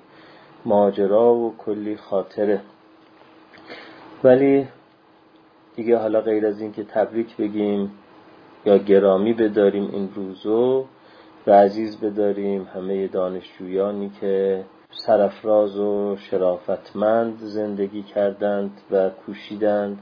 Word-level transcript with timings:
ماجرا 0.65 1.33
و 1.33 1.55
کلی 1.57 1.97
خاطره. 1.97 2.61
ولی 4.23 4.67
دیگه 5.75 5.97
حالا 5.97 6.21
غیر 6.21 6.47
از 6.47 6.61
این 6.61 6.71
که 6.71 6.83
تبریک 6.83 7.37
بگیم 7.37 7.91
یا 8.65 8.77
گرامی 8.77 9.33
بداریم 9.33 9.89
این 9.93 10.09
روزو 10.15 10.85
و 11.47 11.51
عزیز 11.51 11.99
بداریم 11.99 12.67
همه 12.73 13.07
دانشجویانی 13.07 14.11
که 14.21 14.63
سرفراز 14.89 15.77
و 15.77 16.15
شرافتمند 16.17 17.39
زندگی 17.39 18.03
کردند 18.03 18.71
و 18.91 19.09
کوشیدند 19.09 19.99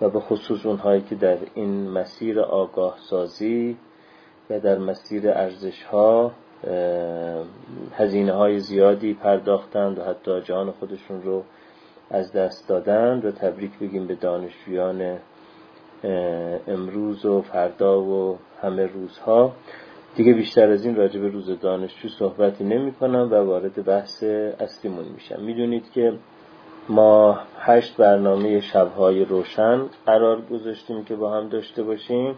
و 0.00 0.08
به 0.08 0.20
خصوص 0.20 0.66
اونهایی 0.66 1.02
که 1.02 1.14
در 1.14 1.38
این 1.54 1.88
مسیر 1.90 2.40
آگاه 2.40 2.96
سازی 3.10 3.76
و 4.50 4.60
در 4.60 4.78
مسیر 4.78 5.30
ارزش 5.30 5.82
ها 5.82 6.32
هزینه 7.92 8.32
های 8.32 8.60
زیادی 8.60 9.14
پرداختند 9.14 9.98
و 9.98 10.04
حتی 10.04 10.40
جان 10.40 10.70
خودشون 10.70 11.22
رو 11.22 11.42
از 12.10 12.32
دست 12.32 12.68
دادند 12.68 13.24
و 13.24 13.30
تبریک 13.30 13.78
بگیم 13.78 14.06
به 14.06 14.14
دانشجویان 14.14 15.18
امروز 16.68 17.24
و 17.24 17.42
فردا 17.42 18.02
و 18.02 18.38
همه 18.62 18.86
روزها. 18.86 19.52
دیگه 20.16 20.32
بیشتر 20.32 20.70
از 20.70 20.84
این 20.84 20.96
راجع 20.96 21.20
به 21.20 21.28
روز 21.28 21.60
دانشجو 21.60 22.08
صحبتی 22.08 22.64
نمی 22.64 22.92
کنم 22.92 23.28
و 23.30 23.34
وارد 23.34 23.84
بحث 23.84 24.24
اصلیمون 24.60 25.04
میشم. 25.04 25.42
می‌دونید 25.42 25.92
که 25.92 26.12
ما 26.88 27.38
هشت 27.58 27.96
برنامه 27.96 28.60
شبهای 28.60 29.24
روشن 29.24 29.82
قرار 30.06 30.40
گذاشتیم 30.40 31.04
که 31.04 31.16
با 31.16 31.30
هم 31.30 31.48
داشته 31.48 31.82
باشیم 31.82 32.34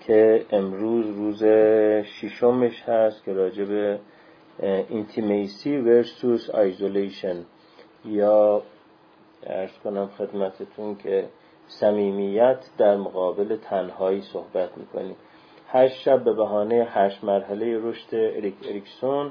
که 0.00 0.46
امروز 0.50 1.06
روز 1.06 1.44
ششمش 2.04 2.82
هست 2.82 3.24
که 3.24 3.32
راجع 3.32 3.64
به 3.64 3.98
intimacy 4.88 5.76
versus 5.76 6.50
isolation 6.50 7.36
یا 8.04 8.62
ارز 9.46 9.72
کنم 9.84 10.06
خدمتتون 10.18 10.96
که 10.96 11.24
صمیمیت 11.66 12.58
در 12.78 12.96
مقابل 12.96 13.56
تنهایی 13.56 14.20
صحبت 14.20 14.78
می‌کنیم. 14.78 15.16
هشت 15.74 16.00
شب 16.02 16.24
به 16.24 16.32
بهانه 16.32 16.86
هشت 16.90 17.24
مرحله 17.24 17.78
رشد 17.82 18.14
اریک 18.14 18.54
اریکسون. 18.68 19.30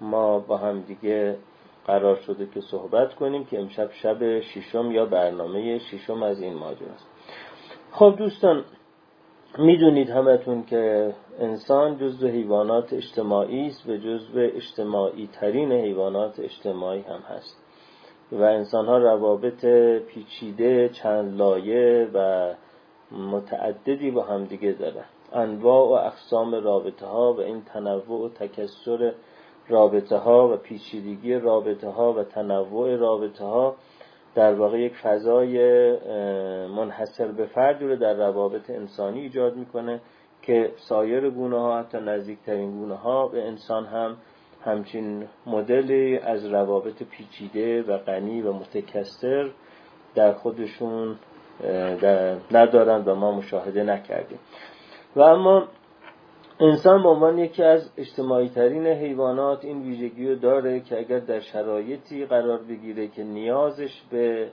ما 0.00 0.38
با 0.38 0.56
هم 0.56 0.80
دیگه 0.80 1.36
قرار 1.86 2.16
شده 2.16 2.46
که 2.54 2.60
صحبت 2.60 3.14
کنیم 3.14 3.44
که 3.44 3.60
امشب 3.60 3.90
شب 3.92 4.40
ششم 4.40 4.90
یا 4.90 5.06
برنامه 5.06 5.78
ششم 5.78 6.22
از 6.22 6.40
این 6.40 6.54
ماجرا 6.54 6.92
است 6.94 7.06
خب 7.92 8.14
دوستان 8.18 8.64
می‌دونید 9.58 10.10
همتون 10.10 10.64
که 10.64 11.14
انسان 11.40 11.98
جزو 11.98 12.28
حیوانات 12.28 12.92
اجتماعی 12.92 13.66
است 13.66 13.88
و 13.88 13.96
جزو 13.96 14.38
اجتماعی 14.38 15.28
ترین 15.40 15.72
حیوانات 15.72 16.40
اجتماعی 16.40 17.00
هم 17.00 17.20
هست. 17.20 17.64
و 18.32 18.42
انسان 18.42 18.86
ها 18.86 18.98
روابط 18.98 19.64
پیچیده 20.08 20.88
چند 20.88 21.36
لایه 21.36 22.10
و 22.14 22.48
متعددی 23.12 24.10
با 24.10 24.22
همدیگه 24.22 24.72
دارن. 24.72 25.04
انواع 25.34 25.88
و 25.88 26.06
اقسام 26.06 26.54
رابطه 26.54 27.06
ها 27.06 27.32
و 27.32 27.40
این 27.40 27.62
تنوع 27.62 28.24
و 28.24 28.28
تکسر 28.28 29.12
رابطه 29.68 30.16
ها 30.16 30.48
و 30.48 30.56
پیچیدگی 30.56 31.34
رابطه 31.34 31.88
ها 31.88 32.12
و 32.12 32.22
تنوع 32.22 32.96
رابطه 32.96 33.44
ها 33.44 33.76
در 34.34 34.54
واقع 34.54 34.80
یک 34.80 34.96
فضای 34.96 35.58
منحصر 36.66 37.28
به 37.28 37.46
فردی 37.46 37.84
رو 37.84 37.96
در 37.96 38.14
روابط 38.14 38.70
انسانی 38.70 39.20
ایجاد 39.20 39.56
می‌کنه 39.56 40.00
که 40.42 40.72
سایر 40.76 41.30
گونه 41.30 41.58
ها 41.58 41.78
حتی 41.78 41.98
نزدیکترین 41.98 42.70
گونه 42.70 42.94
ها 42.94 43.28
به 43.28 43.46
انسان 43.46 43.86
هم 43.86 44.16
همچین 44.64 45.26
مدلی 45.46 46.18
از 46.18 46.46
روابط 46.46 47.02
پیچیده 47.02 47.82
و 47.82 47.98
غنی 47.98 48.42
و 48.42 48.52
متکثر 48.52 49.50
در 50.14 50.32
خودشون 50.32 51.16
ندارند 52.50 53.08
و 53.08 53.14
ما 53.14 53.32
مشاهده 53.32 53.82
نکردیم. 53.82 54.38
و 55.16 55.20
اما 55.20 55.68
انسان 56.60 57.02
به 57.02 57.08
عنوان 57.08 57.38
یکی 57.38 57.62
از 57.62 57.90
اجتماعی 57.96 58.48
ترین 58.48 58.86
حیوانات 58.86 59.64
این 59.64 59.82
ویژگی 59.82 60.28
رو 60.28 60.34
داره 60.34 60.80
که 60.80 60.98
اگر 60.98 61.18
در 61.18 61.40
شرایطی 61.40 62.26
قرار 62.26 62.58
بگیره 62.58 63.08
که 63.08 63.24
نیازش 63.24 64.02
به 64.10 64.48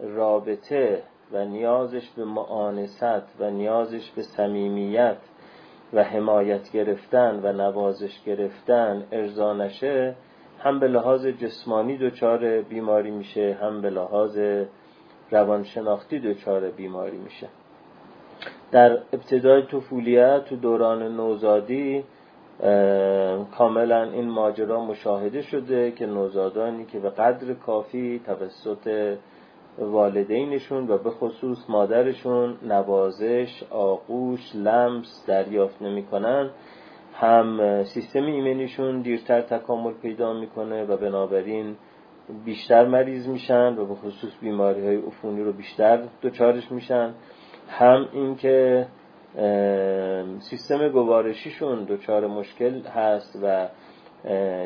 رابطه 0.00 1.02
و 1.32 1.44
نیازش 1.44 2.10
به 2.16 2.24
معانست 2.24 3.40
و 3.40 3.50
نیازش 3.50 4.10
به 4.10 4.22
صمیمیت 4.22 5.16
و 5.92 6.02
حمایت 6.02 6.72
گرفتن 6.72 7.40
و 7.42 7.52
نوازش 7.52 8.22
گرفتن 8.26 9.06
ارضا 9.12 9.52
نشه 9.52 10.14
هم 10.58 10.80
به 10.80 10.88
لحاظ 10.88 11.26
جسمانی 11.26 11.98
دچار 11.98 12.62
بیماری 12.62 13.10
میشه 13.10 13.58
هم 13.60 13.80
به 13.80 13.90
لحاظ 13.90 14.38
روانشناختی 15.30 16.18
دچار 16.18 16.70
بیماری 16.70 17.18
میشه. 17.18 17.48
در 18.72 18.98
ابتدای 19.12 19.62
طفولیت 19.62 20.44
تو 20.44 20.56
دوران 20.56 21.16
نوزادی 21.16 22.04
کاملا 23.58 24.02
این 24.02 24.28
ماجرا 24.28 24.84
مشاهده 24.84 25.42
شده 25.42 25.90
که 25.90 26.06
نوزادانی 26.06 26.84
که 26.84 26.98
به 26.98 27.10
قدر 27.10 27.54
کافی 27.54 28.20
توسط 28.26 29.16
والدینشون 29.78 30.90
و 30.90 30.98
به 30.98 31.10
خصوص 31.10 31.58
مادرشون 31.68 32.56
نوازش، 32.62 33.62
آغوش، 33.70 34.40
لمس 34.54 35.24
دریافت 35.26 35.82
نمی‌کنن 35.82 36.50
هم 37.14 37.84
سیستم 37.84 38.24
ایمنیشون 38.24 39.00
دیرتر 39.00 39.40
تکامل 39.40 39.92
پیدا 39.92 40.32
می‌کنه 40.32 40.84
و 40.84 40.96
بنابراین 40.96 41.76
بیشتر 42.44 42.86
مریض 42.86 43.28
میشن 43.28 43.78
و 43.78 43.86
به 43.86 43.94
خصوص 43.94 44.30
بیماری 44.40 44.86
های 44.86 44.96
عفونی 44.96 45.42
رو 45.42 45.52
بیشتر 45.52 46.02
دچارش 46.22 46.72
میشن. 46.72 47.14
هم 47.68 48.08
اینکه 48.12 48.86
سیستم 50.38 50.88
گوارشیشون 50.88 51.84
دچار 51.84 52.26
مشکل 52.26 52.80
هست 52.80 53.38
و 53.42 53.68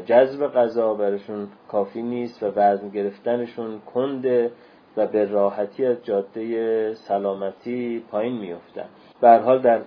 جذب 0.07 0.47
غذا 0.47 0.95
برشون 0.95 1.49
کافی 1.69 2.03
نیست 2.03 2.43
و 2.43 2.47
وزن 2.57 2.89
گرفتنشون 2.89 3.81
کنده 3.95 4.51
و 4.97 5.07
به 5.07 5.25
راحتی 5.25 5.87
از 5.87 6.05
جاده 6.05 6.95
سلامتی 6.95 8.05
پایین 8.11 8.39
میفتن 8.39 8.89
به 9.21 9.39
حال 9.39 9.59
در 9.59 9.81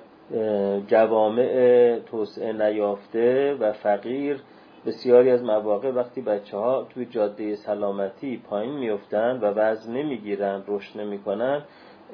جوامع 0.87 1.99
توسعه 2.05 2.53
نیافته 2.53 3.53
و 3.59 3.71
فقیر 3.71 4.39
بسیاری 4.85 5.29
از 5.29 5.43
مواقع 5.43 5.91
وقتی 5.91 6.21
بچه 6.21 6.57
ها 6.57 6.87
توی 6.89 7.05
جاده 7.05 7.55
سلامتی 7.55 8.37
پایین 8.37 8.73
میفتن 8.73 9.39
و 9.41 9.45
وزن 9.45 9.93
نمی‌گیرن 9.93 10.63
رشد 10.67 10.99
نمی‌کنن 10.99 11.61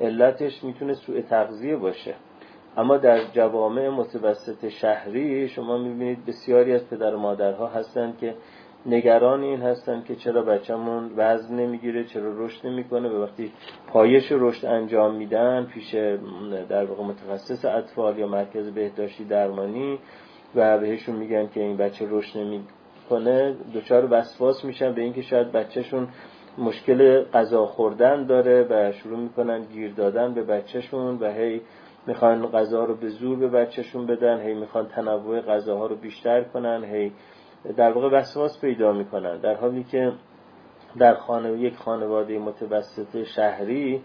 علتش 0.02 0.64
می‌تونه 0.64 0.94
سوء 0.94 1.22
تغذیه 1.22 1.76
باشه. 1.76 2.16
اما 2.78 2.98
در 2.98 3.20
جوامع 3.34 3.90
متوسط 3.90 4.70
شهری 4.70 5.48
شما 5.48 5.78
می‌بینید 5.78 6.26
بسیاری 6.26 6.74
از 6.74 6.90
پدر 6.90 7.16
و 7.16 7.20
مادرها 7.20 7.68
هستند 7.68 8.18
که 8.18 8.36
نگران 8.86 9.44
این 9.44 9.62
هستن 9.62 10.04
که 10.08 10.16
چرا 10.16 10.42
بچه‌مون 10.42 11.12
وزن 11.18 11.56
نمی‌گیره 11.56 12.04
چرا 12.04 12.46
رشد 12.46 12.68
نمی‌کنه. 12.68 13.10
و 13.10 13.24
وقتی 13.24 13.52
پایش 13.88 14.32
رشد 14.32 14.66
انجام 14.66 15.16
میدن 15.16 15.66
پیش 15.66 15.96
در 16.70 16.86
واقع 16.86 17.04
متخصص 17.04 17.66
اطفال 17.66 18.18
یا 18.18 18.28
مرکز 18.28 18.70
بهداشتی 18.74 19.26
درمانی 19.26 20.00
و 20.56 20.78
بهشون 20.78 21.16
میگن 21.16 21.48
که 21.48 21.60
این 21.60 21.78
بچه 21.78 22.08
رشد 22.10 22.40
نمی‌کنه 22.40 23.56
دچار 23.76 24.08
وسواس 24.12 24.66
میشن 24.66 24.94
به 24.94 25.02
اینکه 25.02 25.22
شاید 25.22 25.52
بچهشون 25.52 26.08
مشکل 26.60 27.24
غذا 27.24 27.66
خوردن 27.66 28.26
داره 28.26 28.68
و 28.70 28.92
شروع 28.92 29.20
می‌کنن 29.20 29.64
گیر 29.64 29.94
دادن 29.94 30.34
به 30.34 30.44
بچهشون 30.44 31.18
و 31.18 31.32
هی 31.32 31.62
می‌خوان 32.08 32.48
غذا 32.48 32.84
رو 32.86 32.96
به 32.96 33.10
زور 33.10 33.40
به 33.40 33.48
بچهشون 33.48 34.06
بدن 34.06 34.42
هی 34.42 34.54
می‌خوان 34.54 34.88
تنوع 34.88 35.42
غذاها 35.42 35.86
رو 35.86 35.96
بیشتر 35.96 36.44
کنن 36.44 36.84
هی 36.84 37.12
در 37.78 37.92
واقع 37.92 38.10
وسواس 38.18 38.62
پیدا 38.62 38.94
می‌کنن. 38.94 39.38
در 39.38 39.56
حالی 39.56 39.84
که 39.84 40.12
در 40.98 41.16
خانه 41.16 41.52
یک 41.52 41.76
خانواده 41.76 42.40
متوسط 42.40 43.24
شهری 43.24 44.02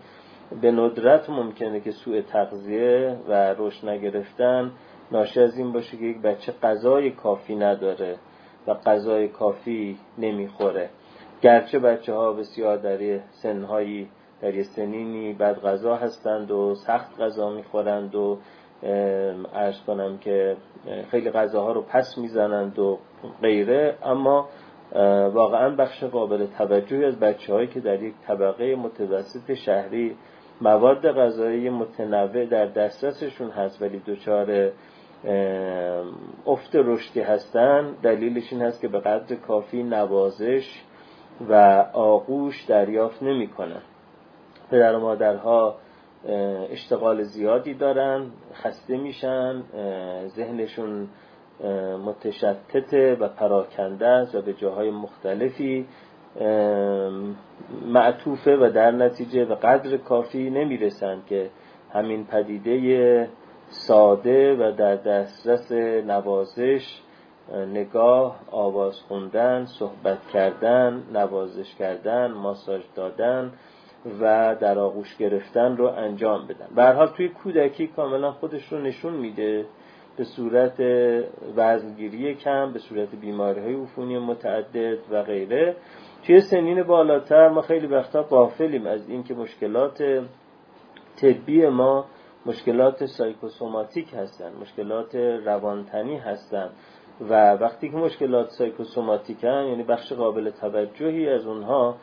به 0.63 0.71
ندرت 0.71 1.31
ممکنه 1.31 1.81
که 1.81 1.91
سوء 1.91 2.21
تغذیه 2.21 3.17
و 3.29 3.55
رشد 3.59 3.89
نگرفتن 3.89 4.71
ناشی 5.13 5.41
از 5.41 5.59
این 5.59 5.73
باشه 5.73 5.97
که 5.97 6.05
یک 6.05 6.23
بچه 6.23 6.53
غذای 6.63 7.11
کافی 7.11 7.55
نداره 7.55 8.17
و 8.67 8.75
غذای 8.75 9.29
کافی 9.29 9.99
نمی‌خوره. 10.19 10.91
گرچه 11.45 11.79
بچه 11.79 12.15
ها 12.15 12.33
بسیار 12.33 12.77
در 12.77 13.19
سنهایی 13.31 14.09
در 14.41 14.55
یه 14.55 14.63
سنینی 14.63 15.33
بد 15.33 15.61
غذا 15.61 15.97
هستند 15.97 16.51
و 16.51 16.75
سخت 16.75 17.21
غذا 17.21 17.51
می‌خورند 17.51 18.15
و 18.15 18.39
ارز 19.55 19.81
کنم 19.87 20.19
که 20.19 20.57
خیلی 21.11 21.31
غذاها 21.31 21.73
رو 21.73 21.83
پس 21.83 22.19
می‌زنند 22.19 22.79
و 22.79 22.99
غیره. 23.43 23.99
اما 24.05 24.49
واقعا 25.35 25.77
بخش 25.77 26.05
قابل 26.05 26.47
توجهی 26.47 27.05
از 27.05 27.21
بچه 27.21 27.53
هایی 27.53 27.69
که 27.69 27.81
در 27.81 28.03
یک 28.03 28.15
طبقه 28.27 28.77
متوسط 28.77 29.55
شهری 29.55 30.17
مواد 30.61 31.13
غذایی 31.13 31.71
متنوع 31.71 32.45
در 32.45 32.67
دسترسشون 32.67 33.51
هست 33.51 33.83
ولی 33.83 34.03
دچار 34.07 34.73
افت 36.47 36.71
رشدی 36.75 37.21
هستن 37.21 37.95
دلیلش 38.03 38.53
این 38.53 38.63
هست 38.63 38.81
که 38.81 38.89
به 38.89 39.01
قدر 39.01 39.37
کافی 39.37 39.83
نوازش 39.83 40.83
و 41.49 41.55
آغوش 41.93 42.65
دریافت 42.65 43.23
نمی‌کنن 43.23 43.83
پدر 44.71 44.95
و 44.95 45.01
مادرها 45.01 45.77
اشتغال 46.71 47.23
زیادی 47.23 47.75
دارن 47.75 48.27
خسته 48.55 48.97
میشن 48.97 49.63
ذهنشون 50.27 51.09
متشتته 52.05 53.17
و 53.21 53.29
پراکنده 53.29 54.07
است 54.07 54.35
و 54.35 54.43
به 54.43 54.53
جاهای 54.53 54.91
مختلفی 54.91 55.87
معطوفه 57.87 58.57
و 58.57 58.71
در 58.75 58.91
نتیجه 58.91 59.45
به 59.45 59.55
قدر 59.55 59.97
کافی 59.97 60.51
نمی‌رسند 60.51 61.27
که 61.27 61.51
همین 61.93 62.27
پدیده 62.27 63.29
ساده 63.69 64.55
و 64.55 64.73
در 64.73 64.97
دسترس 64.97 65.73
نوازش 66.07 67.01
نگاه 67.53 68.41
آواز 68.51 69.01
خوندن 69.01 69.65
صحبت 69.65 70.19
کردن 70.33 71.03
نوازش 71.13 71.75
کردن 71.75 72.33
ماساژ 72.33 72.83
دادن 72.95 73.53
و 74.21 74.57
در 74.61 74.79
آغوش 74.79 75.17
گرفتن 75.17 75.77
رو 75.77 75.87
انجام 75.87 76.47
بدن. 76.47 76.67
به 76.77 76.85
حال 76.85 77.07
توی 77.07 77.29
کودکی 77.29 77.87
کاملا 77.87 78.33
خودش 78.33 78.73
رو 78.73 78.79
نشون 78.79 79.13
میده 79.13 79.67
به 80.17 80.25
صورت 80.25 80.81
وزنگیری 81.57 82.35
کم 82.35 82.73
به 82.73 82.79
صورت 82.79 83.09
بیماری 83.15 83.61
های 83.61 83.75
عفونی 83.75 84.19
متعدد 84.19 84.99
و 85.11 85.23
غیره. 85.23 85.77
توی 86.27 86.41
سنین 86.41 86.83
بالاتر 86.83 87.49
ما 87.49 87.63
خیلی 87.63 87.87
وقتا 87.87 88.23
قافلیم 88.23 88.87
از 88.87 89.09
اینکه 89.09 89.35
مشکلات 89.35 90.03
طبی 91.17 91.67
ما 91.67 92.05
مشکلات 92.47 93.07
سایکوسوماتیک 93.07 94.15
هستن 94.15 94.53
مشکلات 94.61 95.15
روانتنی 95.15 96.17
هستن. 96.17 96.71
و 97.21 97.53
وقتی 97.53 97.91
که 97.91 97.97
مشکلات 97.97 98.49
سایکوسوماتیک 98.49 99.45
هن 99.45 99.67
یعنی 99.67 99.83
بخش 99.83 100.13
قابل 100.13 100.51
توجهی 100.51 101.29
از 101.29 101.47
اونها 101.47 101.97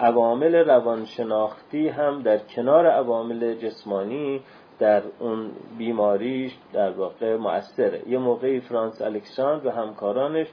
عوامل 0.00 0.54
روانشناختی 0.54 1.88
هم 1.88 2.22
در 2.22 2.38
کنار 2.38 2.86
عوامل 2.86 3.54
جسمانی 3.54 4.40
در 4.78 5.02
اون 5.18 5.50
بیماریش 5.78 6.52
در 6.72 6.90
واقع 6.90 7.36
مؤثره 7.36 8.02
یه 8.08 8.18
موقعی 8.18 8.60
فرانس 8.60 9.02
الکساندر 9.02 9.66
و 9.66 9.70
همکارانش 9.70 10.46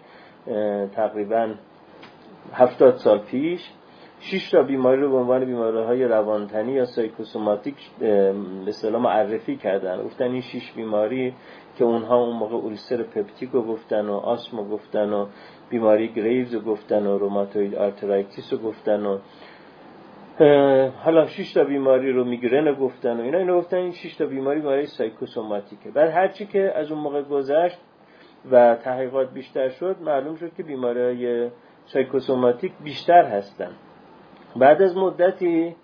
تقریبا 0.96 1.54
هفتاد 2.54 2.96
سال 2.96 3.20
پیش 3.20 3.62
شش 4.22 4.50
تا 4.50 4.64
بیماری 4.64 5.02
رو 5.02 5.12
به 5.12 5.18
عنوان 5.18 5.46
بیماری 5.46 5.84
های 5.84 6.04
روانتنی 6.04 6.72
یا 6.72 6.86
سایکوسوماتیک 6.86 7.76
به 8.00 8.34
معرفی 8.90 9.56
کردن. 9.56 10.04
گفتن 10.04 10.32
این 10.32 10.42
شش 10.42 10.72
بیماری 10.76 11.34
که 11.78 11.84
اونها 11.84 12.24
اون 12.24 12.36
موقع 12.36 12.56
اولسر 12.56 13.04
پپتیک 13.04 13.50
رو 13.50 13.62
گفتن 13.62 14.08
و 14.08 14.14
آسمو 14.14 14.70
گفتن 14.70 15.14
و 15.14 15.26
بیماری 15.70 16.08
Graves 16.08 16.54
رو 16.54 16.62
گفتن 16.62 17.08
و 17.08 17.18
rheumatoid 17.18 17.76
arthritis 17.76 18.54
رو 18.54 18.60
گفتن 18.60 19.06
و 19.06 19.18
حالا 21.04 21.26
6 21.26 21.54
تا 21.54 21.64
بیماری 21.64 22.12
رو 22.12 22.24
میگرن 22.24 22.74
گفتن 22.74 23.20
و 23.20 23.22
اینا. 23.22 23.38
اینو 23.38 23.58
گفتن 23.58 23.78
این 23.78 23.92
6 23.92 24.16
تا 24.16 24.26
بیماری 24.26 24.62
برای 24.62 24.86
psychosomatic 24.86 25.78
ه. 25.78 25.92
بعد 25.92 26.10
هرچی 26.10 26.46
که 26.46 26.72
از 26.76 26.92
اون 26.92 27.02
موقع 27.02 27.22
گذشت 27.22 27.78
و 28.52 28.76
تحقیقات 28.76 29.34
بیشتر 29.34 29.70
شد 29.70 29.96
معلوم 30.02 30.36
شد 30.36 30.54
که 30.54 30.64
بیماری 30.64 31.02
های 31.02 31.50
psychosomatic 31.86 32.72
بیشتر 32.84 33.26
هستن. 33.26 33.72
بعد 34.56 34.82
از 34.82 34.98
مدتی 34.98 35.76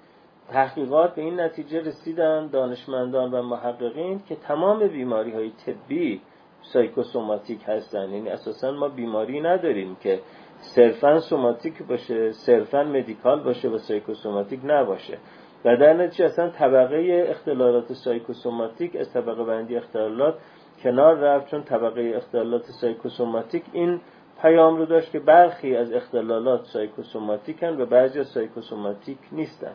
تحقیقات 0.51 1.15
به 1.15 1.21
این 1.21 1.39
نتیجه 1.39 1.81
رسیدن 1.81 2.47
دانشمندان 2.47 3.31
و 3.31 3.41
محققین 3.41 4.21
که 4.27 4.35
تمام 4.35 4.87
بیماری 4.87 5.31
های 5.31 5.51
طبی 5.65 6.21
psychosomatic 6.61 7.61
هستن. 7.67 8.09
یعنی 8.09 8.29
اساسا 8.29 8.71
ما 8.71 8.89
بیماری 8.89 9.41
نداریم 9.41 9.95
که 9.95 10.19
صرفا 10.59 11.19
somatic 11.19 11.83
باشه 11.83 12.31
صرفا 12.31 12.83
medical 12.83 13.43
باشه 13.43 13.69
و 13.69 13.77
psychosomatic 13.77 14.59
نباشه. 14.63 15.17
و 15.65 15.77
در 15.77 15.93
نتیجه 15.93 16.25
اصلا 16.25 16.49
طبقه 16.49 17.25
اختلالات 17.29 17.93
psychosomatic 17.93 18.95
از 18.95 19.13
طبقه 19.13 19.43
بندی 19.43 19.77
اختلالات 19.77 20.35
کنار 20.83 21.15
رفت 21.15 21.47
چون 21.47 21.63
طبقه 21.63 22.13
اختلالات 22.15 22.63
psychosomatic 22.81 23.63
این 23.73 24.01
پیام 24.41 24.77
رو 24.77 24.85
داشت 24.85 25.11
که 25.11 25.19
برخی 25.19 25.75
از 25.75 25.93
اختلالات 25.93 26.65
psychosomatic 26.65 27.73
ن 27.73 27.81
و 27.81 27.85
بعضی 27.85 28.19
از 28.19 28.27
psychosomatic 28.27 29.17
نیستن. 29.31 29.71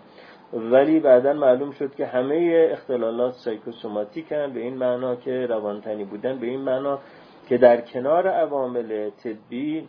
ولی 0.52 1.00
بعدا 1.00 1.32
معلوم 1.32 1.70
شد 1.70 1.94
که 1.94 2.06
همه 2.06 2.68
اختلالات 2.72 3.32
psychosomatic 3.32 4.44
ن 4.44 4.52
به 4.52 4.60
این 4.60 4.74
معنا 4.74 5.16
که 5.16 5.46
روانتنی 5.46 6.04
بودن 6.04 6.38
به 6.38 6.46
این 6.46 6.60
معنا 6.60 6.98
که 7.48 7.58
در 7.58 7.80
کنار 7.80 8.28
عوامل 8.28 9.10
طبی 9.10 9.88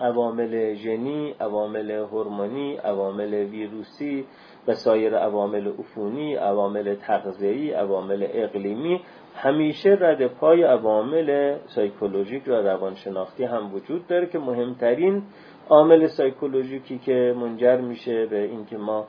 عوامل 0.00 0.74
ژنی، 0.74 1.34
عوامل 1.40 1.90
هورمونی، 1.90 2.76
عوامل 2.76 3.34
ویروسی 3.34 4.24
و 4.68 4.74
سایر 4.74 5.16
عوامل 5.16 5.72
عفونی، 5.78 6.34
عوامل 6.34 6.94
تغذیه‌ای، 6.94 7.72
عوامل 7.72 8.26
اقلیمی 8.32 9.00
همیشه 9.36 9.96
رد 10.00 10.26
پای 10.26 10.62
عوامل 10.62 11.56
سایکولوژیک 11.66 12.42
و 12.48 12.50
روانشناختی 12.50 13.44
هم 13.44 13.74
وجود 13.74 14.06
داره 14.06 14.26
که 14.26 14.38
مهمترین 14.38 15.22
عامل 15.68 16.06
سایکولوژیکی 16.06 16.98
که 16.98 17.34
منجر 17.36 17.76
میشه 17.76 18.26
به 18.26 18.42
اینکه 18.42 18.76
ما 18.76 19.06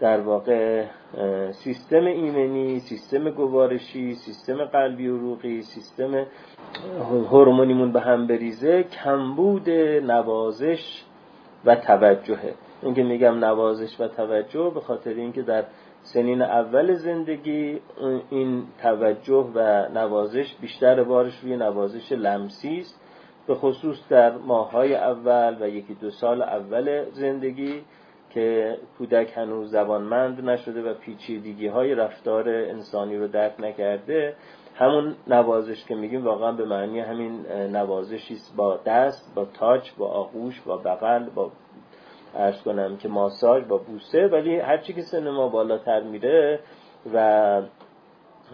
در 0.00 0.20
واقع 0.20 0.84
سیستم 1.52 2.04
ایمنی 2.04 2.80
سیستم 2.80 3.30
گوارشی 3.30 4.14
سیستم 4.14 4.64
قلبی 4.64 5.08
روغی 5.08 5.62
سیستم 5.62 6.26
هورمونیمون 7.30 7.92
به 7.92 8.00
هم 8.00 8.26
بریزه 8.26 8.82
کمبود 8.82 9.70
نوازش 9.70 11.02
و 11.64 11.76
توجهه. 11.76 12.54
اینکه 12.82 13.02
میگم 13.02 13.44
نوازش 13.44 14.00
و 14.00 14.08
توجه 14.08 14.70
به 14.74 14.80
خاطر 14.80 15.10
اینکه 15.10 15.42
در 15.42 15.64
سنین 16.02 16.42
اول 16.42 16.94
زندگی 16.94 17.80
این 18.30 18.62
توجه 18.82 19.50
و 19.54 19.88
نوازش 19.88 20.54
بیشتر 20.60 21.04
بارش 21.04 21.40
روی 21.42 21.56
نوازش 21.56 22.12
لمسی 22.12 22.78
است. 22.78 23.00
به 23.46 23.54
خصوص 23.54 24.08
در 24.08 24.36
ماهای 24.36 24.94
اول 24.94 25.56
و 25.60 25.68
یکی 25.68 25.94
دو 25.94 26.10
سال 26.10 26.42
اول 26.42 27.04
زندگی 27.12 27.82
که 28.34 28.78
کودک 28.98 29.32
هنوز 29.36 29.70
زبانمند 29.70 30.48
نشده 30.48 30.82
و 30.82 30.94
پیچیدگی 30.94 31.66
های 31.66 31.94
رفتار 31.94 32.48
انسانی 32.48 33.16
رو 33.16 33.28
درک 33.28 33.60
نکرده 33.60 34.34
همون 34.74 35.16
نوازش 35.26 35.84
که 35.84 35.94
میگیم 35.94 36.24
واقعا 36.24 36.52
به 36.52 36.64
معنی 36.64 37.00
همین 37.00 37.46
نوازشی 37.50 38.36
با 38.56 38.76
دست 38.86 39.34
با 39.34 39.44
تاچ 39.44 39.90
با 39.98 40.08
آغوش 40.08 40.60
با 40.60 40.76
بغل 40.76 41.30
با 41.30 41.50
ارز 42.34 42.62
کنم 42.62 42.96
که 42.96 43.08
ماساژ 43.08 43.64
با 43.64 43.78
بوسه 43.78 44.26
ولی 44.26 44.56
هرچی 44.56 44.92
که 44.92 45.02
سن 45.02 45.30
ما 45.30 45.48
بالاتر 45.48 46.02
میره 46.02 46.60
و 47.14 47.62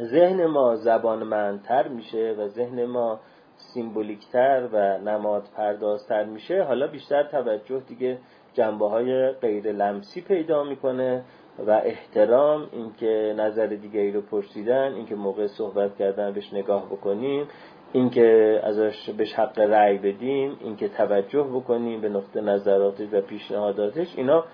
ذهن 0.01 0.47
ما 0.47 0.77
زبانمندتر 0.77 1.89
میشه 1.89 2.35
و 2.39 2.49
ذهن 2.49 2.85
ما 2.85 3.21
سیمبولیکتر 3.57 4.69
و 4.73 4.99
نماد 4.99 5.45
پردازتر 5.57 6.25
میشه 6.25 6.63
حالا 6.63 6.87
بیشتر 6.87 7.23
توجه 7.23 7.81
دیگه 7.81 8.19
جنبه 8.61 8.89
های 8.89 9.31
غیر 9.31 9.73
لمسی 9.73 10.21
پیدا 10.21 10.65
می‌کنه 10.65 11.25
و 11.67 11.71
احترام 11.71 12.69
اینکه 12.73 13.35
نظر 13.39 13.67
دیگری 13.67 14.13
رو 14.13 14.21
پرسیدن 14.21 14.95
اینکه 14.95 15.15
موقع 15.15 15.47
صحبت 15.47 15.97
کردن 15.97 16.33
بهش 16.33 16.55
نگاه 16.55 16.87
بکنیم 16.87 17.47
اینکه 17.93 18.61
ازش 18.63 19.11
بهش 19.11 19.35
حق 19.35 19.59
رأی 19.59 19.99
بدیم 19.99 20.57
اینکه 20.61 20.89
توجه 20.89 21.43
بکنیم 21.43 22.01
به 22.01 22.09
نقطه 22.09 22.41
نظراتش 22.41 23.09
و 23.13 23.21
پیشنهاداتش 23.21 24.17
اینا 24.17 24.45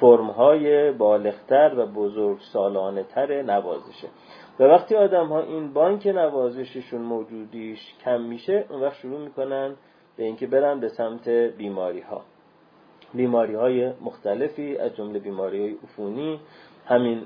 فرم 0.00 0.30
های 0.30 0.92
بالغتر 0.92 1.74
و 1.76 1.86
بزرگ 1.86 2.38
سالانه 2.52 3.02
تر 3.02 3.42
نوازشه. 3.42 4.08
و 4.60 4.64
وقتی 4.64 4.96
آدم 4.96 5.26
ها 5.26 5.40
این 5.40 5.72
بانک 5.72 6.06
نوازششون 6.06 7.02
موجودیش 7.02 7.94
کم 8.04 8.20
میشه 8.20 8.64
اون 8.70 8.80
وقت 8.82 8.94
شروع 8.94 9.20
می‌کنن 9.20 9.74
به 10.16 10.24
اینکه 10.24 10.46
برن 10.46 10.80
به 10.80 10.88
سمت 10.88 11.28
بیماری 11.28 12.00
ها 12.00 12.22
بیماری 13.16 13.54
های 13.54 13.92
مختلفی 14.00 14.76
از 14.76 14.96
جمله 14.96 15.18
بیماری 15.18 15.60
های 15.60 15.76
عفونی 15.84 16.40
همین 16.86 17.22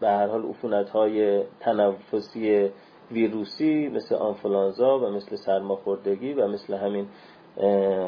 به 0.00 0.08
هر 0.08 0.26
حال 0.26 0.44
عفونت 0.44 0.90
های 0.90 1.42
تنفسی 1.60 2.70
ویروسی 3.10 3.88
مثل 3.88 4.14
آنفلانزا 4.14 4.98
و 4.98 5.10
مثل 5.10 5.36
سرماخوردگی 5.36 6.32
و 6.32 6.48
مثل 6.48 6.74
همین 6.74 7.06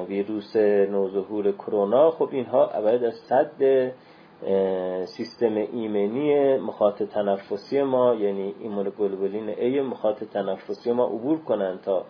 ویروس 0.08 0.56
نوظهور 0.56 1.52
کرونا. 1.52 2.10
خب 2.10 2.28
اینها 2.32 2.66
ابد 2.68 3.04
از 3.04 3.14
صد 3.14 3.52
سیستم 5.04 5.54
ایمنی 5.56 6.56
مخاط 6.56 7.02
تنفسی 7.02 7.82
ما 7.82 8.14
یعنی 8.14 8.54
ایمونوگلوبولین 8.60 9.54
A 9.54 9.82
مخاط 9.82 10.24
تنفسی 10.24 10.92
ما 10.92 11.04
عبور 11.06 11.38
کنند 11.38 11.80
تا 11.80 12.04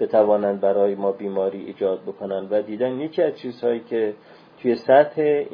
بتوانند 0.00 0.60
برای 0.60 0.94
ما 0.94 1.12
بیماری 1.12 1.64
ایجاد 1.64 2.02
بکنند 2.02 2.52
و 2.52 2.62
دیدن 2.62 3.00
یکی 3.00 3.22
از 3.22 3.38
چیزهایی 3.38 3.80
که 3.80 4.14
توی 4.64 4.76
سطح 4.76 5.44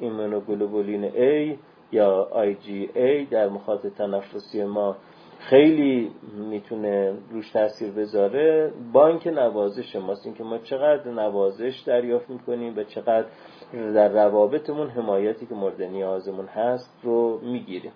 ایمونوگلوبولین 0.00 1.10
A 1.10 1.56
یا 1.92 2.28
IgA 2.34 3.30
در 3.30 3.48
مخاط 3.48 3.86
تنفسی 3.86 4.64
ما 4.64 4.96
خیلی 5.38 6.10
می‌تونه 6.50 7.14
روش 7.30 7.50
تاثیر 7.50 7.90
بذاره. 7.90 8.72
بانک 8.92 9.26
نوازش 9.26 9.96
ماست 9.96 10.26
اینکه 10.26 10.44
ما 10.44 10.58
چقدر 10.58 11.10
نوازش 11.10 11.82
دریافت 11.86 12.30
می‌کنیم 12.30 12.78
و 12.78 12.84
چقدر 12.84 13.26
در 13.72 14.08
روابطمون 14.08 14.88
حمایتی 14.88 15.46
که 15.46 15.54
مورد 15.54 15.82
نیازمون 15.82 16.46
هست 16.46 16.90
رو 17.02 17.40
می‌گیریم. 17.42 17.92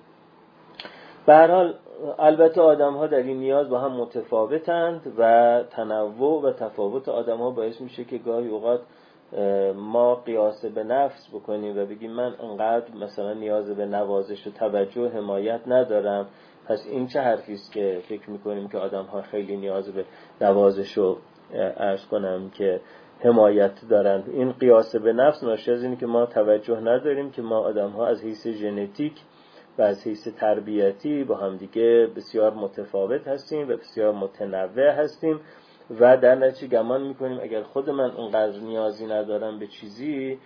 به 1.26 1.34
حال 1.34 1.74
البته 2.18 2.60
آدم 2.60 2.92
ها 2.94 3.06
در 3.06 3.18
این 3.18 3.36
نیاز 3.36 3.68
با 3.68 3.78
هم 3.78 3.92
متفاوتند 3.92 5.14
و 5.18 5.62
تنوع 5.70 6.42
و 6.42 6.52
تفاوت 6.52 7.08
آدم 7.08 7.38
ها 7.38 7.50
باعث 7.50 7.80
میشه 7.80 8.04
که 8.04 8.18
گاهی 8.18 8.48
اوقات 8.48 8.80
ما 9.76 10.14
قیاس 10.14 10.64
به 10.64 10.84
نفس 10.84 11.28
بکنیم 11.32 11.78
و 11.78 11.86
بگیم 11.86 12.10
من 12.10 12.34
انقدر 12.40 12.94
مثلا 12.94 13.32
نیاز 13.32 13.70
به 13.70 13.86
نوازش 13.86 14.46
و 14.46 14.50
توجه 14.50 15.00
و 15.00 15.08
حمایت 15.08 15.60
ندارم 15.66 16.28
پس 16.66 16.86
این 16.90 17.06
چه 17.06 17.20
حرفی 17.20 17.52
است 17.52 17.72
که 17.72 18.02
فکر 18.08 18.30
می‌کنیم 18.30 18.68
که 18.68 18.78
آدم 18.78 19.04
ها 19.04 19.22
خیلی 19.22 19.56
نیاز 19.56 19.88
به 19.92 20.04
نوازش 20.40 20.92
رو 20.98 21.18
ارز 21.76 22.06
کنم 22.06 22.50
که 22.50 22.80
حمایت 23.20 23.72
دارند؟ 23.90 24.28
این 24.28 24.52
قیاس 24.52 24.96
به 24.96 25.12
نفس 25.12 25.42
ناشی 25.42 25.70
از 25.70 25.82
اینه 25.82 25.96
که 25.96 26.06
ما 26.06 26.26
توجه 26.26 26.80
نداریم 26.80 27.30
که 27.30 27.42
ما 27.42 27.58
آدم 27.58 27.90
ها 27.90 28.06
از 28.06 28.22
حیث 28.22 28.46
ژنتیک 28.46 29.12
و 29.78 29.82
از 29.82 30.06
حیث 30.06 30.28
تربیتی 30.28 31.24
با 31.24 31.36
همدیگه 31.36 32.08
بسیار 32.16 32.54
متفاوت 32.54 33.28
هستیم 33.28 33.68
و 33.68 33.76
بسیار 33.76 34.12
متنوع 34.12 34.90
هستیم. 34.90 35.40
و 35.90 36.16
در 36.16 36.34
نتیجه 36.34 36.66
گمان 36.66 37.02
می‌کنیم 37.02 37.40
اگر 37.42 37.62
خود 37.62 37.90
من 37.90 38.10
اونقدر 38.10 38.58
نیازی 38.60 39.06
ندارم 39.06 39.58
به 39.58 39.66
چیزی 39.66 40.38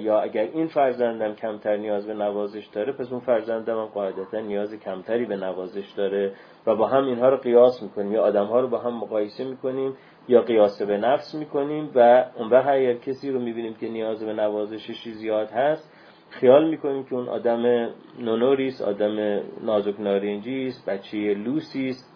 یا 0.00 0.20
اگر 0.20 0.42
این 0.42 0.66
فرزندم 0.66 1.34
کمتر 1.34 1.76
نیاز 1.76 2.06
به 2.06 2.14
نوازش 2.14 2.66
داره 2.66 2.92
پس 2.92 3.12
اون 3.12 3.20
فرزندم 3.20 3.78
هم 3.78 3.84
قاعدتا 3.84 4.40
نیاز 4.40 4.74
کمتری 4.74 5.24
به 5.24 5.36
نوازش 5.36 5.92
داره 5.96 6.32
و 6.66 6.76
با 6.76 6.86
هم 6.86 7.04
اینها 7.06 7.28
رو 7.28 7.36
قیاس 7.36 7.82
می‌کنیم. 7.82 8.12
یا 8.12 8.22
آدم 8.22 8.46
ها 8.46 8.60
رو 8.60 8.68
با 8.68 8.78
هم 8.78 8.94
مقایسه 8.94 9.44
می‌کنیم 9.44 9.96
یا 10.28 10.42
قیاس 10.42 10.82
به 10.82 10.98
نفس 10.98 11.34
می‌کنیم 11.34 11.90
و 11.94 12.24
اون 12.36 12.50
وقت 12.50 12.66
اگر 12.66 12.94
کسی 12.94 13.30
رو 13.30 13.40
می‌بینیم 13.40 13.74
که 13.74 13.88
نیاز 13.88 14.24
به 14.24 14.32
نوازششی 14.32 15.12
زیاد 15.12 15.50
هست. 15.50 15.92
خیال 16.30 16.68
می‌کنیم 16.68 17.04
که 17.04 17.14
اون 17.14 17.28
آدم 17.28 17.90
نونوریست 18.18 18.82
آدم 18.82 19.42
نازک 19.62 20.00
نارنجی 20.00 20.66
است 20.66 20.90
بچه 20.90 21.18
لوسی 21.18 21.88
است 21.88 22.11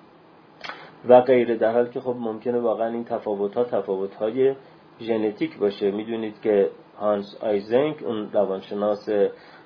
و 1.09 1.21
غیره 1.21 1.57
در 1.57 1.73
حال 1.73 1.89
که 1.89 2.01
خب 2.01 2.17
ممکنه 2.19 2.59
واقعا 2.59 2.89
این 2.89 3.05
تفاوت 3.05 3.55
ها 3.55 3.65
تفاوت 3.65 4.15
های 4.15 4.55
ژنتیک 5.01 5.59
باشه. 5.59 5.91
می‌دونید 5.91 6.41
که 6.41 6.71
هانس 6.99 7.37
آیزنک 7.41 8.03
اون 8.03 8.31
روانشناس 8.33 9.09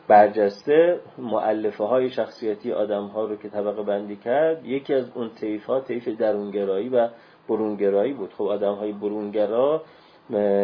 برجسته 0.08 1.00
معلفه 1.18 1.84
های 1.84 2.10
شخصیتی 2.10 2.72
آدم 2.72 3.06
ها 3.06 3.24
رو 3.24 3.36
که 3.36 3.48
طبقه 3.48 3.82
بندی 3.82 4.16
کرد 4.16 4.66
یکی 4.66 4.94
از 4.94 5.10
اون 5.14 5.30
طیف 5.40 5.64
ها 5.64 5.80
طیف 5.80 6.08
درونگرایی 6.08 6.88
و 6.88 7.08
برونگرایی 7.48 8.12
بود. 8.12 8.32
خب 8.34 8.44
آدم 8.44 8.74
های 8.74 8.92
برونگرا 8.92 9.82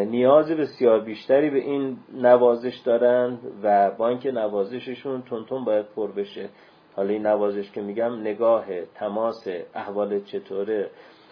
نیاز 0.06 0.50
بسیار 0.50 1.00
بیشتری 1.00 1.50
به 1.50 1.58
این 1.58 1.96
نوازش 2.14 2.76
دارند 2.76 3.38
و 3.62 3.90
بانک 3.90 4.26
نوازششون 4.26 5.22
تونتون 5.22 5.64
باید 5.64 5.86
پر 5.96 6.12
بشه. 6.12 6.48
حالا 6.96 7.08
این 7.08 7.26
نوازش 7.26 7.70
که 7.70 7.80
میگم 7.80 8.20
نگاه 8.20 8.64
تماس 8.94 9.48
احوال 9.74 10.20
چطوره 10.20 10.90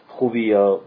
خوبی 0.08 0.44
یا 0.44 0.80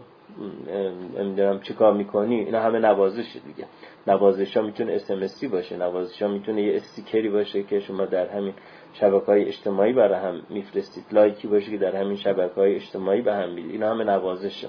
نمی‌دونم 1.18 1.60
چیکار 1.60 1.92
می‌کنی 1.92 2.34
اینا 2.34 2.60
همه 2.60 2.78
نوازش 2.78 3.36
دیگه. 3.46 3.68
نوازش 4.06 4.56
ها 4.56 4.62
می‌تونه 4.62 4.92
اسمسی 4.92 5.48
باشه 5.48 5.76
نوازش 5.76 6.22
ها 6.22 6.28
می‌تونه 6.28 6.62
یه 6.62 6.76
استیکری 6.76 7.28
باشه 7.28 7.62
که 7.62 7.80
شما 7.80 8.04
در 8.04 8.26
همین 8.26 8.54
شبکه 8.92 9.26
های 9.26 9.44
اجتماعی 9.44 9.92
برای 9.92 10.18
هم 10.18 10.42
میفرستید 10.50 11.04
لایکی 11.12 11.48
باشه 11.48 11.70
که 11.70 11.78
در 11.78 11.96
همین 11.96 12.16
شبکه 12.16 12.54
های 12.54 12.74
اجتماعی 12.74 13.22
به 13.22 13.34
هم 13.34 13.48
می‌دید 13.48 13.70
اینا 13.70 13.90
همه 13.90 14.04
نوازشه. 14.04 14.68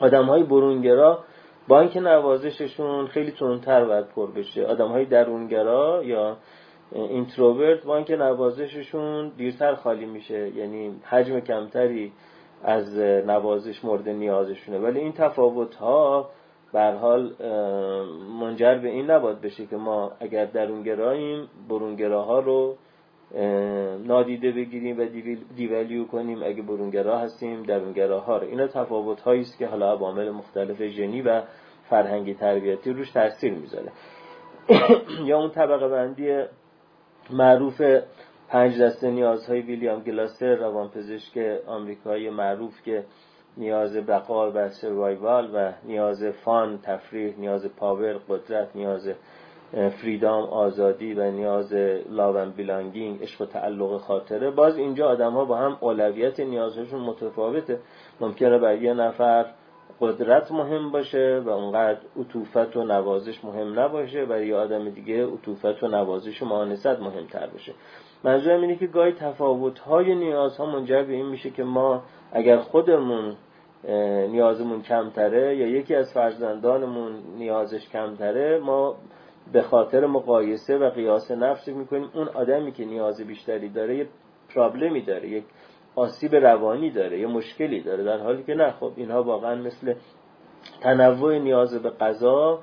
آدم 0.00 0.24
های 0.24 0.42
برونگرا 0.42 1.24
بانک 1.68 1.96
نوازششون 1.96 3.06
خیلی 3.06 3.30
تندتر 3.30 3.84
باید 3.84 4.06
پر 4.08 4.30
بشه 4.30 4.64
آدم 4.64 4.88
های 4.88 5.04
درونگرا 5.04 6.02
یا 6.04 6.36
اینتروورت 6.92 7.84
بانک 7.84 8.10
نوازششون 8.10 9.28
دیرتر 9.36 9.74
خالی 9.74 10.06
میشه 10.06 10.48
یعنی 10.48 11.00
حجم 11.04 11.40
کمتری 11.40 12.12
از 12.64 12.98
نوازش 13.26 13.84
مورد 13.84 14.08
نیازشونه. 14.08 14.78
ولی 14.78 15.00
این 15.00 15.12
تفاوت 15.12 15.74
ها 15.74 16.30
بر 16.72 16.94
حال 16.94 17.32
منجر 18.40 18.74
به 18.74 18.88
این 18.88 19.10
نباید 19.10 19.40
بشه 19.40 19.66
که 19.66 19.76
ما 19.76 20.12
اگر 20.20 20.44
درونگراییم 20.44 21.48
برونگراها 21.68 22.40
رو 22.40 22.76
نادیده 24.04 24.52
بگیریم 24.52 25.00
و 25.00 25.04
دیولیو 25.56 26.04
کنیم. 26.04 26.42
اگه 26.42 26.62
برونگرا 26.62 27.18
هستیم 27.18 27.62
درونگراها 27.62 28.36
رو. 28.36 28.46
اینا 28.46 28.66
تفاوت 28.66 29.20
هایی 29.20 29.40
است 29.40 29.58
که 29.58 29.66
حالا 29.66 29.92
عوامل 29.92 30.30
مختلف 30.30 30.82
ژنی 30.82 31.22
و 31.22 31.42
فرهنگی 31.90 32.34
تربیتی 32.34 32.92
روش 32.92 33.10
تاثیر 33.10 33.52
می‌ذاره. 33.52 33.92
یا 35.28 35.38
اون 35.38 35.50
طبقه 35.50 35.88
بندی 35.88 36.44
معروف 37.30 37.82
پنج 38.48 38.82
دسته 38.82 39.10
نیازهای 39.10 39.60
ویلیام 39.60 40.02
گلاسر 40.02 40.54
روانپزشک 40.54 41.38
آمریکایی 41.66 42.30
معروف 42.30 42.82
که 42.82 43.04
نیاز 43.56 43.96
بقا 43.96 44.50
و 44.50 44.68
سروایوال 44.68 45.50
و 45.54 45.72
نیاز 45.84 46.24
فان 46.24 46.78
تفریح 46.82 47.34
نیاز 47.38 47.66
پاور 47.66 48.12
قدرت 48.28 48.76
نیاز 48.76 49.08
فریدام 49.72 50.42
آزادی 50.42 51.14
و 51.14 51.30
نیاز 51.30 51.72
لاون 52.10 52.50
بیلانگینگ 52.50 53.22
عشق 53.22 53.40
و 53.40 53.46
تعلق 53.46 54.00
خاطره. 54.00 54.50
باز 54.50 54.76
اینجا 54.76 55.08
آدم 55.08 55.32
ها 55.32 55.44
با 55.44 55.56
هم 55.56 55.78
اولویت 55.80 56.40
نیازشون 56.40 57.00
متفاوته. 57.00 57.78
ممکنه 58.20 58.58
برای 58.58 58.82
یه 58.82 58.94
نفر 58.94 59.46
قدرت 60.00 60.52
مهم 60.52 60.90
باشه 60.90 61.42
و 61.44 61.48
اونقدر 61.48 61.98
عطوفت 62.20 62.76
و 62.76 62.84
نوازش 62.84 63.44
مهم 63.44 63.80
نباشه 63.80 64.24
برای 64.24 64.46
یه 64.46 64.56
آدم 64.56 64.90
دیگه 64.90 65.26
عطوفت 65.26 65.82
و 65.82 65.88
نوازش 65.88 66.42
و 66.42 66.46
معانست 66.46 66.86
مهمتر 66.86 67.46
باشه. 67.46 67.72
منظورم 68.24 68.60
اینه 68.60 68.76
که 68.76 68.86
گاهی 68.86 69.14
های 69.86 70.14
نیازها 70.14 70.66
منجر 70.66 71.02
به 71.02 71.12
این 71.12 71.26
میشه 71.26 71.50
که 71.50 71.64
ما 71.64 72.02
اگر 72.32 72.56
خودمون 72.56 73.36
نیازمون 74.28 74.82
کمتره 74.82 75.56
یا 75.56 75.66
یکی 75.66 75.94
از 75.94 76.12
فرزندانمون 76.12 77.12
نیازش 77.38 77.88
کمتره 77.88 78.58
ما 78.58 78.96
به 79.52 79.62
خاطر 79.62 80.06
مقایسه 80.06 80.78
و 80.78 80.90
قیاس 80.90 81.30
نفس 81.30 81.68
می‌کنیم. 81.68 82.10
اون 82.14 82.28
آدمی 82.28 82.72
که 82.72 82.84
نیاز 82.84 83.20
بیشتری 83.20 83.68
داره 83.68 83.96
یه 83.96 84.06
پرابلمی 84.54 85.02
داره 85.02 85.28
یک 85.28 85.44
آسیب 85.96 86.34
روانی 86.34 86.90
داره 86.90 87.20
یه 87.20 87.26
مشکلی 87.26 87.80
داره 87.80 88.04
در 88.04 88.18
حالی 88.18 88.42
که 88.42 88.54
نه 88.54 88.70
خب 88.70 88.92
اینها 88.96 89.22
واقعا 89.22 89.54
مثل 89.54 89.94
تنوع 90.80 91.38
نیاز 91.38 91.82
به 91.82 91.90
غذا 91.90 92.58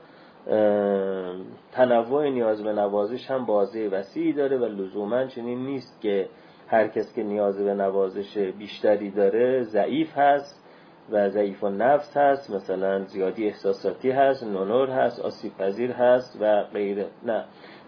تنوع 1.71 2.29
نیاز 2.29 2.63
به 2.63 2.73
نوازش 2.73 3.31
هم 3.31 3.45
بازه 3.45 3.87
وسیعی 3.87 4.33
داره 4.33 4.57
و 4.57 4.65
لزوما 4.65 5.25
چنین 5.25 5.65
نیست 5.65 6.01
که 6.01 6.29
هر 6.67 6.87
کس 6.87 7.13
که 7.15 7.23
نیاز 7.23 7.63
به 7.63 7.73
نوازش 7.73 8.37
بیشتری 8.37 9.11
داره 9.11 9.63
ضعیف 9.63 10.17
هست 10.17 10.63
و 11.11 11.29
ضعیف 11.29 11.63
و 11.63 11.69
نفس 11.69 12.17
هست 12.17 12.51
مثلا 12.51 13.03
زیادی 13.03 13.47
احساساتی 13.47 14.11
هست 14.11 14.43
نونور 14.43 14.89
هست 14.89 15.19
آسیب 15.19 15.57
پذیر 15.57 15.91
هست 15.91 16.37
و 16.41 16.63
غیره 16.63 17.05
نه 17.25 17.45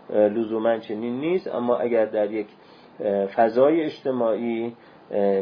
لزوما 0.10 0.78
چنین 0.78 1.20
نیست. 1.20 1.48
اما 1.48 1.78
اگر 1.78 2.06
در 2.06 2.32
یک 2.32 2.48
فضای 3.36 3.84
اجتماعی 3.84 4.76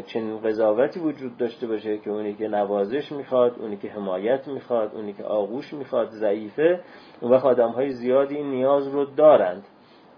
چنین 0.06 0.38
قضاوتی 0.38 1.00
وجود 1.00 1.36
داشته 1.36 1.66
باشه 1.66 1.98
که 1.98 2.10
اونی 2.10 2.34
که 2.34 2.48
نوازش 2.48 3.12
می‌خواد 3.12 3.56
اونی 3.60 3.76
که 3.76 3.88
حمایت 3.88 4.48
می‌خواد 4.48 4.94
اونی 4.94 5.12
که 5.12 5.24
آغوش 5.24 5.74
می‌خواد 5.74 6.08
ضعیفه 6.10 6.80
اون 7.20 7.30
وقت 7.30 7.44
آدم 7.44 7.70
های 7.70 7.90
زیادی 7.90 8.36
این 8.36 8.50
نیاز 8.50 8.88
رو 8.88 9.04
دارند. 9.04 9.64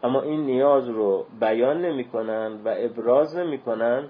اما 0.03 0.23
این 0.23 0.41
نیاز 0.41 0.89
رو 0.89 1.27
بیان 1.41 1.81
نمی‌کنن 1.85 2.61
و 2.65 2.75
ابراز 2.79 3.37
نمی‌کنن 3.37 4.09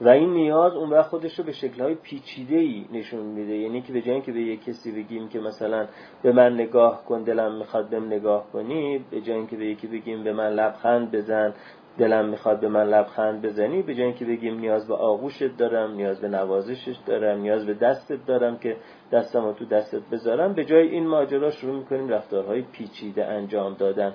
و 0.00 0.08
این 0.08 0.32
نیاز 0.32 0.74
اون 0.74 0.90
وقت 0.90 1.08
خودش 1.08 1.38
رو 1.38 1.44
به 1.44 1.52
شکلهای 1.52 1.94
پیچیده 1.94 2.56
ای 2.56 2.86
نشون 2.92 3.26
میده. 3.26 3.56
یعنی 3.56 3.82
که 3.82 3.92
به 3.92 4.00
جای 4.00 4.20
که 4.20 4.32
به 4.32 4.40
یک 4.40 4.64
کسی 4.64 4.92
بگیم 4.92 5.28
که 5.28 5.40
مثلا 5.40 5.86
به 6.22 6.32
من 6.32 6.54
نگاه 6.54 7.04
کن 7.04 7.22
دلم 7.22 7.54
می‌خواد 7.54 7.88
بهم 7.88 8.06
نگاه 8.06 8.46
کنی 8.52 9.04
به 9.10 9.20
جای 9.20 9.46
که 9.46 9.56
به 9.56 9.66
یکی 9.66 9.86
بگیم 9.86 10.24
به 10.24 10.32
من 10.32 10.52
لبخند 10.52 11.10
بزن 11.10 11.54
دلم 11.98 12.28
می‌خواد 12.28 12.60
به 12.60 12.68
من 12.68 12.86
لبخند 12.86 13.42
بزنی 13.42 13.82
به 13.82 13.94
جای 13.94 14.04
اینکه 14.04 14.24
بگیم 14.24 14.60
نیاز 14.60 14.88
به 14.88 14.94
آغوشت 14.94 15.56
دارم 15.56 15.92
نیاز 15.92 16.20
به 16.20 16.28
نوازشش 16.28 16.96
دارم 17.06 17.40
نیاز 17.40 17.66
به 17.66 17.74
دستت 17.74 18.26
دارم 18.26 18.58
که 18.58 18.76
دستم 19.12 19.52
تو 19.52 19.64
دستت 19.64 20.02
بذارم. 20.12 20.52
به 20.52 20.64
جای 20.64 20.88
این 20.88 21.06
ماجرا 21.06 21.50
شروع 21.50 21.76
می‌کنیم 21.76 22.08
رفتارهای 22.08 22.62
پیچیده 22.62 23.24
انجام 23.24 23.74
دادن. 23.74 24.14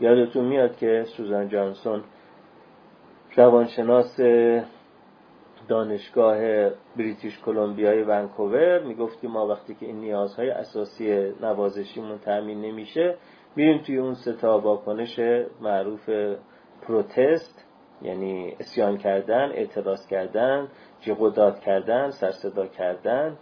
یادتون 0.00 0.44
میاد 0.44 0.76
که 0.76 1.04
سوزان 1.16 1.48
جانسون 1.48 2.02
روانشناس 3.36 4.20
دانشگاه 5.68 6.38
بریتیش 6.96 7.40
کلمبیای 7.40 8.02
ونکوور 8.02 8.82
می‌گفتیم 8.82 9.30
ما 9.30 9.46
وقتی 9.46 9.74
که 9.74 9.86
این 9.86 10.00
نیازهای 10.00 10.50
اساسی 10.50 11.32
نوازشیمون 11.40 12.18
تأمین 12.18 12.60
نمیشه 12.60 13.14
میریم 13.56 13.78
توی 13.78 13.98
اون 13.98 14.14
ستا 14.14 14.58
واکنش 14.58 15.20
معروف 15.60 16.10
protest 16.82 17.64
یعنی 18.02 18.56
عصیان 18.60 18.98
کردن 18.98 19.52
اعتراض 19.54 20.06
کردن 20.06 20.68
جیغ 21.00 21.58
کردن 21.60 22.10
سرصدا 22.10 22.66
کردن 22.66 23.36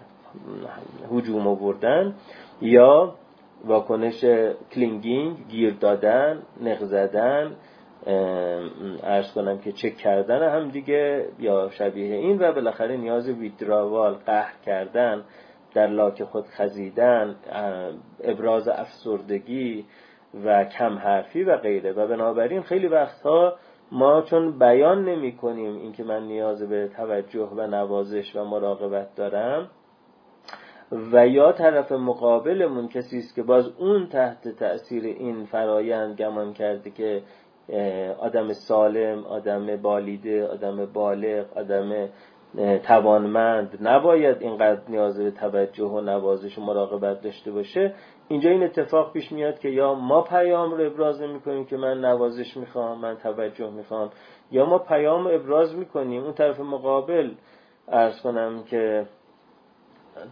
هجوم 1.12 1.46
آوردن 1.46 2.14
یا 2.60 3.14
واکنش 3.64 4.24
clinging 4.72 5.48
گیر 5.48 5.74
دادن 5.74 6.42
نق 6.60 6.84
زدن 6.84 7.56
ارز 9.02 9.32
کنم 9.34 9.58
که 9.58 9.72
چک 9.72 9.96
کردن 9.96 10.54
هم 10.54 10.68
دیگه 10.68 11.28
یا 11.38 11.70
شبیه 11.70 12.14
این 12.16 12.38
و 12.38 12.52
بالاخره 12.52 12.96
نیاز 12.96 13.28
ویدراوال 13.28 14.14
قهر 14.14 14.54
کردن 14.66 15.24
در 15.74 15.86
لاک 15.86 16.24
خود 16.24 16.46
خزیدن 16.46 17.36
ابراز 18.24 18.68
افسردگی 18.68 19.84
و 20.44 20.64
کم 20.64 20.98
حرفی 20.98 21.44
و 21.44 21.56
غیره. 21.56 21.92
و 21.92 22.06
بنابراین 22.06 22.62
خیلی 22.62 22.86
وقتها 22.86 23.56
ما 23.92 24.22
چون 24.22 24.58
بیان 24.58 25.04
نمی 25.04 25.36
کنیم 25.36 25.76
اینکه 25.76 26.04
من 26.04 26.26
نیاز 26.26 26.62
به 26.62 26.88
توجه 26.88 27.48
و 27.56 27.66
نوازش 27.66 28.36
و 28.36 28.44
مراقبت 28.44 29.14
دارم 29.14 29.70
و 31.12 31.28
یا 31.28 31.52
طرف 31.52 31.92
مقابلمون 31.92 32.88
کسی 32.88 33.18
است 33.18 33.34
که 33.34 33.42
باز 33.42 33.68
اون 33.78 34.06
تحت 34.06 34.48
تأثیر 34.48 35.04
این 35.04 35.44
فرایند 35.44 36.16
گمان 36.16 36.52
کرده 36.52 36.90
که 36.90 37.22
آدم 38.18 38.52
سالم 38.52 39.24
آدم 39.24 39.76
بالیده 39.76 40.46
آدم 40.46 40.86
بالغ 40.86 41.58
آدم 41.58 42.08
توانمند 42.82 43.78
نباید 43.80 44.42
اینقدر 44.42 44.80
نیاز 44.88 45.18
به 45.18 45.30
توجه 45.30 45.84
و 45.84 46.00
نوازش 46.00 46.58
و 46.58 46.62
مراقبت 46.62 47.20
داشته 47.20 47.50
باشه. 47.50 47.94
اینجا 48.28 48.50
این 48.50 48.62
اتفاق 48.62 49.12
پیش 49.12 49.32
میاد 49.32 49.58
که 49.58 49.68
یا 49.68 49.94
ما 49.94 50.22
پیام 50.22 50.74
رو 50.74 50.86
ابراز 50.86 51.20
می‌کنیم 51.20 51.64
که 51.64 51.76
من 51.76 52.04
نوازش 52.04 52.56
می‌خوام 52.56 52.98
من 52.98 53.16
توجه 53.16 53.70
می‌خوام 53.70 54.10
یا 54.50 54.66
ما 54.66 54.78
پیام 54.78 55.24
رو 55.24 55.34
ابراز 55.34 55.76
می‌کنیم. 55.76 56.22
اون 56.22 56.32
طرف 56.32 56.60
مقابل 56.60 57.30
ارز 57.88 58.20
کنم 58.20 58.62
که 58.62 59.06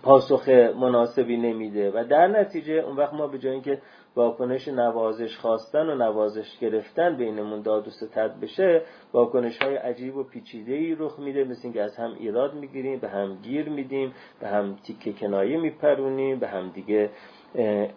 پاسخ 0.03 0.49
مناسبی 0.81 1.37
نمیده. 1.37 1.91
و 1.91 2.05
در 2.05 2.27
نتیجه 2.27 2.73
اون 2.73 2.97
وقت 2.97 3.15
ما 3.15 3.27
به 3.27 3.39
جای 3.39 3.53
اینکه 3.53 3.83
واکنش 4.17 4.69
نوازش 4.69 5.37
خواستن 5.37 5.91
و 5.91 5.95
نوازش 5.95 6.59
گرفتن 6.61 7.17
بینمون 7.17 7.63
داد 7.63 7.89
و 7.89 7.91
ستد 7.91 8.41
بشه 8.43 8.83
واکنش 9.13 9.59
های 9.63 9.77
عجیب 9.77 10.17
و 10.17 10.23
پیچیده 10.23 10.73
ای 10.73 10.95
رخ 10.99 11.19
میده. 11.19 11.45
مثل 11.45 11.61
اینکه 11.65 11.83
از 11.83 11.97
هم 11.97 12.15
ایراد 12.19 12.55
می‌گیریم 12.55 12.99
به 12.99 13.09
هم 13.09 13.35
گیر 13.43 13.69
میدیم 13.69 14.15
به 14.41 14.49
هم 14.49 14.77
تیکه 14.77 15.13
کنایه 15.13 15.61
میپرونیم 15.61 16.39
به 16.39 16.49
هم 16.49 16.69
دیگه 16.69 17.11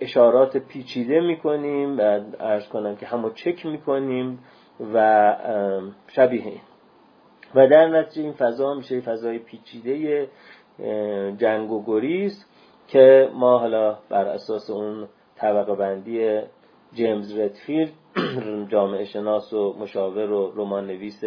اشارات 0.02 0.58
پیچیده 0.58 1.22
می‌کنیم 1.22 2.00
و 2.00 2.20
ارز 2.40 2.68
کنم 2.68 2.96
که 2.96 3.06
همو 3.06 3.30
چک 3.30 3.66
می‌کنیم 3.66 4.40
و 4.94 5.38
شبیه. 6.08 6.46
این 6.46 6.62
و 7.56 7.68
در 7.68 7.88
نتیجه 7.88 8.22
این 8.22 8.34
فضا 8.34 8.74
میشه 8.74 9.02
فضای 9.02 9.40
پیچیده 9.40 10.28
جنگ 11.38 11.72
و 11.72 11.84
گریز 11.86 12.46
که 12.88 13.30
ما 13.34 13.58
حالا 13.60 13.98
بر 14.10 14.26
اساس 14.26 14.70
اون 14.70 15.08
طبقه 15.36 15.76
بندی 15.76 16.40
جیمز 16.94 17.38
ردفیلد 17.38 17.92
جامعه 18.72 19.06
شناس 19.06 19.54
و 19.54 19.76
مشاور 19.80 20.32
و 20.32 20.54
رمان 20.56 20.88
نویس 20.88 21.24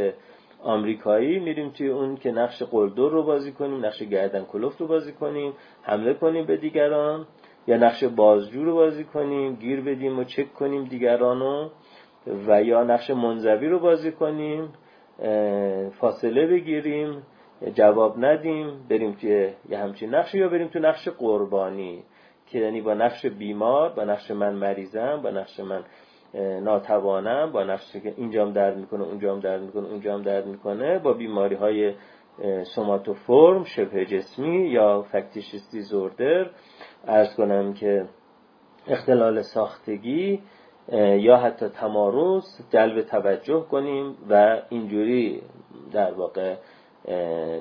آمریکایی 0.63 1.39
میریم 1.39 1.71
توی 1.71 1.89
اون 1.89 2.17
که 2.17 2.31
نقش 2.31 2.63
قلدر 2.63 3.09
رو 3.09 3.23
بازی 3.23 3.53
کنیم 3.53 3.87
نقش 3.87 4.03
گردن 4.03 4.45
کلفت 4.45 4.81
رو 4.81 4.87
بازی 4.87 5.13
کنیم 5.13 5.53
حمله 5.83 6.15
کنیم 6.15 6.47
به 6.47 6.57
دیگران. 6.57 7.27
یا 7.69 7.77
نقش 7.77 8.05
بازجو 8.05 8.65
رو 8.65 8.75
بازی 8.75 9.05
کنیم 9.05 9.55
گیر 9.55 9.81
بدیم 9.81 10.19
و 10.19 10.25
چک 10.25 10.55
کنیم 10.55 10.85
دیگرانو 10.85 11.69
و 12.47 12.63
یا 12.63 12.85
نقش 12.85 13.11
منزوی 13.11 13.69
رو 13.69 13.79
بازی 13.79 14.13
کنیم 14.13 14.69
فاصله 16.01 16.47
بگیریم 16.47 17.23
جواب 17.75 18.25
ندیم 18.25 18.87
بریم 18.91 19.13
توی 19.13 19.51
یه 19.69 19.79
همچین 19.79 20.15
نقش 20.15 20.35
یا 20.35 20.49
بریم 20.49 20.69
تو 20.69 20.79
نقش 20.79 21.09
قربانی 21.09 22.03
که 22.47 22.59
یعنی 22.59 22.81
با 22.81 22.95
نقش 22.95 23.27
بیمار 23.27 23.93
با 23.93 24.05
نقش 24.05 24.31
من 24.31 24.55
مریضم 24.55 25.21
با 25.23 25.31
نقش 25.31 25.61
من 25.61 25.85
ناتوانم 26.61 27.53
با 27.53 27.65
نقشی 27.65 28.01
که 28.01 28.15
اینجام 28.17 28.53
درد 28.53 28.77
می‌کنه 28.77 29.05
اونجام 29.05 29.41
درد 29.41 29.63
می‌کنه 29.63 29.89
اونجام 29.89 30.23
درد 30.23 30.47
می‌کنه 30.47 30.99
با 30.99 31.13
بیماری 31.13 31.55
های 31.55 31.95
سوماتوفورم 32.75 33.65
شبه 33.65 34.07
جسمی 34.07 34.69
یا 34.69 35.03
فکتیشیس 35.03 35.71
دیزوردر 35.71 36.51
ارز 37.07 37.35
کنم 37.37 37.75
که 37.75 38.05
اختلال 38.87 39.43
ساختگی 39.43 40.43
یا 40.93 41.37
حتی 41.37 41.69
تمارز 41.69 42.45
جلب 42.71 43.03
توجه 43.03 43.61
کنیم 43.71 44.17
و 44.31 44.63
اینجوری 44.69 45.43
در 45.93 46.13
واقع 46.13 46.57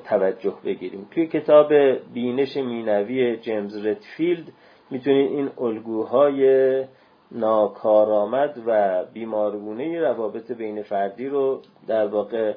توجه 0.04 0.54
بگیریم. 0.64 1.08
توی 1.10 1.26
کتاب 1.26 1.72
بینش 2.14 2.56
مینوی 2.56 3.36
جیمز 3.36 3.86
ردفیلد 3.86 4.52
می‌تونید 4.90 5.30
این 5.32 5.50
الگوهای 5.58 6.84
ناکارآمد 7.32 8.62
و 8.66 9.04
بیمارگونه 9.12 10.00
روابط 10.00 10.52
بین 10.52 10.82
فردی 10.82 11.26
رو 11.26 11.60
در 11.86 12.06
واقع 12.06 12.54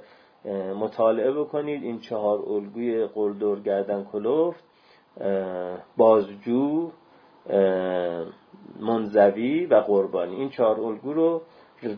مطالعه 0.80 1.32
بکنید. 1.32 1.84
این 1.84 2.00
چهار 2.00 2.40
الگوی 2.40 3.06
قلدر 3.06 3.56
گردن 3.56 4.04
کلوفت 4.04 4.71
بازجو 5.98 6.92
منزوی 8.80 9.66
و 9.66 9.76
قربانی. 9.76 10.36
این 10.36 10.50
چهار 10.50 10.80
الگو 10.80 11.14
رو 11.14 11.42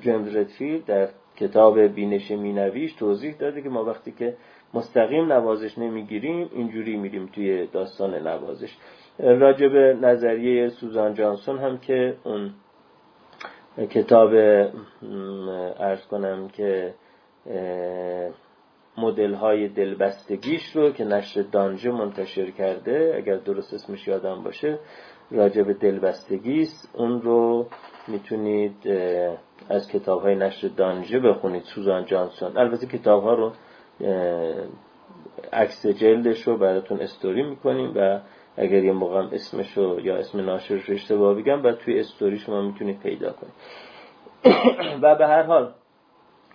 جیمز 0.01 0.35
ردفیلد 0.35 0.85
در 0.85 1.09
کتاب 1.35 1.79
بینش 1.79 2.31
مینویش 2.31 2.93
توضیح 2.93 3.35
داده 3.35 3.61
که 3.61 3.69
ما 3.69 3.85
وقتی 3.85 4.11
که 4.11 4.37
مستقیم 4.73 5.33
نوازش 5.33 5.77
نمی‌گیریم 5.77 6.49
اینجوری 6.53 6.97
میریم 6.97 7.25
توی 7.25 7.67
داستان 7.67 8.15
نوازش. 8.27 8.77
راجب 9.19 9.75
نظریه 10.05 10.69
سوزان 10.69 11.13
جانسون 11.13 11.57
هم 11.57 11.77
که 11.77 12.15
اون 12.23 12.53
کتاب 13.89 14.33
ارز 15.79 16.07
کنم 16.07 16.47
که 16.47 16.93
مدل 18.97 19.33
های 19.33 19.67
دلبستگیش 19.67 20.75
رو 20.75 20.91
که 20.91 21.03
نشر 21.03 21.41
دانجه 21.41 21.91
منتشر 21.91 22.51
کرده 22.51 23.13
اگر 23.17 23.35
درست 23.35 23.73
اسمش 23.73 24.07
یادم 24.07 24.43
باشه 24.43 24.79
راجب 25.31 25.71
دلبستگی 25.79 26.67
اون 26.93 27.21
رو 27.21 27.67
می‌تونید 28.07 28.87
از 29.69 29.87
کتاب 29.91 30.21
های 30.21 30.35
نشر 30.35 30.67
دانجه 30.67 31.19
بخونید. 31.19 31.63
سوزان 31.63 32.05
جانسون. 32.05 32.57
البته 32.57 32.87
کتاب 32.87 33.23
ها 33.23 33.33
رو 33.33 33.51
عکس 35.53 35.85
جلدش 35.87 36.47
رو 36.47 36.57
براتون 36.57 36.99
استوری 37.01 37.43
می‌کنیم 37.43 37.93
و 37.95 38.19
اگر 38.57 38.83
یه 38.83 38.91
موقع 38.91 39.27
اسمش 39.31 39.77
رو 39.77 39.99
یا 39.99 40.17
اسم 40.17 40.39
ناشرش 40.39 40.89
رو 40.89 40.93
اشتباه 40.93 41.35
بگم 41.35 41.61
بعد 41.61 41.77
توی 41.77 41.99
استوری 41.99 42.37
شما 42.37 42.61
می‌تونید 42.61 42.99
پیدا 42.99 43.33
کنید. 43.33 43.53
و 45.01 45.15
به 45.15 45.27
هر 45.27 45.43
حال 45.43 45.73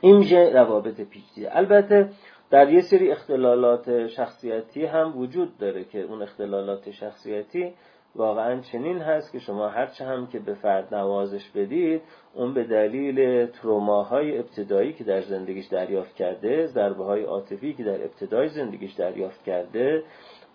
این 0.01 0.17
میشه 0.17 0.51
روابط 0.55 1.01
پیچیده. 1.01 1.57
البته 1.57 2.11
در 2.51 2.73
یه 2.73 2.81
سری 2.81 3.11
اختلالات 3.11 4.07
شخصیتی 4.07 4.87
هم 4.87 5.19
وجود 5.19 5.59
داره 5.59 5.85
که 5.85 6.01
اون 6.01 6.23
اختلالات 6.23 6.91
شخصیتی 6.91 7.75
واقعا 8.15 8.61
چنین 8.61 8.99
هست 8.99 9.33
که 9.33 9.39
شما 9.39 9.69
هرچه 9.69 10.05
هم 10.05 10.27
که 10.27 10.39
به 10.39 10.55
فرد 10.55 10.95
نوازش 10.95 11.51
بدید 11.51 12.03
اون 12.35 12.55
به 12.55 12.65
دلیل 12.65 13.47
تروماهای 13.47 14.39
ابتدایی 14.39 14.93
که 14.93 15.05
در 15.05 15.21
زندگیش 15.21 15.67
دریافت 15.67 16.15
کرده 16.15 16.67
ضربه 16.67 17.05
های 17.05 17.23
عاطفی 17.23 17.73
که 17.73 17.85
در 17.85 18.05
ابتدای 18.05 18.49
زندگیش 18.49 18.93
دریافت 18.93 19.45
کرده 19.45 20.03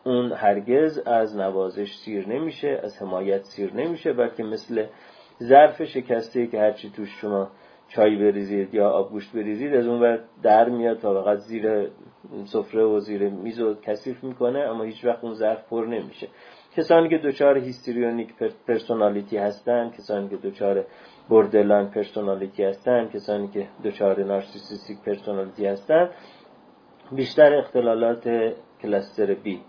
اون 0.03 0.31
هرگز 0.31 0.99
از 1.05 1.37
نوازش 1.37 1.93
سیر 1.95 2.27
نمیشه 2.27 2.79
از 2.83 3.01
حمایت 3.01 3.43
سیر 3.43 3.73
نمیشه 3.73 4.13
بلکه 4.13 4.43
مثل 4.43 4.85
ظرف 5.43 5.83
شکسته 5.83 6.47
که 6.47 6.59
هرچی 6.59 6.89
توش 6.89 7.09
شما 7.21 7.51
چای 7.95 8.15
بریزید 8.15 8.73
یا 8.73 8.89
آبگوشت 8.89 9.31
بریزید 9.33 9.73
از 9.73 9.87
اون 9.87 10.19
در 10.43 10.69
میاد 10.69 10.99
تا 10.99 11.23
فقط 11.23 11.37
زیر 11.37 11.89
سفره 12.45 12.83
و 12.83 12.99
زیر 12.99 13.29
میز 13.29 13.59
و 13.59 13.75
کثیف 13.81 14.23
می‌کنه 14.23 14.59
اما 14.59 14.83
هیچ 14.83 15.05
وقت 15.05 15.23
اون 15.23 15.33
ظرف 15.33 15.69
پر 15.69 15.85
نمیشه. 15.85 16.27
کسانی 16.75 17.09
که 17.09 17.17
دچار 17.17 17.57
histrionic 17.57 18.33
personality 18.67 19.37
هستن 19.37 19.89
کسانی 19.89 20.29
که 20.29 20.37
دچار 20.37 20.85
borderline 21.29 21.87
personality 21.87 22.63
هستن 22.63 23.07
کسانی 23.07 23.47
که 23.47 23.67
دچار 23.83 24.23
narcissistic 24.23 24.97
personality 25.05 25.65
هستن 25.65 26.09
بیشتر 27.11 27.55
اختلالات 27.55 28.53
cluster 28.81 29.33
B 29.33 29.61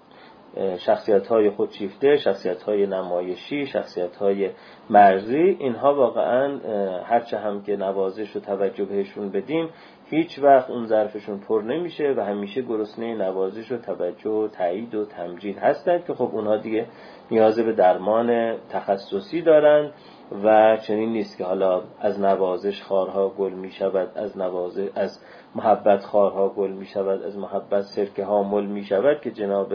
شخصیت 0.79 1.27
های 1.27 1.51
خودشیفته 1.51 2.17
شخصیت 2.17 2.63
های 2.63 2.87
نمایشی 2.87 3.67
شخصیت 3.67 4.17
های 4.17 4.51
مرزی 4.91 5.57
اینها 5.61 5.95
واقعا 5.95 6.59
هرچه 7.05 7.39
هم 7.39 7.63
که 7.63 7.77
نوازش 7.77 8.37
و 8.37 8.41
توجه 8.41 8.85
بهشون 8.85 9.31
بدیم 9.31 9.69
هیچ 10.11 10.39
وقت 10.39 10.71
اون 10.71 10.87
ظرفشون 10.87 11.41
پر 11.41 11.63
نمیشه 11.63 12.15
و 12.17 12.21
همیشه 12.21 12.63
گرسنه 12.63 13.15
نوازش 13.15 13.73
و 13.73 13.77
توجه 13.79 14.31
و 14.31 14.49
تایید 14.49 14.95
و 14.95 15.05
تمجید 15.05 15.59
هستند 15.59 16.05
که 16.05 16.15
خب 16.15 16.31
اونها 16.33 16.57
دیگه 16.57 16.87
نیاز 17.31 17.59
به 17.59 17.73
درمان 17.73 18.57
تخصصی 18.69 19.43
دارند 19.43 19.93
و 20.45 20.77
چنین 20.77 21.13
نیست 21.13 21.39
که 21.39 21.45
حالا 21.45 21.83
از 22.01 22.21
نوازش 22.21 22.83
خارها 22.83 23.29
گل 23.29 23.53
می 23.53 23.71
شود 23.71 24.09
از 24.15 24.39
نوازش 24.39 24.89
از 24.95 25.21
محبت 25.55 26.03
خارها 26.05 26.49
گل 26.49 26.71
می 26.71 26.87
شود 26.87 27.23
از 27.23 27.39
محبت 27.39 27.83
سرکه 27.83 28.25
ها 28.25 28.43
مل 28.43 28.67
می 28.67 28.85
شود 28.85 29.21
که 29.21 29.31
جناب 29.31 29.73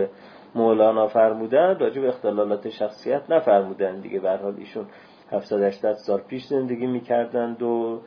مولانا 0.56 1.08
فرمودن 1.08 1.80
راجع 1.80 2.02
به 2.02 2.08
اختلالات 2.08 2.70
شخصیت 2.70 3.22
نفرمودن 3.30 4.00
دیگه. 4.00 4.20
به 4.20 4.38
حال 4.38 4.56
ایشون 4.58 4.86
700 5.32 5.62
800 5.62 5.94
سال 5.94 6.22
پیش 6.22 6.46
زندگی 6.46 6.88
می‌کردند 6.88 7.62
و 7.62 8.02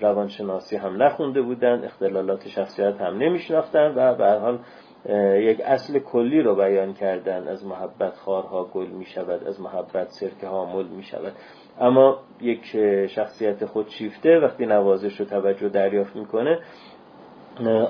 روانشناسی 0.00 0.76
هم 0.76 1.02
نخونده 1.02 1.42
بودن 1.42 1.84
اختلالات 1.84 2.48
شخصیت 2.48 3.00
هم 3.00 3.18
نمیشناختن 3.18 3.92
و 3.96 4.14
به 4.14 4.30
حال 4.30 4.58
یک 5.38 5.60
اصل 5.60 5.98
کلی 5.98 6.42
رو 6.42 6.54
بیان 6.54 6.92
کردن 6.92 7.48
از 7.48 7.66
محبت 7.66 8.16
خارها 8.16 8.64
گل 8.64 8.86
می 8.86 9.04
شود 9.04 9.44
از 9.44 9.60
محبت 9.60 10.08
سرکه 10.08 10.46
ها 10.46 10.64
مل 10.64 10.86
می 10.86 11.02
شود 11.02 11.32
اما 11.80 12.18
یک 12.40 12.64
شخصیت 13.06 13.64
خودشیفته 13.64 14.38
وقتی 14.38 14.66
نوازش 14.66 15.20
رو 15.20 15.26
توجه 15.26 15.68
دریافت 15.68 16.16
می‌کنه 16.16 16.58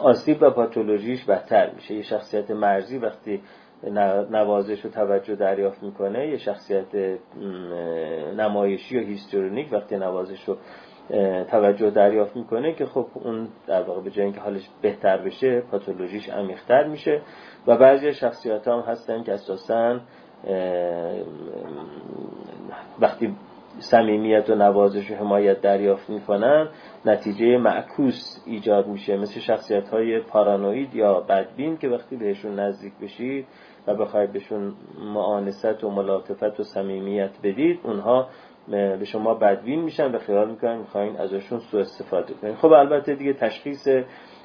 آسیب 0.00 0.42
و 0.42 0.50
پاتولوژیش 0.50 1.24
بهتر 1.24 1.70
میشه. 1.70 1.94
یه 1.94 2.02
شخصیت 2.02 2.50
مرزی 2.50 2.98
وقتی 2.98 3.42
نوازش 4.30 4.84
و 4.84 4.88
توجه 4.88 5.34
دریافت 5.34 5.82
می‌کنه 5.82 6.28
یه 6.28 6.38
شخصیت 6.38 7.18
نمایشی 8.36 8.98
و 8.98 9.00
هیستورونیک 9.00 9.72
وقتی 9.72 9.96
نوازش 9.96 10.48
رو 10.48 10.56
توجه 11.50 11.90
دریافت 11.90 12.36
می‌کنه 12.36 12.72
که 12.74 12.86
خب 12.86 13.06
اون 13.14 13.48
در 13.66 13.82
واقع 13.82 14.00
به 14.00 14.10
جای 14.10 14.24
اینکه 14.24 14.40
حالش 14.40 14.68
بهتر 14.82 15.16
بشه 15.16 15.60
پاتولوژیش 15.60 16.28
عمیقتر 16.28 16.86
میشه. 16.86 17.20
و 17.66 17.76
بعضی 17.76 18.12
شخصیت 18.12 18.68
هم 18.68 18.80
هستن 18.80 19.22
که 19.22 19.32
اساسا 19.32 20.00
وقتی 23.00 23.36
صمیمیت 23.78 24.50
و 24.50 24.54
نوازش 24.54 25.10
و 25.10 25.14
حمایت 25.14 25.60
دریافت 25.60 26.10
می‌کنن 26.10 26.68
نتیجه 27.04 27.58
معکوس 27.58 28.42
ایجاد 28.46 28.86
میشه. 28.86 29.16
مثل 29.16 29.40
شخصیت 29.40 29.88
های 29.88 30.20
پارانوید 30.20 30.94
یا 30.94 31.20
بدبین 31.20 31.76
که 31.76 31.88
وقتی 31.88 32.16
بهشون 32.16 32.60
نزدیک 32.60 32.92
بشید 33.02 33.46
و 33.86 33.94
بخواید 33.94 34.32
بهشون 34.32 34.74
معانست 35.14 35.84
و 35.84 35.90
ملاطفت 35.90 36.60
و 36.60 36.62
صمیمیت 36.62 37.30
بدید 37.42 37.80
اونها 37.84 38.28
به 38.68 39.04
شما 39.04 39.34
بدبین 39.34 39.82
میشن 39.82 40.14
و 40.14 40.18
خیال 40.18 40.50
می‌کنن 40.50 40.78
می‌خواین 40.78 41.16
ازشون 41.16 41.58
سوء 41.58 41.80
استفاده 41.80 42.34
کنید 42.34 42.54
خب 42.54 42.72
البته 42.72 43.14
دیگه 43.14 43.32
تشخیص 43.32 43.88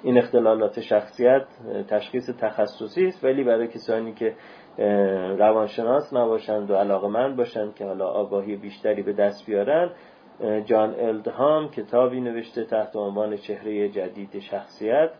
این 0.03 0.17
اختلالات 0.17 0.79
شخصیت 0.79 1.45
تشخیص 1.89 2.29
تخصصی 2.39 3.05
است. 3.05 3.23
ولی 3.23 3.43
برای 3.43 3.67
کسانی 3.67 4.13
که 4.13 4.35
روانشناس 5.37 6.13
نباشند 6.13 6.71
و 6.71 6.75
علاقمند 6.75 7.37
باشند 7.37 7.75
که 7.75 7.85
حالا 7.85 8.07
آگاهی 8.07 8.55
بیشتری 8.55 9.01
به 9.03 9.13
دست 9.13 9.45
بیارن 9.45 9.89
جان 10.65 10.95
الدهام 10.99 11.69
کتابی 11.69 12.21
نوشته 12.21 12.63
تحت 12.63 12.95
عنوان 12.95 13.37
چهره 13.37 13.89
جدید 13.89 14.39
شخصیت 14.39 15.11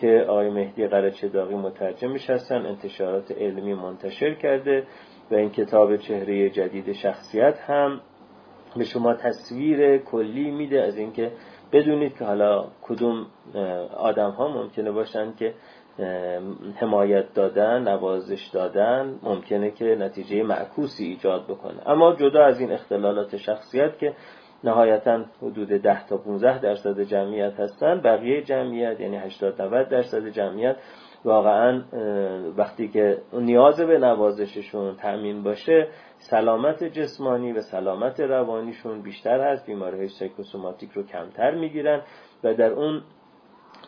که 0.00 0.24
آقای 0.28 0.50
مهدی 0.50 0.86
قرچداغی 0.86 1.54
مترجمش 1.54 2.30
هستن 2.30 2.66
انتشارات 2.66 3.32
علمی 3.32 3.74
منتشر 3.74 4.34
کرده 4.34 4.86
و 5.30 5.34
این 5.34 5.50
کتاب 5.50 5.96
چهره 5.96 6.50
جدید 6.50 6.92
شخصیت 6.92 7.58
هم 7.60 8.00
به 8.76 8.84
شما 8.84 9.14
تصویر 9.14 9.98
کلی 9.98 10.50
میده 10.50 10.82
از 10.82 10.96
اینکه 10.96 11.32
بدونید 11.72 12.18
که 12.18 12.24
حالا 12.24 12.64
کدوم 12.82 13.26
آدم 13.96 14.30
ها 14.30 14.48
ممکنه 14.48 14.92
باشن 14.92 15.32
که 15.32 15.54
حمایت 16.76 17.34
دادن 17.34 17.88
نوازش 17.88 18.46
دادن 18.52 19.18
ممکنه 19.22 19.70
که 19.70 19.84
نتیجه 19.84 20.42
معکوسی 20.42 21.04
ایجاد 21.04 21.44
بکنه. 21.44 21.88
اما 21.88 22.14
جدا 22.14 22.44
از 22.44 22.60
این 22.60 22.72
اختلالات 22.72 23.36
شخصیت 23.36 23.98
که 23.98 24.14
نهایتا 24.64 25.24
حدود 25.42 25.68
10 25.68 26.06
تا 26.06 26.16
15 26.16 26.58
درصد 26.60 27.00
جمعیت 27.00 27.60
هستن 27.60 28.00
بقیه 28.00 28.42
جمعیت 28.42 29.00
یعنی 29.00 29.16
80 29.16 29.62
90 29.62 29.88
درصد 29.88 30.28
جمعیت 30.28 30.76
واقعا 31.24 31.82
وقتی 32.56 32.88
که 32.88 33.18
نیاز 33.32 33.80
به 33.80 33.98
نوازششون 33.98 34.96
تأمین 34.96 35.42
باشه 35.42 35.88
سلامت 36.30 36.84
جسمانی 36.84 37.52
و 37.52 37.60
سلامت 37.60 38.20
روانیشون 38.20 39.02
بیشتر 39.02 39.52
هست 39.52 39.66
بیماری 39.66 39.98
های 39.98 40.08
سایکوسوماتیک 40.08 40.90
رو 40.92 41.02
کمتر 41.02 41.54
می‌گیرن 41.54 42.02
و 42.44 42.54
در 42.54 42.72
اون 42.72 43.02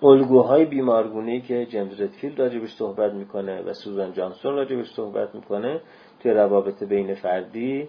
الگوهای 0.02 0.64
بیمارگونهی 0.64 1.40
که 1.40 1.66
جیمز 1.66 2.00
ردفیلد 2.00 2.38
راجبش 2.38 2.72
صحبت 2.74 3.12
می‌کنه 3.12 3.62
و 3.62 3.72
سوزان 3.72 4.12
جانسون 4.12 4.54
راجبش 4.54 4.86
صحبت 4.96 5.34
می‌کنه 5.34 5.80
توی 6.20 6.32
روابط 6.32 6.82
بین 6.82 7.14
فردی 7.14 7.88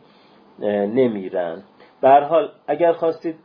نمیرن. 0.60 1.64
به 2.02 2.10
حال 2.10 2.52
اگر 2.68 2.94
خواستید 2.94 3.36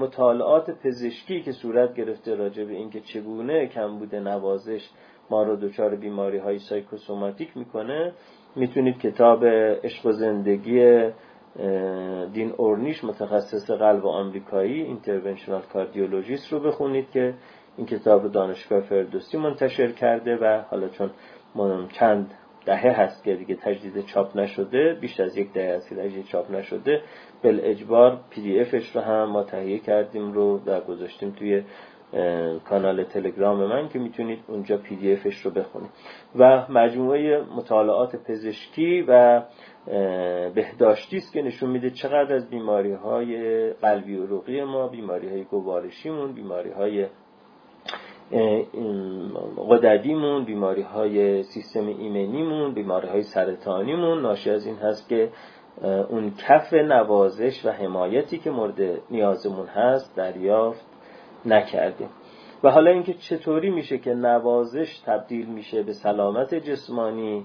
مطالعات 0.00 0.70
پزشکی 0.70 1.42
که 1.42 1.52
صورت 1.52 1.94
گرفته 1.94 2.34
راجع 2.34 2.64
به 2.64 2.72
اینکه 2.72 3.00
چگونه 3.00 3.66
کمبود 3.66 4.14
نوازش 4.14 4.90
ما 5.30 5.42
رو 5.42 5.56
دچار 5.56 5.96
بیماری 5.96 6.38
های 6.38 6.58
سایکوسوماتیک 6.58 7.56
می‌کنه 7.56 8.12
می‌تونید 8.56 8.98
کتاب 8.98 9.44
عشق 9.84 10.06
و 10.06 10.12
زندگی 10.12 11.10
دین 12.32 12.52
اورنیش 12.56 13.04
متخصص 13.04 13.70
قلب 13.70 14.06
آمریکایی 14.06 14.82
interventional 14.82 15.62
cardiologist 15.62 16.52
رو 16.52 16.60
بخونید 16.60 17.10
که 17.10 17.34
این 17.76 17.86
کتاب 17.86 18.32
دانشگاه 18.32 18.80
فردوسی 18.80 19.38
منتشر 19.38 19.92
کرده 19.92 20.36
و 20.36 20.62
حالا 20.70 20.88
چون 20.88 21.10
چند 21.98 22.34
دهه 22.66 23.00
هست 23.00 23.24
که 23.24 23.34
دیگه 23.34 23.54
تجدید 23.54 24.04
چاپ 24.06 24.36
نشده 24.36 24.98
بیش 25.00 25.20
از 25.20 25.36
یک 25.36 25.52
دهه 25.52 25.76
هست 25.76 25.88
که 25.88 25.94
تجدید 25.96 26.24
چاپ 26.24 26.50
نشده 26.50 27.02
بالاجبار 27.42 28.20
PDF 28.30 28.60
ش 28.60 28.96
رو 28.96 29.00
هم 29.00 29.24
ما 29.24 29.42
تهیه 29.42 29.78
کردیم 29.78 30.32
رو 30.32 30.60
و 30.66 30.80
گذاشتیم 30.80 31.30
توی 31.30 31.62
کانال 32.68 33.04
تلگرام 33.04 33.66
من 33.66 33.88
که 33.88 33.98
می‌تونید 33.98 34.38
اونجا 34.48 34.76
PDF 34.76 35.12
ش 35.12 35.36
رو 35.40 35.50
بخونید. 35.50 35.90
و 36.36 36.66
مجموعه 36.68 37.40
مطالعات 37.56 38.16
پزشکی 38.16 39.02
و 39.08 39.42
بهداشتی 40.54 41.16
است 41.16 41.32
که 41.32 41.42
نشون 41.42 41.70
میده 41.70 41.90
چقدر 41.90 42.34
از 42.34 42.50
بیماری 42.50 42.92
های 42.92 43.72
قلبی 43.72 44.16
و 44.16 44.26
روغی 44.26 44.64
ما 44.64 44.88
بیماری 44.88 45.28
های 45.28 45.44
گوارشیمون 45.44 46.32
بیماری 46.32 46.70
های 46.70 47.06
قددیمون 49.70 50.44
بیماری 50.44 50.82
های 50.82 51.42
سیستم 51.42 51.86
ایمنیمون 51.86 52.74
بیماری 52.74 53.08
های 53.08 53.22
سرطانیمون. 53.22 54.22
ناشی 54.22 54.50
از 54.50 54.66
این 54.66 54.76
هست 54.76 55.08
که 55.08 55.28
اون 56.08 56.32
کف 56.48 56.72
نوازش 56.72 57.66
و 57.66 57.70
حمایتی 57.70 58.38
که 58.38 58.50
مورد 58.50 59.00
نیازمون 59.10 59.66
هست 59.66 60.16
دریافت 60.16 60.89
نکردیم. 61.46 62.08
و 62.64 62.70
حالا 62.70 62.90
اینکه 62.90 63.14
چطوری 63.14 63.70
میشه 63.70 63.98
که 63.98 64.14
نوازش 64.14 64.98
تبدیل 64.98 65.46
میشه 65.46 65.82
به 65.82 65.92
سلامت 65.92 66.54
جسمانی 66.54 67.44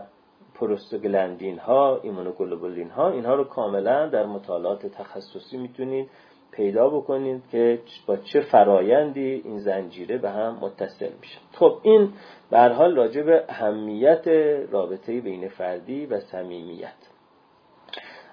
prostaglandin 0.54 1.58
ها 1.58 2.00
immunoglobulin 2.02 2.90
ها 2.90 3.10
اینها 3.10 3.34
رو 3.34 3.44
کاملا 3.44 4.08
در 4.08 4.26
مطالعات 4.26 4.86
تخصصی 4.86 5.56
می‌تونید 5.56 6.10
پیدا 6.50 6.88
بکنید 6.88 7.42
که 7.52 7.78
با 8.06 8.16
چه 8.16 8.40
فرایندی 8.40 9.42
این 9.44 9.58
زنجیره 9.58 10.18
به 10.18 10.30
هم 10.30 10.58
متصل 10.60 11.10
میشه. 11.20 11.38
خب 11.52 11.78
این 11.82 12.12
به 12.50 12.60
حال 12.60 12.96
راجع 12.96 13.22
به 13.22 13.44
اهمیت 13.48 14.28
رابطه 14.70 15.20
بین 15.20 15.48
فردی 15.48 16.06
و 16.06 16.20
صمیمیت. 16.20 17.08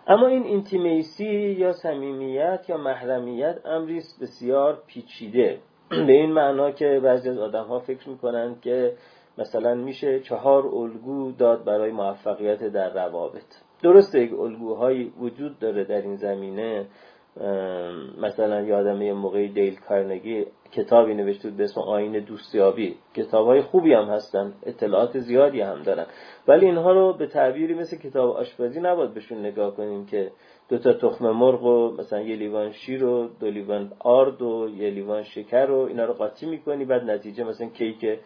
اما 0.08 0.28
این 0.28 0.44
intimacy 0.44 1.56
یا 1.60 1.74
صمیمیت 1.74 2.66
یا 2.70 2.78
محرمیت 2.78 3.66
امری 3.66 4.02
بسیار 4.22 4.84
پیچیده. 4.88 5.60
به 5.92 6.14
این 6.14 6.32
معنا 6.32 6.72
که 6.72 7.00
بعضی 7.04 7.30
از 7.30 7.38
آدم 7.38 7.64
ها 7.64 7.80
فکر 7.80 8.10
می‌کنند 8.10 8.62
که 8.62 8.94
مثلا 9.38 9.76
میشه 9.76 10.20
چهار 10.20 10.68
الگو 10.68 11.32
داد 11.32 11.66
برای 11.66 11.92
موفقیت 11.92 12.64
در 12.64 12.94
روابط. 12.94 13.44
درسته 13.84 14.20
یک 14.20 14.40
الگوهایی 14.40 15.14
وجود 15.20 15.60
داره 15.60 15.84
در 15.84 16.02
این 16.02 16.16
زمینه. 16.16 16.86
مثلا 18.22 18.62
یادم 18.62 19.02
یه 19.02 19.14
موقعی 19.14 19.48
دیل 19.48 19.80
کارنگی 19.80 20.46
کتابی 20.72 21.14
نوشته 21.14 21.50
بود 21.50 21.58
به 21.58 21.64
اسم 21.64 21.82
آین 21.82 22.20
دوستیابی. 22.20 22.96
کتاب 23.14 23.46
های 23.46 23.62
خوبی 23.62 23.94
هم 23.94 24.06
هستن 24.06 24.54
اطلاعات 24.64 25.20
زیادی 25.20 25.62
هم 25.62 25.84
دارن. 25.84 26.06
ولی 26.48 26.66
اینها 26.66 26.92
رو 26.92 27.14
به 27.14 27.28
تعبیری 27.28 27.74
مثل 27.74 27.98
کتاب 27.98 28.30
آشپزی 28.36 28.80
نباید 28.80 29.14
بهشون 29.14 29.40
نگاه 29.40 29.76
کنیم 29.76 30.06
که 30.06 30.32
دو 30.72 30.78
تا 30.78 30.94
تخم 30.94 31.30
مرغ 31.30 31.64
و 31.64 31.92
مثلا 32.00 32.22
یه 32.22 32.36
لیوان 32.36 32.72
شیر 32.72 33.06
و 33.06 33.28
دو 33.40 33.48
لیوان 33.48 33.92
آرد 34.00 34.42
و 34.42 34.70
یه 34.76 34.90
لیوان 34.90 35.24
شکر 35.24 35.72
و 35.72 35.80
اینا 35.80 36.06
رو 36.06 36.14
قاطی 36.14 36.46
می‌کنی 36.46 36.86
بعد 36.86 37.04
نتیجه 37.04 37.44
مثلا 37.44 37.68
کیک 37.68 38.20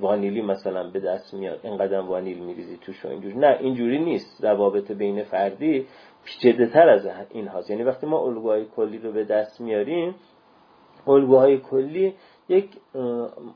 وانیلی 0.00 0.42
مثلا 0.42 0.90
به 0.90 1.00
دست 1.00 1.34
میاد. 1.34 1.60
اینقدر 1.62 2.00
وانیل 2.00 2.38
میریزی 2.38 2.76
توش 2.76 3.04
و 3.04 3.08
اینجوری 3.08 3.38
نه 3.38 3.56
اینجوری 3.60 3.98
نیست. 3.98 4.44
روابط 4.44 4.92
بین 4.92 5.22
فردی 5.22 5.86
پیچیده 6.24 6.66
تر 6.66 6.88
از 6.88 7.08
این 7.30 7.48
هاست. 7.48 7.70
یعنی 7.70 7.82
وقتی 7.82 8.06
ما 8.06 8.18
الگوهای 8.18 8.64
کلی 8.64 8.98
رو 8.98 9.12
به 9.12 9.24
دست 9.24 9.60
میاریم 9.60 10.14
الگوهای 11.06 11.58
کلی 11.58 12.14
یک 12.48 12.70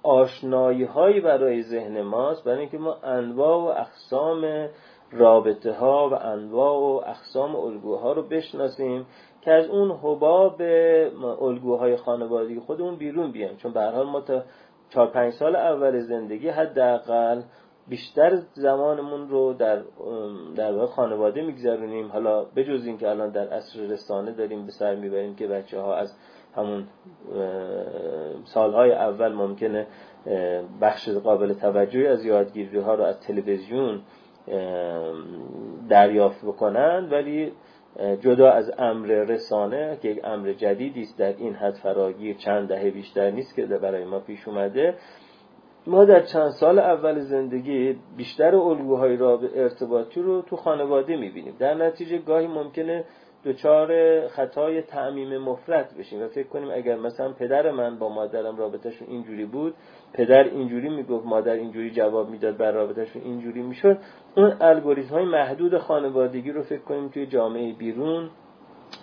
آشنایی 0.03 0.85
هایی 0.85 1.21
برای 1.21 1.63
ذهن 1.63 2.03
ماست. 2.03 2.45
برای 2.45 2.61
اینکه 2.61 2.79
ما 2.79 2.95
انواع 2.95 3.57
و 3.57 3.81
اقسام 3.81 4.69
رابطه 5.13 5.73
ها 5.73 6.09
و 6.09 6.15
انواع 6.15 6.79
و 6.79 7.11
اقسام 7.11 7.57
الگوها 7.57 8.13
رو 8.13 8.23
بشناسیم 8.23 9.07
که 9.41 9.53
از 9.53 9.69
اون 9.69 9.91
حباب 9.91 10.63
الگوهای 11.43 11.97
خانوادگی 11.97 12.61
خودمون 12.61 12.97
بیرون 12.97 13.33
بیایم. 13.33 13.57
چون 13.57 13.73
به 13.73 13.83
حال 13.83 14.07
ما 14.07 14.21
تا 14.21 14.43
چهار 14.91 15.07
پنج 15.07 15.33
سال 15.33 15.57
اول 15.57 16.01
زندگی 16.01 16.49
حداقل 16.49 17.43
بیشتر 17.89 18.37
زمانمون 18.55 19.29
رو 19.29 19.53
در 19.53 19.83
در 20.57 20.73
واقع 20.73 20.87
خانواده 20.87 21.43
میگذرونیم. 21.43 22.09
حالا 22.13 22.45
بجز 22.45 22.87
اینکه 22.87 23.11
الان 23.11 23.31
در 23.31 23.49
عصر 23.49 23.81
رسانه 23.81 24.33
داریم 24.33 24.67
به 24.67 24.73
سر 24.73 24.95
می‌بریم 24.95 25.37
که 25.37 25.47
بچه 25.47 25.81
ها 25.81 25.95
از 25.97 26.17
همون 26.57 26.87
سالهای 28.45 28.93
اول 28.93 29.33
ممکنه 29.33 29.87
بخش 30.81 31.09
قابل 31.09 31.53
توجهی 31.53 32.07
از 32.07 32.25
یادگیری 32.25 32.79
ها 32.79 32.95
رو 32.95 33.05
از 33.05 33.21
تلویزیون 33.21 34.01
دریافت 35.89 36.45
بکنن 36.45 37.09
ولی 37.11 37.53
جدا 38.21 38.51
از 38.51 38.73
امر 38.79 39.07
رسانه 39.07 39.99
که 40.03 40.09
یک 40.09 40.21
امر 40.25 40.53
جدیدی 40.53 41.03
است 41.03 41.19
در 41.19 41.37
این 41.37 41.55
حد 41.55 41.75
فراگیر 41.75 42.37
چند 42.37 42.69
دهه 42.69 42.91
بیشتر 42.91 43.31
نیست 43.31 43.57
که 43.57 43.67
برای 43.67 44.05
ما 44.05 44.21
پیش 44.21 44.49
اومده. 44.49 44.95
ما 45.87 46.05
در 46.05 46.21
چند 46.21 46.51
سال 46.51 46.79
اول 46.79 47.19
زندگی 47.19 47.99
بیشتر 48.17 48.57
الگوهای 48.57 49.23
ارتباطی 49.55 50.23
رو 50.23 50.43
تو 50.43 50.57
خانواده 50.57 51.17
می‌بینیم. 51.17 51.57
در 51.59 51.75
نتیجه 51.75 52.19
گاهی 52.19 52.47
ممکنه 52.47 53.05
دچار 53.45 54.29
خطای 54.29 54.83
تعمیم 54.83 55.39
مفرد 55.39 55.95
بشیم 55.99 56.23
و 56.23 56.29
فکر 56.29 56.49
کنیم 56.49 56.71
اگر 56.71 56.97
مثلا 56.97 57.33
پدر 57.33 57.71
من 57.71 57.99
با 57.99 58.09
مادرم 58.09 58.57
رابطهشون 58.57 59.09
اینجوری 59.09 59.45
بود 59.45 59.75
پدر 60.13 60.45
اینجوری 60.45 60.89
می‌گفت 60.89 61.27
مادر 61.27 61.53
اینجوری 61.53 61.91
جواب 61.91 62.31
می‌داد 62.31 62.57
بر 62.57 62.73
رابطهشون 62.73 63.23
اینجوری 63.23 63.63
می‌شد 63.63 63.99
اون 64.37 64.57
الگوریتم 64.61 65.15
های 65.15 65.25
محدود 65.25 65.79
خانوادگی 65.79 66.53
رو 66.53 66.63
فکر 66.63 66.83
کنیم 66.83 67.09
توی 67.09 67.27
جامعه 67.27 67.73
بیرون 67.73 68.31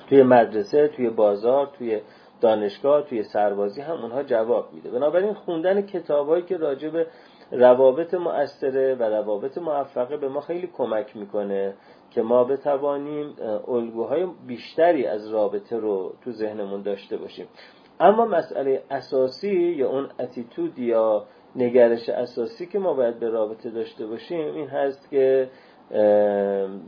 توی 0.09 0.23
مدرسه 0.23 0.87
توی 0.87 1.09
بازار 1.09 1.69
توی 1.77 2.01
دانشگاه 2.41 3.01
توی 3.01 3.23
سربازی 3.23 3.81
هم 3.81 4.01
اونها 4.01 4.23
جواب 4.23 4.73
میده. 4.73 4.91
بنابراین 4.91 5.33
خوندن 5.33 5.81
کتابهایی 5.81 6.43
که 6.43 6.57
راجع 6.57 6.89
به 6.89 7.07
روابط 7.51 8.13
مؤثره 8.13 8.95
و 8.95 9.03
روابط 9.03 9.57
موفقه 9.57 10.17
به 10.17 10.29
ما 10.29 10.41
خیلی 10.41 10.67
کمک 10.67 11.15
می‌کنه. 11.17 11.73
که 12.11 12.21
ما 12.21 12.43
بتوانیم 12.43 13.35
الگوهای 13.67 14.27
بیشتری 14.47 15.05
از 15.05 15.29
رابطه 15.29 15.77
رو 15.77 16.13
تو 16.23 16.31
ذهنمون 16.31 16.81
داشته 16.81 17.17
باشیم. 17.17 17.47
اما 17.99 18.25
مسئله 18.25 18.83
اساسی 18.91 19.55
یا 19.55 19.89
اون 19.89 20.09
اتیتود 20.19 20.79
یا 20.79 21.25
نگرش 21.55 22.09
اساسی 22.09 22.65
که 22.65 22.79
ما 22.79 22.93
باید 22.93 23.19
به 23.19 23.29
رابطه 23.29 23.69
داشته 23.69 24.05
باشیم 24.05 24.53
این 24.53 24.67
هست 24.67 25.09
که 25.09 25.49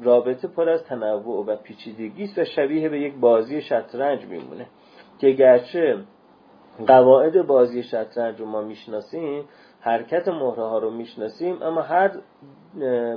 رابطه 0.03 0.47
پر 0.47 0.69
از 0.69 0.83
تنوع 0.83 1.45
و 1.45 1.55
پیچیدگی 1.55 2.23
است 2.23 2.37
و 2.37 2.45
شبیه 2.45 2.89
به 2.89 2.99
یک 2.99 3.15
بازی 3.15 3.61
شطرنج 3.61 4.25
میمونه. 4.25 4.67
که 5.19 5.29
گرچه 5.29 5.97
قواعد 6.87 7.47
بازی 7.47 7.83
شطرنج 7.83 8.39
رو 8.39 8.45
ما 8.45 8.61
می‌شناسیم 8.61 9.43
حرکت 9.81 10.27
مهره 10.27 10.63
ها 10.63 10.77
رو 10.77 10.91
می‌شناسیم 10.91 11.61
اما 11.61 11.81
هر 11.81 12.11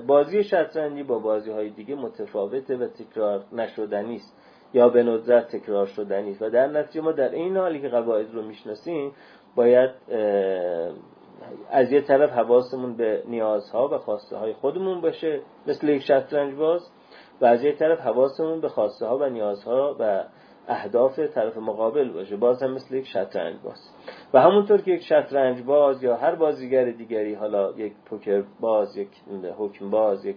بازی 0.07 0.45
شطرنجی 0.45 1.03
با 1.03 1.19
بازی 1.19 1.51
های 1.51 1.71
دیگه 1.71 1.95
متفاوته 1.95 2.77
و 2.77 2.87
تکرار 2.87 3.45
نشدنی 3.53 4.17
است. 4.17 4.37
یا 4.75 4.89
به 4.89 5.03
ندرت 5.03 5.57
تکرار 5.57 5.87
شدنی 5.87 6.31
است. 6.31 6.43
و 6.43 6.51
در 6.51 6.67
نتیجه 6.67 7.01
ما 7.01 7.13
در 7.13 7.29
این 7.29 7.57
حالی 7.57 7.81
که 7.81 7.89
قواعد 7.89 8.35
رو 8.35 8.43
می‌شناسیم 8.43 9.13
باید 9.57 9.91
از 11.71 11.93
یه 11.93 12.01
طرف 12.01 12.31
حواسمون 12.31 12.97
به 12.97 13.23
نیازها 13.29 13.89
و 13.89 13.99
خواسته 13.99 14.37
های 14.37 14.53
خودمون 14.53 15.01
باشه 15.01 15.41
مثل 15.67 15.89
یک 15.89 16.03
شطرنج 16.03 16.55
باز 16.55 16.91
و 17.41 17.45
از 17.45 17.65
یه 17.65 17.73
طرف 17.73 18.01
حواسمون 18.01 18.61
به 18.61 18.69
خواسته 18.69 19.07
ها 19.07 19.19
و 19.19 19.25
نیازها 19.25 19.97
و 19.99 20.25
اهداف 20.69 21.19
طرف 21.19 21.57
مقابل 21.57 22.13
باشه. 22.13 22.37
باز 22.37 22.63
هم 22.63 22.73
مثل 22.73 22.95
یک 22.95 23.07
شطرنج 23.07 23.57
باز. 23.65 23.91
و 24.35 24.41
همونطور 24.41 24.81
که 24.81 24.91
یک 24.91 25.03
شطرنج 25.03 25.63
باز 25.63 26.03
یا 26.03 26.17
هر 26.17 26.35
بازیگر 26.35 26.91
دیگری 26.91 27.35
حالا 27.35 27.73
یک 27.77 27.93
پوکر 28.07 28.45
باز 28.61 28.97
یک 28.97 29.09
حکم 29.59 29.91
باز 29.91 30.25
یک 30.25 30.37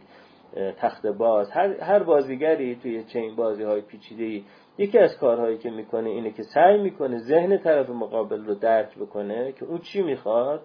تخت 0.78 1.08
باز 1.08 1.52
هر, 1.52 1.82
هر 1.82 2.04
بازیگری 2.04 2.76
توی 2.76 3.04
چین 3.04 3.36
بازی 3.36 3.64
های 3.64 3.82
پیچیده 3.82 4.42
یکی 4.78 5.00
از 5.00 5.18
کارهایی 5.18 5.58
که 5.58 5.70
می‌کنه 5.70 6.10
اینه 6.10 6.32
که 6.32 6.44
سعی 6.44 6.78
می‌کنه 6.78 7.18
ذهن 7.18 7.58
طرف 7.58 7.90
مقابل 7.90 8.46
رو 8.46 8.56
درک 8.56 8.98
بکنه 8.98 9.52
که 9.52 9.66
اون 9.66 9.78
چی 9.78 10.02
می‌خواد 10.02 10.62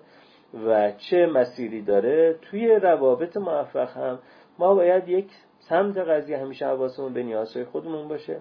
و 0.66 0.92
چه 1.10 1.26
مسیری 1.26 1.82
داره. 1.82 2.38
توی 2.42 2.66
روابط 2.68 3.36
موفق 3.36 3.96
هم 3.96 4.18
ما 4.58 4.74
باید 4.74 5.08
یک 5.08 5.30
سمت 5.58 5.98
قضیه 5.98 6.38
همیشه 6.38 6.66
حواسمون 6.66 7.12
به 7.12 7.22
نیازهای 7.22 7.64
خودمون 7.64 8.08
باشه. 8.08 8.40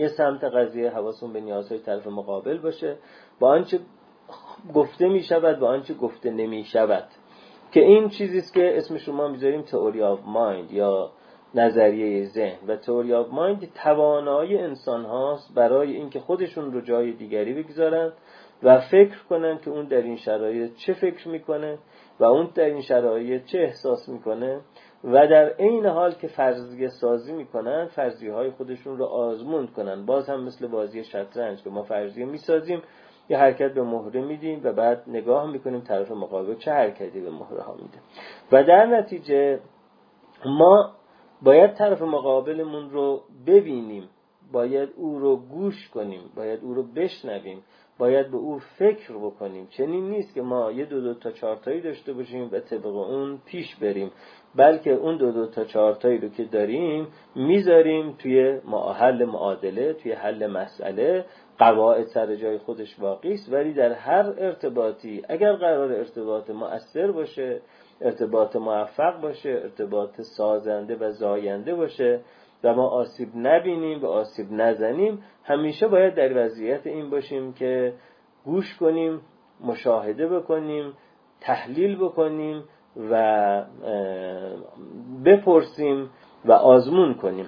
یه 0.00 0.08
سمت 0.08 0.44
قضیه 0.44 0.90
حواسمون 0.90 1.32
به 1.32 1.40
نیازهای 1.40 1.80
طرف 1.80 2.06
مقابل 2.06 2.58
باشه 2.58 2.96
با 3.40 3.48
آنچه 3.48 3.78
گفته 4.74 5.08
می 5.08 5.22
شود 5.22 5.62
و 5.62 5.66
آنچه 5.66 5.94
گفته 5.94 6.30
نمی 6.30 6.64
شود 6.64 7.04
که 7.72 7.80
این 7.80 8.08
چیزی 8.08 8.38
است 8.38 8.54
که 8.54 8.78
اسمشو 8.78 8.98
ما 8.98 9.28
می‌ذاریم 9.28 9.62
theory 9.62 10.02
of 10.02 10.20
mind 10.26 10.72
یا 10.72 11.10
نظریه 11.54 12.24
ذهن. 12.24 12.58
و 12.68 12.76
theory 12.76 13.14
of 13.14 13.28
mind 13.28 13.72
توانایی 13.74 14.58
انسان 14.58 15.04
هاست 15.04 15.54
برای 15.54 15.96
اینکه 15.96 16.20
خودشون 16.20 16.72
رو 16.72 16.80
جای 16.80 17.12
دیگری 17.12 17.62
بگذارن 17.62 18.12
و 18.62 18.80
فکر 18.80 19.24
کنن 19.28 19.58
که 19.58 19.70
اون 19.70 19.84
در 19.84 20.02
این 20.02 20.16
شرایط 20.16 20.74
چه 20.76 20.92
فکر 20.92 21.28
می‌کنه 21.28 21.78
و 22.20 22.24
اون 22.24 22.50
در 22.54 22.64
این 22.64 22.80
شرایط 22.80 23.44
چه 23.44 23.58
احساس 23.58 24.08
می‌کنه. 24.08 24.60
و 25.04 25.26
در 25.26 25.48
عین 25.48 25.86
حال 25.86 26.12
که 26.12 26.28
فرضیه 26.28 26.88
سازی 26.88 27.32
می‌کنن 27.32 27.86
فرضیه 27.86 28.32
های 28.32 28.50
خودشون 28.50 28.98
رو 28.98 29.04
آزمون 29.04 29.66
کنن. 29.66 30.06
باز 30.06 30.28
هم 30.28 30.44
مثل 30.44 30.66
بازی 30.66 31.04
شطرنج 31.04 31.62
که 31.62 31.70
ما 31.70 31.82
فرضیه 31.82 32.24
می‌سازیم 32.24 32.82
یه 33.28 33.38
حرکت 33.38 33.74
به 33.74 33.82
مهره 33.82 34.20
میدیم 34.20 34.60
و 34.64 34.72
بعد 34.72 35.02
نگاه 35.06 35.50
می‌کنیم 35.50 35.80
طرف 35.80 36.10
مقابل 36.10 36.54
چه 36.54 36.72
حرکتی 36.72 37.20
به 37.20 37.30
مهره 37.30 37.62
ها 37.62 37.74
میده. 37.74 37.98
و 38.52 38.64
در 38.64 38.86
نتیجه 38.86 39.60
ما 40.46 40.92
باید 41.42 41.74
طرف 41.74 42.02
مقابلمون 42.02 42.90
رو 42.90 43.22
ببینیم. 43.46 44.08
باید 44.52 44.88
او 44.96 45.18
رو 45.18 45.36
گوش 45.36 45.88
کنیم. 45.88 46.20
باید 46.36 46.60
او 46.62 46.74
رو 46.74 46.82
بشنویم. 46.82 47.62
باید 47.98 48.30
به 48.30 48.36
او 48.36 48.58
فکر 48.58 49.12
بکنیم. 49.12 49.66
چنین 49.70 50.10
نیست 50.10 50.34
که 50.34 50.42
ما 50.42 50.72
یه 50.72 50.84
دو 50.84 51.00
دو 51.00 51.14
تا 51.14 51.30
چارتایی 51.30 51.80
داشته 51.80 52.12
باشیم 52.12 52.48
و 52.52 52.60
طبق 52.60 52.86
اون 52.86 53.38
پیش 53.46 53.76
بریم. 53.76 54.10
بلکه 54.54 54.92
اون 54.92 55.16
دو 55.16 55.32
دو 55.32 55.46
تا 55.46 55.64
چارتایی 55.64 56.18
رو 56.18 56.28
که 56.28 56.44
داریم 56.44 57.06
می‌ذاریم 57.34 58.12
توی 58.18 58.60
حل 58.98 59.24
معادله 59.24 59.92
توی 59.92 60.12
حل 60.12 60.46
مسئله. 60.46 61.24
قواعد 61.58 62.06
سر 62.06 62.34
جای 62.34 62.58
خودش 62.58 63.00
واقعی 63.00 63.34
است. 63.34 63.52
ولی 63.52 63.72
در 63.72 63.92
هر 63.92 64.34
ارتباطی 64.38 65.22
اگر 65.28 65.52
قرار 65.52 65.92
ارتباط 65.92 66.50
مؤثر 66.50 67.10
باشه 67.10 67.60
ارتباط 68.00 68.56
موفق 68.56 69.20
باشه 69.20 69.50
ارتباط 69.50 70.20
سازنده 70.20 70.96
و 70.96 71.10
زاینده 71.10 71.74
باشه 71.74 72.20
و 72.66 72.74
ما 72.74 72.88
آسیب 72.88 73.28
نبینیم 73.34 74.02
و 74.02 74.06
آسیب 74.06 74.46
نزنیم 74.50 75.22
همیشه 75.44 75.88
باید 75.88 76.14
در 76.14 76.44
وضعیت 76.44 76.86
این 76.86 77.10
باشیم 77.10 77.52
که 77.52 77.94
گوش 78.44 78.76
کنیم 78.76 79.20
مشاهده 79.60 80.28
بکنیم 80.28 80.92
تحلیل 81.40 81.96
بکنیم 81.96 82.64
و 83.10 83.64
بپرسیم 85.24 86.10
و 86.44 86.52
آزمون 86.52 87.14
کنیم. 87.14 87.46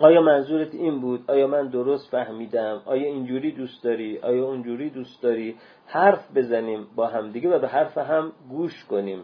آیا 0.00 0.20
منظورت 0.20 0.74
این 0.74 1.00
بود؟ 1.00 1.30
آیا 1.30 1.46
من 1.46 1.68
درست 1.68 2.10
فهمیدم؟ 2.10 2.82
آیا 2.86 3.06
اینجوری 3.06 3.52
دوست 3.52 3.84
داری؟ 3.84 4.18
آیا 4.18 4.44
اونجوری 4.44 4.90
دوست 4.90 5.22
داری؟ 5.22 5.56
حرف 5.86 6.36
بزنیم 6.36 6.86
با 6.96 7.06
همدیگه 7.06 7.56
و 7.56 7.58
به 7.58 7.68
حرف 7.68 7.98
هم 7.98 8.32
گوش 8.48 8.84
کنیم. 8.84 9.22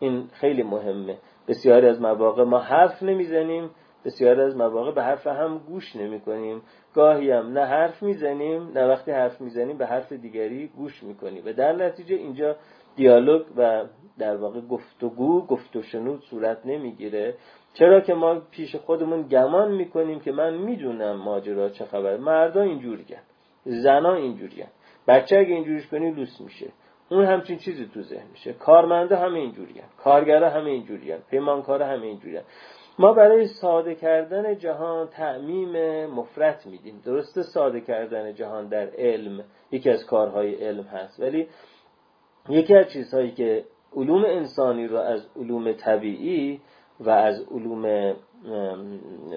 این 0.00 0.26
خیلی 0.32 0.62
مهمه. 0.62 1.18
بسیاری 1.48 1.86
از 1.86 2.00
مواقع 2.00 2.44
ما 2.44 2.58
حرف 2.58 3.02
نمی‌زنیم 3.02 3.70
بسیاری 4.04 4.40
از 4.40 4.56
مواقع 4.56 4.92
به 4.92 5.02
حرف 5.02 5.26
هم 5.26 5.58
گوش 5.58 5.96
نمی 5.96 6.20
کنیم 6.20 6.62
گاهی 6.94 7.30
هم 7.30 7.52
نه 7.52 7.64
حرف 7.64 8.02
می‌زنیم 8.02 8.70
نه 8.74 8.86
وقتی 8.86 9.10
حرف 9.10 9.40
می‌زنیم 9.40 9.78
به 9.78 9.86
حرف 9.86 10.12
دیگری 10.12 10.66
گوش 10.66 11.02
می‌کنیم. 11.02 11.42
و 11.46 11.52
در 11.52 11.72
نتیجه 11.72 12.16
اینجا 12.16 12.56
دیالوگ 12.96 13.42
و 13.56 13.84
در 14.18 14.36
واقع 14.36 14.60
گفتگو 14.60 15.46
گفت 15.46 15.76
و 15.76 15.82
شنود 15.82 16.20
صورت 16.20 16.66
نمی‌گیره. 16.66 17.34
چرا 17.74 18.00
که 18.00 18.14
ما 18.14 18.40
پیش 18.50 18.76
خودمون 18.76 19.22
گمان 19.22 19.72
می‌کنیم 19.72 20.20
که 20.20 20.32
من 20.32 20.54
می‌دونم 20.54 21.16
ماجرا 21.16 21.68
چه 21.68 21.84
خبر 21.84 22.16
مردا 22.16 22.62
اینجوری 22.62 23.04
زنا 23.64 24.14
اینجوری 24.14 24.64
بچه 25.08 25.36
اگه 25.38 25.54
اینجوریش 25.54 25.86
کنی 25.86 26.10
لوس 26.10 26.40
میشه. 26.40 26.66
اون 27.10 27.24
همچین 27.24 27.58
چیزی 27.58 27.86
تو 27.94 28.02
ذهن 28.02 28.26
میشه. 28.32 28.52
کارمنده 28.52 29.16
همه 29.16 29.38
اینجوری 29.38 29.80
هم 29.80 29.88
کارگرا 29.98 30.50
همه 30.50 30.70
اینجوری 30.70 31.12
هم 31.12 31.18
پیمانکارا 31.30 31.86
همه 31.86 32.06
اینجوری 32.06 32.38
ما 32.98 33.12
برای 33.12 33.46
ساده 33.46 33.94
کردن 33.94 34.58
جهان 34.58 35.08
تعمیم 35.08 36.06
مفرت 36.06 36.66
میدیم. 36.66 37.02
درسته 37.04 37.42
ساده 37.42 37.80
کردن 37.80 38.34
جهان 38.34 38.68
در 38.68 38.88
علم 38.98 39.44
یکی 39.70 39.90
از 39.90 40.06
کارهای 40.06 40.54
علم 40.54 40.84
هست 40.84 41.20
ولی 41.20 41.48
یکی 42.48 42.74
از 42.74 42.92
چیزهایی 42.92 43.30
که 43.30 43.64
علوم 43.96 44.24
انسانی 44.24 44.86
رو 44.86 44.96
از 44.96 45.26
علوم 45.36 45.72
طبیعی 45.72 46.60
و 47.00 47.10
از 47.10 47.42
علوم 47.50 48.14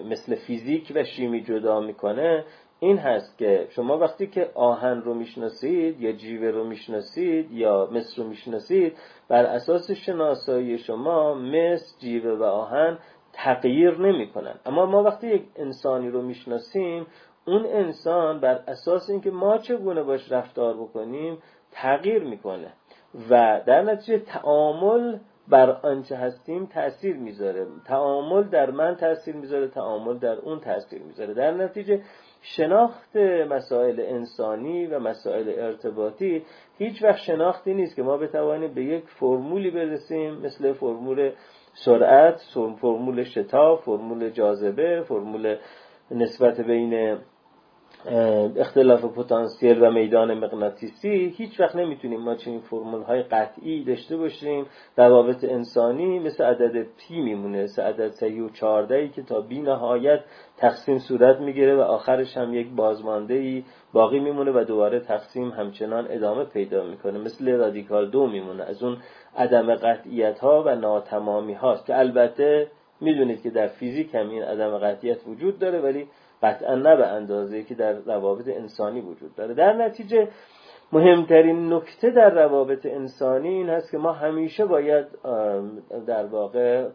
مثل 0.10 0.36
فیزیک 0.36 0.91
و 0.96 1.04
شیمی 1.04 1.44
جدا 1.44 1.80
می‌کنه 1.80 2.46
این 2.80 2.98
هست 2.98 3.38
که 3.38 3.68
شما 3.70 3.98
وقتی 3.98 4.28
که 4.28 4.50
آهن 4.56 5.02
رو 5.02 5.13
می‌شناسید 5.13 6.02
یا 6.02 6.12
جیوه 6.12 6.48
رو 6.48 6.63
می‌شناسید 6.63 7.52
یا 7.52 7.89
مصر 7.91 8.22
رو 8.22 8.30
می‌شناسید 8.30 8.98
بر 9.30 9.46
اساس 9.46 9.91
شناسایی 9.91 10.78
شما 10.78 11.34
مصر 11.34 12.00
جیوه 12.00 12.32
و 12.32 12.44
آهن 12.44 12.98
تغییر 13.36 13.98
نمی‌کنن. 13.98 14.56
اما 14.65 14.86
ما 14.86 15.04
وقتی 15.04 15.28
یک 15.28 15.43
انسانی 15.56 16.10
رو 16.10 16.21
می‌شناسیم 16.21 17.08
اون 17.48 17.65
انسان 17.65 18.39
بر 18.39 18.60
اساس 18.67 19.10
اینکه 19.10 19.32
ما 19.32 19.58
چگونه 19.58 20.04
باش 20.04 20.32
رفتار 20.32 20.74
بکنیم 20.74 21.38
تغییر 21.71 22.24
می‌کنه. 22.24 22.74
و 23.30 23.62
در 23.65 23.82
نتیجه 23.82 24.19
تعامل 24.19 25.17
بر 25.48 25.69
آنچه 25.69 26.15
هستیم 26.15 26.65
تاثیر 26.65 27.15
می‌ذاره. 27.15 27.67
تعامل 27.88 28.43
در 28.43 28.71
من 28.71 28.95
تاثیر 28.95 29.36
می‌ذاره 29.36 29.67
تعامل 29.67 30.17
در 30.17 30.36
اون 30.36 30.60
تاثیر 30.60 31.02
می‌ذاره. 31.02 31.34
در 31.34 31.52
نتیجه 31.52 32.02
شناخت 32.41 33.15
مسائل 33.50 34.00
انسانی 34.00 34.88
و 34.88 35.00
مسائل 35.00 35.54
ارتباطی 35.58 36.45
هیچ 36.78 37.04
وقت 37.04 37.17
شناختی 37.17 37.74
نیست 37.74 37.95
که 37.95 38.04
ما 38.04 38.17
بتوانیم 38.17 38.74
به 38.74 38.84
یک 38.84 39.04
فرمولی 39.08 39.71
برسیم 39.71 40.34
مثل 40.34 40.74
فرمول 40.74 41.32
سرعت 41.76 42.42
فرمول 42.82 43.24
شتاب 43.24 43.80
فرمول 43.80 44.30
جاذبه 44.30 45.02
فرمول 45.02 45.56
نسبت 46.12 46.62
بین 46.62 47.18
اختلاف 48.58 49.06
پتانسیل 49.06 49.84
و 49.84 49.92
میدان 49.92 50.34
مغناطیسی. 50.34 51.34
هیچ 51.38 51.60
وقت 51.60 51.76
نمی‌تونیم 51.76 52.22
ما 52.22 52.36
چنین 52.36 52.60
فرمول 52.60 53.02
های 53.02 53.24
قطعی 53.24 53.84
داشته 53.84 54.18
باشیم. 54.18 54.66
روابط 54.98 55.44
انسانی 55.44 56.20
مثل 56.20 56.44
عدد 56.44 56.86
پی 56.98 57.22
میمونه. 57.22 57.64
مثل 57.64 57.82
عدد 57.82 58.10
سهی 58.10 58.40
و 58.40 58.50
چارده 58.50 58.96
ای 58.96 59.10
که 59.10 59.24
تا 59.24 59.42
بی 59.42 59.62
نهایت 59.62 60.20
تقسیم 60.58 61.00
صورت 61.00 61.40
می‌گیره 61.40 61.76
و 61.76 61.80
آخرش 61.80 62.38
هم 62.38 62.54
یک 62.54 62.68
بازمانده 62.70 63.34
ای 63.34 63.64
باقی 63.94 64.20
میمونه 64.20 64.52
و 64.52 64.64
دوباره 64.64 65.00
تقسیم 65.00 65.50
همچنان 65.50 66.08
ادامه 66.10 66.44
پیدا 66.44 66.84
می‌کنه. 66.84 67.20
مثل 67.20 67.52
رادیکال 67.52 68.10
دو 68.10 68.28
میمونه. 68.28 68.64
از 68.64 68.84
اون 68.84 68.98
عدم 69.38 69.76
قطعیت 69.76 70.39
ها 70.39 70.63
و 70.63 70.76
ناتمامی 70.76 71.54
هاست 71.54 71.86
که 71.86 72.00
البته 72.00 72.67
می‌دونید 73.02 73.41
که 73.41 73.50
در 73.50 73.67
فیزیک 73.67 74.15
هم 74.15 74.30
این 74.30 74.43
عدم 74.43 74.78
قطعیت 74.78 75.28
وجود 75.28 75.60
داره 75.60 75.80
ولی 75.80 76.08
قطعا 76.43 76.76
نه 76.76 76.95
به 76.95 77.08
اندازه 77.08 77.63
که 77.63 77.76
در 77.76 77.93
روابط 77.93 78.48
انسانی 78.48 79.02
وجود 79.02 79.36
داره. 79.36 79.54
در 79.54 79.74
نتیجه 79.74 80.28
مهمترین 80.91 81.74
نکته 81.74 82.10
در 82.10 82.30
روابط 82.30 82.86
انسانی 82.86 83.48
این 83.48 83.69
هست 83.69 83.91
که 83.91 83.98
ما 83.98 84.12
همیشه 84.12 84.65
باید 84.65 85.06
در 86.08 86.26
واقع 86.26 86.89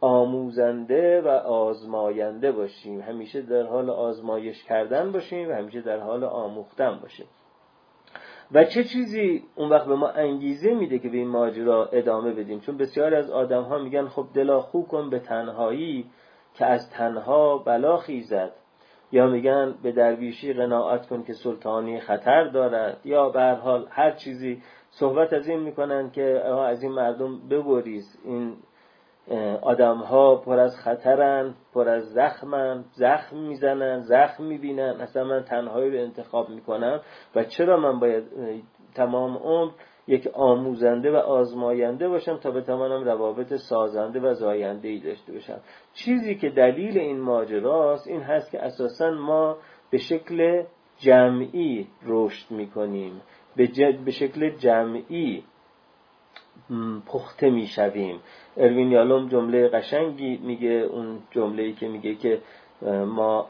آموزنده 0.00 1.20
و 1.20 1.28
آزماینده 1.28 2.52
باشیم. 2.52 3.00
همیشه 3.00 3.42
در 3.42 3.62
حال 3.62 3.90
آزمایش 3.90 4.64
کردن 4.64 5.12
باشیم 5.12 5.48
و 5.48 5.52
همیشه 5.52 5.80
در 5.80 5.98
حال 5.98 6.24
آموختن 6.24 6.98
باشیم. 7.02 7.26
و 8.52 8.64
چه 8.64 8.84
چیزی 8.84 9.44
اون 9.54 9.68
وقت 9.68 9.86
به 9.86 9.94
ما 9.94 10.08
انگیزه 10.08 10.74
میده 10.74 10.98
که 10.98 11.08
به 11.08 11.16
این 11.16 11.28
ماجرا 11.28 11.86
ادامه 11.86 12.32
بدیم؟ 12.32 12.60
چون 12.60 12.76
بسیاری 12.76 13.16
از 13.16 13.30
آدم 13.30 13.62
ها 13.62 13.78
میگن 13.78 14.08
خب 14.08 14.26
دلا 14.34 14.60
خو 14.60 14.82
کن 14.82 15.10
به 15.10 15.18
تنهایی 15.18 16.06
که 16.54 16.66
از 16.66 16.90
تنها 16.90 17.58
بلا 17.58 17.96
خیزد. 17.96 18.52
یا 19.12 19.26
میگن 19.26 19.74
به 19.82 19.92
درویشی 19.92 20.52
قناعت 20.52 21.06
کن 21.06 21.22
که 21.22 21.32
سلطانی 21.32 22.00
خطر 22.00 22.44
دارد. 22.44 23.00
یا 23.04 23.28
به 23.28 23.42
حال 23.42 23.86
هر 23.90 24.10
چیزی 24.10 24.62
صحبت 24.90 25.32
از 25.32 25.48
این 25.48 25.60
می‌کنن 25.60 26.10
که 26.10 26.42
از 26.44 26.82
این 26.82 26.92
مردم 26.92 27.48
ببریز. 27.48 28.18
این 28.24 28.56
آدم 29.62 29.96
ها 29.96 30.36
پر 30.36 30.58
از 30.58 30.76
خطرن 30.76 31.54
پر 31.74 31.88
از 31.88 32.12
زخمن 32.12 32.84
زخم 32.92 33.36
می‌زنن 33.36 34.00
زخم 34.00 34.44
می‌بینن. 34.44 34.96
اصلا 35.00 35.24
من 35.24 35.42
تنهایی 35.42 35.90
رو 35.90 35.98
انتخاب 35.98 36.48
می‌کنم 36.48 37.00
و 37.34 37.44
چرا 37.44 37.76
من 37.76 38.00
باید 38.00 38.24
تمام 38.94 39.36
عمر 39.36 39.70
یک 40.08 40.28
آموزنده 40.34 41.12
و 41.12 41.16
آزماینده 41.16 42.08
باشم 42.08 42.36
تا 42.36 42.50
بتوانم 42.50 43.04
روابط 43.04 43.54
سازنده 43.54 44.20
و 44.20 44.34
زاینده 44.34 44.88
ای 44.88 44.98
داشته 44.98 45.32
باشم؟ 45.32 45.60
چیزی 45.94 46.34
که 46.34 46.48
دلیل 46.48 46.98
این 46.98 47.20
ماجراست 47.20 48.08
این 48.08 48.20
هست 48.20 48.50
که 48.50 48.62
اساسا 48.62 49.10
ما 49.10 49.56
به 49.90 49.98
شکل 49.98 50.62
جمعی 50.98 51.88
رشد 52.06 52.50
می‌کنیم. 52.50 53.22
به, 53.56 53.68
به 54.04 54.10
شکل 54.10 54.50
جمعی 54.50 55.44
پخته 57.06 57.50
می‌شویم. 57.50 58.20
اروین 58.56 58.92
یالوم 58.92 59.28
جمله 59.28 59.68
قشنگی 59.68 60.36
میگه 60.36 60.68
اون 60.68 61.18
جمله 61.30 61.62
ای 61.62 61.72
که 61.72 61.88
میگه 61.88 62.14
که 62.14 62.40
ما 63.06 63.46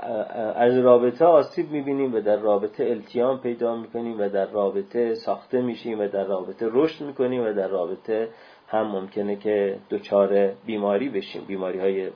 از 0.57 0.79
رابطه 0.79 1.25
آسیب 1.25 1.71
می‌بینیم 1.71 2.15
و 2.15 2.21
در 2.21 2.37
رابطه 2.37 2.85
التیام 2.85 3.39
پیدا 3.39 3.77
می‌کنیم 3.77 4.21
و 4.21 4.29
در 4.29 4.47
رابطه 4.47 5.15
ساخته 5.15 5.61
میشیم 5.61 6.01
و 6.01 6.09
در 6.09 6.25
رابطه 6.25 6.69
رشد 6.73 7.05
می‌کنیم 7.05 7.47
و 7.47 7.53
در 7.53 7.69
رابطه 7.69 8.29
هم 8.69 8.87
ممکنه 8.87 9.37
که 9.37 9.79
دچار 9.91 10.53
بیماری 10.67 11.09
بشیم. 11.09 11.45
بیماری 11.45 11.79
های 11.79 12.11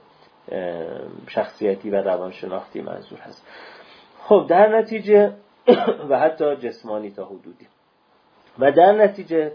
شخصیتی 1.29 1.91
و 1.91 1.97
روانشناختی 1.97 2.81
منظور 2.81 3.19
هست. 3.19 3.47
خب 4.23 4.47
در 4.49 4.79
نتیجه 4.79 5.33
و 6.11 6.19
حتی 6.19 6.57
جسمانی 6.57 7.11
تا 7.11 7.25
حدودی. 7.25 7.67
و 8.59 8.73
در 8.73 8.93
نتیجه 8.93 9.53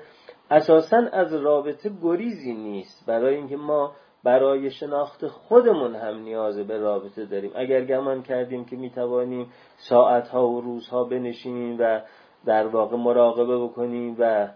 اساسا 0.52 0.98
از 0.98 1.34
رابطه 1.34 1.92
گریزی 2.02 2.54
نیست. 2.54 3.06
برای 3.08 3.36
اینکه 3.36 3.58
ما 3.58 3.92
برای 4.24 4.72
شناخت 4.72 5.28
خودمون 5.28 5.96
هم 5.96 6.20
نیاز 6.20 6.60
به 6.60 6.78
رابطه 6.78 7.26
داریم. 7.26 7.52
اگر 7.56 7.86
گمان 7.86 8.24
کردیم 8.24 8.66
که 8.66 8.76
می‌توانیم 8.76 9.48
ساعتها 9.78 10.50
و 10.50 10.62
روزها 10.62 11.04
بنشینیم 11.04 11.78
و 11.80 12.02
در 12.46 12.68
واقع 12.68 12.98
مراقبه 12.98 13.58
بکنیم 13.58 14.16
و 14.20 14.50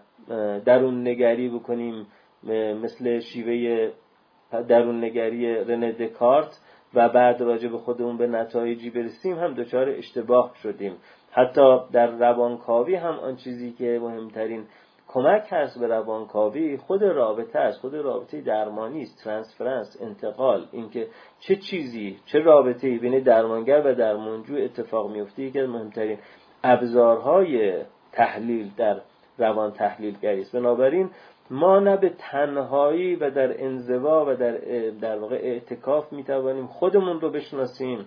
درون 0.64 1.08
نگری 1.08 1.48
بکنیم 1.48 2.06
مثل 2.82 3.20
شیوه 3.20 3.90
درون 4.68 5.04
نگری 5.04 5.54
رنه 5.54 5.92
دکارت 5.92 6.60
و 6.94 7.08
بعد 7.08 7.40
راجع 7.40 7.68
به 7.68 7.78
خودمون 7.78 8.16
به 8.16 8.26
نتایجی 8.26 8.90
برسیم 8.90 9.38
هم 9.38 9.54
دچار 9.54 9.88
اشتباه 9.88 10.52
شدیم. 10.62 10.96
حتی 11.32 11.78
در 11.92 12.06
روانکاوی 12.06 12.94
هم 12.94 13.14
آن 13.14 13.36
چیزی 13.36 13.72
که 13.72 13.98
مهمترین 14.02 14.64
کمک 15.12 15.48
هست 15.50 15.78
به 15.80 15.86
روانکاوی 15.86 16.76
خود 16.76 17.02
رابطه 17.02 17.58
است 17.58 17.80
خود 17.80 17.94
رابطه 17.94 18.40
درمانی 18.40 19.02
است 19.02 19.24
ترانسفرنس 19.24 19.96
انتقال 20.00 20.66
اینکه 20.72 21.08
چه 21.40 21.56
چیزی 21.56 22.18
چه 22.26 22.38
رابطه 22.38 22.98
بین 22.98 23.18
درمانگر 23.18 23.82
و 23.86 23.94
درمانجو 23.94 24.56
اتفاق 24.56 25.10
میفته 25.10 25.42
یکی 25.42 25.60
از 25.60 25.68
مهمترین 25.68 26.18
ابزارهای 26.64 27.82
تحلیل 28.12 28.70
در 28.76 29.00
روان 29.38 29.72
تحلیلگری 29.72 30.40
است. 30.40 30.52
بنابراین 30.52 31.10
ما 31.50 31.78
نه 31.78 31.96
به 31.96 32.08
تنهایی 32.18 33.16
و 33.16 33.30
در 33.30 33.64
انزوا 33.64 34.24
و 34.28 34.36
در, 34.36 34.52
در 34.90 35.18
واقع 35.18 35.36
اعتکاف 35.36 36.12
می‌توانیم 36.12 36.66
خودمون 36.66 37.20
رو 37.20 37.30
بشناسیم 37.30 38.06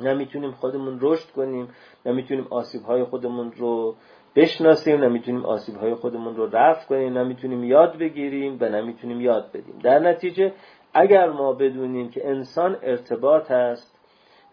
نمی‌تونیم 0.00 0.50
خودمون 0.50 0.98
رشد 1.00 1.30
کنیم 1.30 1.68
نمی‌تونیم 2.06 2.46
آسیب 2.50 2.82
های 2.82 3.04
خودمون 3.04 3.52
رو 3.52 3.94
بشناسیم 4.36 5.04
نمی‌تونیم 5.04 5.46
آسیب 5.46 5.76
های 5.76 5.94
خودمون 5.94 6.36
رو 6.36 6.46
رفع 6.46 6.86
کنیم 6.86 7.18
نمی‌تونیم 7.18 7.64
یاد 7.64 7.98
بگیریم 7.98 8.58
و 8.60 8.68
نمی‌تونیم 8.68 9.20
یاد 9.20 9.48
بدیم. 9.52 9.78
در 9.82 9.98
نتیجه 9.98 10.52
اگر 10.94 11.30
ما 11.30 11.52
بدونیم 11.52 12.10
که 12.10 12.28
انسان 12.28 12.76
ارتباط 12.82 13.50
است 13.50 13.96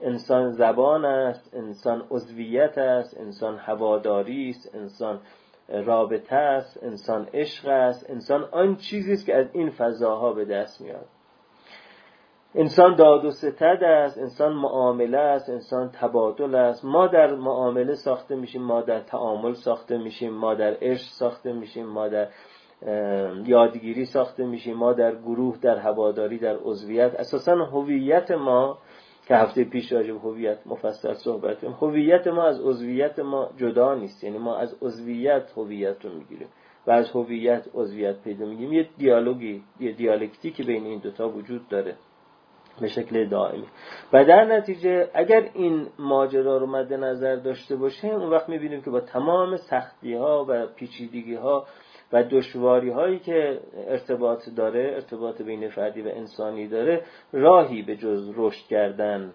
انسان 0.01 0.51
زبان 0.51 1.05
است 1.05 1.55
انسان 1.55 2.03
عضویت 2.11 2.77
است 2.77 3.17
انسان 3.17 3.57
هواداری 3.57 4.49
است 4.49 4.75
انسان 4.75 5.19
رابطه 5.69 6.35
است 6.35 6.83
انسان 6.83 7.27
عشق 7.33 7.67
است 7.67 8.09
انسان 8.09 8.43
آن 8.51 8.75
چیزی 8.75 9.13
است 9.13 9.25
که 9.25 9.35
از 9.35 9.49
این 9.53 9.69
فضاها 9.69 10.33
به 10.33 10.45
دست 10.45 10.81
میاد. 10.81 11.05
انسان 12.55 12.95
داد 12.95 13.25
و 13.25 13.31
ستد 13.31 13.83
است 13.83 14.17
انسان 14.17 14.53
معامله 14.53 15.17
است 15.17 15.49
انسان 15.49 15.89
تبادل 15.89 16.55
است. 16.55 16.85
ما 16.85 17.07
در 17.07 17.35
معامله 17.35 17.93
ساخته 17.93 18.35
میشیم 18.35 18.61
ما 18.61 18.81
در 18.81 18.99
تعامل 18.99 19.53
ساخته 19.53 19.97
میشیم 19.97 20.33
ما 20.33 20.53
در 20.53 20.77
عشق 20.81 21.09
ساخته 21.09 21.53
میشیم 21.53 21.85
ما 21.85 22.07
در 22.07 22.27
یادگیری 23.45 24.05
ساخته 24.05 24.45
میشیم 24.45 24.77
ما 24.77 24.93
در 24.93 25.15
گروه 25.15 25.57
در 25.61 25.77
هواداری 25.77 26.37
در 26.37 26.55
عضویت. 26.55 27.15
اساسا 27.15 27.55
هویت 27.55 28.31
ما 28.31 28.77
که 29.27 29.35
هفته 29.35 29.63
پیش 29.63 29.91
راجع 29.91 30.13
به 30.13 30.19
هویت 30.19 30.57
مفصل 30.65 31.13
صحبت 31.13 31.55
کردیم 31.55 31.77
هویت 31.81 32.27
ما 32.27 32.43
از 32.43 32.61
عضویت 32.61 33.19
ما 33.19 33.49
جدا 33.57 33.95
نیست. 33.95 34.23
یعنی 34.23 34.37
ما 34.37 34.57
از 34.57 34.75
عضویت 34.81 35.51
هویت 35.57 36.05
رو 36.05 36.11
می‌گیریم 36.13 36.47
و 36.87 36.91
از 36.91 37.11
هویت 37.11 37.67
عضویت 37.73 38.21
پیدا 38.21 38.45
میگیم 38.45 38.73
یه 38.73 38.89
دیالوگی 38.97 39.63
یه 39.79 39.91
دیالکتیکی 39.91 40.63
بین 40.63 40.85
این 40.85 40.99
دوتا 40.99 41.29
وجود 41.29 41.67
داره. 41.67 41.95
به 42.81 42.87
شکل 42.87 43.25
دائمی 43.25 43.67
و 44.13 44.25
در 44.25 44.45
نتیجه 44.45 45.09
اگر 45.13 45.49
این 45.53 45.87
ماجرا 45.99 46.57
رو 46.57 46.67
مد 46.67 46.93
نظر 46.93 47.35
داشته 47.35 47.75
باشیم 47.75 48.11
اون 48.11 48.29
وقت 48.29 48.49
می‌بینیم 48.49 48.81
که 48.81 48.89
با 48.89 48.99
تمام 48.99 49.55
سختی 49.55 50.13
ها 50.13 50.45
و 50.49 50.65
پیچیدگی 50.75 51.35
ها 51.35 51.65
و 52.13 52.23
دشواری 52.23 52.89
هایی 52.89 53.19
که 53.19 53.59
ارتباط 53.87 54.49
داره 54.55 54.91
ارتباط 54.93 55.41
بین 55.41 55.69
فردی 55.69 56.01
و 56.01 56.07
انسانی 56.07 56.67
داره 56.67 57.01
راهی 57.33 57.81
به 57.81 57.95
جز 57.95 58.33
رشد 58.35 58.67
کردن 58.67 59.33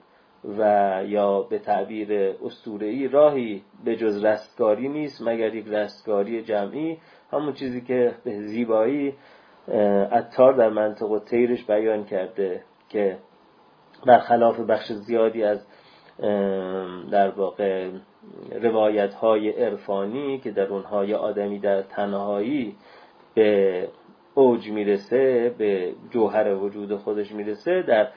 و 0.59 0.61
یا 1.07 1.43
به 1.43 1.59
تعبیر 1.59 2.37
ای 2.81 3.09
راهی 3.09 3.63
به 3.85 3.97
جز 3.97 4.25
رستگاری 4.25 4.89
نیست 4.89 5.23
مگر 5.23 5.55
یک 5.55 5.67
رستگاری 5.69 6.43
جمعی 6.43 6.99
همون 7.33 7.53
چیزی 7.53 7.81
که 7.81 8.15
به 8.25 8.41
زیبایی 8.41 9.15
اتار 10.13 10.53
در 10.53 10.69
منطقه 10.69 11.21
تیرش 11.21 11.65
بیان 11.67 12.05
کرده 12.05 12.63
که 12.89 13.19
برخلاف 14.07 14.61
بخش 14.61 14.93
زیادی 14.93 15.43
از 15.43 15.67
در 17.11 17.31
واقع 17.31 17.91
روایت 18.63 19.15
های 19.15 19.51
عرفانی 19.51 20.39
که 20.39 20.51
در 20.51 20.67
اونها 20.67 21.05
یه 21.05 21.17
آدمی 21.17 21.59
در 21.59 21.83
تنهایی 21.83 22.77
به 23.35 23.89
اوج 24.35 24.71
می‌رسه 24.71 25.55
به 25.59 25.93
جوهر 26.11 26.55
وجود 26.55 26.97
خودش 26.97 27.33
می‌رسه 27.33 27.83
در 27.83 28.09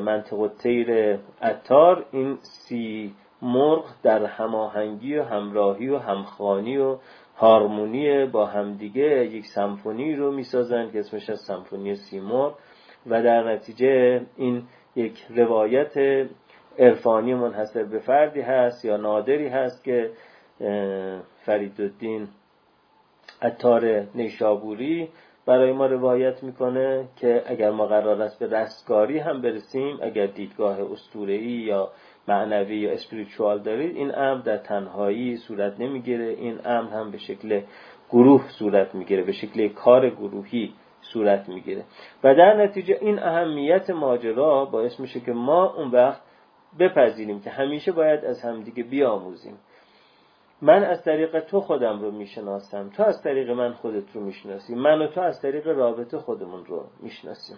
منطقه 0.00 0.48
تیر 0.48 1.18
اتار 1.42 2.04
این 2.12 2.38
سی 2.42 3.14
مرغ 3.42 3.84
در 4.02 4.24
هماهنگی 4.24 5.16
و 5.16 5.24
همراهی 5.24 5.88
و 5.88 5.98
همخانی 5.98 6.76
و 6.76 6.96
هارمونی 7.36 8.26
با 8.26 8.46
همدیگه 8.46 9.26
یک 9.26 9.46
سمفونی 9.46 10.16
رو 10.16 10.32
می‌سازن 10.32 10.90
که 10.90 10.98
اسمش 10.98 11.30
از 11.30 11.40
سمفونی 11.40 11.94
سی 11.94 12.20
مرغ 12.20 12.54
و 13.06 13.22
در 13.22 13.52
نتیجه 13.52 14.20
این 14.36 14.62
یک 14.96 15.26
روایت 15.36 16.26
عرفانی 16.78 17.34
منحصر 17.34 17.84
به 17.84 17.98
فردی 17.98 18.40
هست 18.40 18.84
یا 18.84 18.96
نادری 18.96 19.48
هست 19.48 19.84
که 19.84 20.10
فریدالدین 21.44 22.28
اتار 23.42 24.06
نیشابوری 24.14 25.08
برای 25.46 25.72
ما 25.72 25.86
روایت 25.86 26.42
می‌کنه 26.42 27.08
که 27.16 27.42
اگر 27.46 27.70
ما 27.70 27.86
قرار 27.86 28.22
است 28.22 28.38
به 28.38 28.46
رستگاری 28.58 29.18
هم 29.18 29.42
برسیم 29.42 29.98
اگر 30.02 30.26
دیدگاه 30.26 30.92
اسطوره‌ای 30.92 31.40
یا 31.40 31.90
معنوی 32.28 32.76
یا 32.76 32.92
اسپریچوال 32.92 33.58
دارید 33.58 33.96
این 33.96 34.14
امر 34.14 34.40
در 34.40 34.56
تنهایی 34.56 35.36
صورت 35.36 35.80
نمی‌گیره. 35.80 36.24
این 36.24 36.60
امر 36.64 36.90
هم 36.90 37.10
به 37.10 37.18
شکل 37.18 37.60
گروه 38.10 38.48
صورت 38.48 38.94
می‌گیره 38.94 39.22
به 39.22 39.32
شکل 39.32 39.68
کار 39.68 40.10
گروهی 40.10 40.72
صورت 41.02 41.48
می‌گیره. 41.48 41.84
و 42.24 42.34
در 42.34 42.62
نتیجه 42.62 42.98
این 43.00 43.18
اهمیت 43.18 43.90
ماجرا 43.90 44.64
باعث 44.64 45.00
میشه 45.00 45.20
که 45.20 45.32
ما 45.32 45.74
اون 45.74 45.90
وقت 45.90 46.20
بپذیریم 46.78 47.40
که 47.40 47.50
همیشه 47.50 47.92
باید 47.92 48.24
از 48.24 48.42
همدیگه 48.42 48.82
بیاموزیم. 48.82 49.58
من 50.62 50.84
از 50.84 51.04
طریق 51.04 51.40
تو 51.40 51.60
خودم 51.60 52.00
رو 52.00 52.10
می‌شناسم. 52.10 52.88
تو 52.88 53.02
از 53.02 53.22
طریق 53.22 53.50
من 53.50 53.72
خودت 53.72 54.04
رو 54.14 54.20
می‌شناسی. 54.20 54.74
من 54.74 55.02
و 55.02 55.06
تو 55.06 55.20
از 55.20 55.42
طریق 55.42 55.66
رابطه 55.66 56.18
خودمون 56.18 56.64
رو 56.64 56.84
می‌شناسیم. 57.02 57.56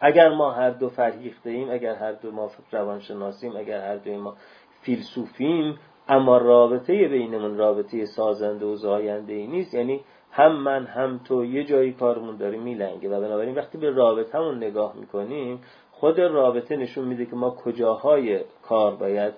اگر 0.00 0.28
ما 0.28 0.50
هر 0.50 0.70
دو 0.70 0.88
فرهیخته 0.88 1.50
ایم 1.50 1.70
اگر 1.70 1.94
هر 1.94 2.12
دو 2.12 2.30
ما 2.30 2.50
روانشناسیم 2.72 3.56
اگر 3.56 3.80
هر 3.80 3.96
دو 3.96 4.22
ما 4.22 4.36
فیلسوفیم 4.80 5.78
اما 6.08 6.38
رابطه 6.38 7.08
بینمون 7.08 7.56
رابطه 7.56 8.04
سازنده 8.04 8.66
و 8.66 8.74
زاینده 8.74 9.32
ای 9.32 9.46
نیست. 9.46 9.74
یعنی 9.74 10.00
هم 10.36 10.56
من 10.56 10.86
هم 10.86 11.20
تو 11.24 11.44
یه 11.44 11.64
جایی 11.64 11.92
کارمون 11.92 12.36
داره 12.36 12.58
میلنگه. 12.58 13.08
و 13.08 13.20
بنابراین 13.20 13.54
وقتی 13.54 13.78
به 13.78 13.90
رابطهمون 13.90 14.56
نگاه 14.56 14.96
می‌کنیم 14.96 15.60
خود 15.90 16.18
رابطه 16.18 16.76
نشون 16.76 17.04
میده 17.04 17.26
که 17.26 17.36
ما 17.36 17.50
کجاهای 17.50 18.40
کار 18.62 18.94
باید 18.94 19.34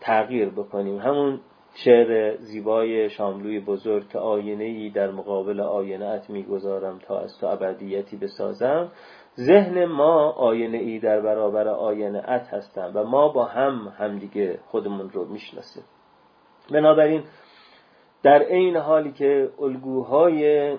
تغییر 0.00 0.48
بکنیم. 0.48 0.98
همون 0.98 1.40
شعر 1.74 2.36
زیبای 2.36 3.10
شاملوی 3.10 3.60
بزرگ 3.60 4.08
که 4.08 4.18
آینه 4.18 4.64
ای 4.64 4.90
در 4.90 5.10
مقابل 5.10 5.60
آینه 5.60 6.06
ات 6.06 6.30
می‌گذارم 6.30 6.98
تا 6.98 7.18
از 7.18 7.38
تو 7.38 7.46
ابدیتی 7.46 8.16
بسازم. 8.16 8.92
ذهن 9.36 9.84
ما 9.84 10.30
آینه 10.30 10.78
ای 10.78 10.98
در 10.98 11.20
برابر 11.20 11.68
آینه 11.68 12.30
ات 12.30 12.54
هستن 12.54 12.92
و 12.94 13.04
ما 13.04 13.28
با 13.28 13.44
هم 13.44 13.92
همدیگه 13.98 14.58
خودمون 14.66 15.10
رو 15.10 15.24
می‌شناسیم. 15.24 15.84
بنابراین 16.70 17.22
در 18.24 18.42
عین 18.42 18.76
حالی 18.76 19.12
که 19.12 19.50
الگوهای 19.60 20.74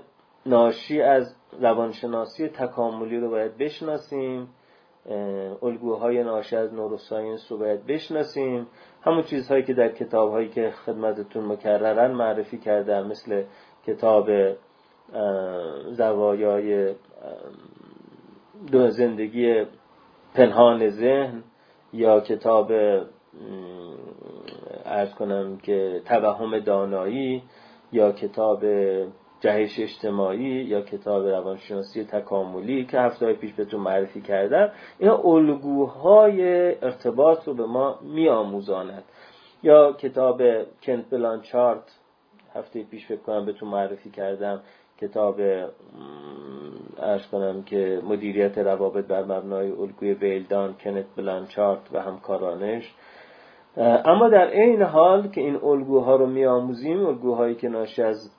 ناشی 0.46 1.02
از 1.02 1.36
روانشناسی 1.62 2.48
تکاملی 2.48 3.20
رو 3.20 3.30
باید 3.30 3.58
بشناسیم 3.58 4.50
الگوهای 5.62 6.24
ناشی 6.24 6.56
از 6.56 6.74
نوروساینس 6.74 7.52
رو 7.52 7.58
باید 7.58 7.86
بشناسیم. 7.86 8.68
همون 9.02 9.24
چیزهایی 9.24 9.64
که 9.64 9.74
در 9.74 9.90
کتابهایی 9.90 10.50
که 10.50 10.72
خدمتتون 10.86 11.46
مکررن 11.46 12.12
معرفی 12.12 12.58
کردم 12.58 13.08
مثل 13.08 13.44
کتاب 13.88 14.30
زوایای 15.92 16.96
دو 18.72 18.90
زندگی 18.90 19.66
پنهان 20.34 20.90
ذهن 20.90 21.44
یا 21.94 22.20
کتاب 22.20 22.72
ارز 24.86 25.14
کنم 25.14 25.58
که 25.58 26.02
توهم 26.06 26.60
دانایی 26.60 27.44
یا 27.92 28.12
کتاب 28.12 28.64
جهش 29.40 29.80
اجتماعی 29.80 30.64
یا 30.64 30.82
کتاب 30.82 31.28
روانشناسی 31.28 32.04
تکاملی 32.04 32.86
که 32.86 33.00
هفته 33.00 33.34
پیش 33.34 33.54
بهتون 33.54 33.82
معرفی 33.82 34.22
کردم 34.22 34.72
اینا 35.00 35.18
الگوهای 35.18 36.42
ارتباط 36.86 37.48
رو 37.48 37.54
به 37.54 37.66
ما 37.66 38.00
میآموزاند. 38.02 39.04
یا 39.64 39.94
کتاب 39.94 40.42
کنت 40.84 41.10
بلانچارت 41.10 42.00
هفته 42.56 42.84
پیش 42.84 43.06
فکر 43.06 43.22
کنم 43.22 43.46
بهتون 43.46 43.70
معرفی 43.70 44.10
کردم. 44.10 44.62
کتاب 45.02 45.42
ارز 47.00 47.28
کنم 47.32 47.64
که 47.64 48.02
مدیریت 48.04 48.58
روابط 48.58 49.06
بر 49.06 49.24
مبنای 49.24 49.72
الگوی 49.72 50.14
ویلدان 50.14 50.76
کنت 50.84 51.06
بلانچارت 51.16 51.82
و 51.94 52.02
همکارانش. 52.02 52.94
اما 53.78 54.30
در 54.30 54.48
عین 54.48 54.82
حال 54.82 55.28
که 55.28 55.42
این 55.42 55.56
الگوها 55.64 56.16
رو 56.16 56.26
میآموزیم 56.28 57.06
الگوهایی 57.06 57.56
که 57.56 57.70
ناشی 57.70 58.02
از 58.02 58.32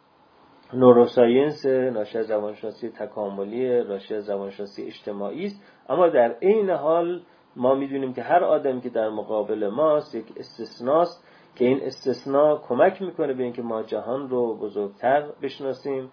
نوروساینس 0.72 1.66
ناشی 1.66 2.18
از 2.18 2.30
روانشناسی 2.30 2.88
تکاملی 2.88 3.84
ناشی 3.84 4.14
از 4.14 4.30
روانشناسی 4.30 4.82
اجتماعی 4.82 5.46
است. 5.46 5.62
اما 5.88 6.08
در 6.08 6.34
عین 6.42 6.70
حال 6.70 7.20
ما 7.56 7.74
می‌دونیم 7.74 8.12
که 8.12 8.22
هر 8.22 8.44
آدمی 8.44 8.80
که 8.80 8.90
در 8.90 9.08
مقابل 9.08 9.68
ماست 9.68 10.14
یک 10.14 10.26
استثناست 10.36 11.28
که 11.56 11.64
این 11.64 11.80
استثناء 11.82 12.58
کمک 12.68 13.02
می‌کنه 13.02 13.34
به 13.34 13.42
اینکه 13.42 13.62
ما 13.62 13.82
جهان 13.82 14.28
رو 14.28 14.56
بزرگتر 14.58 15.28
بشناسیم 15.42 16.10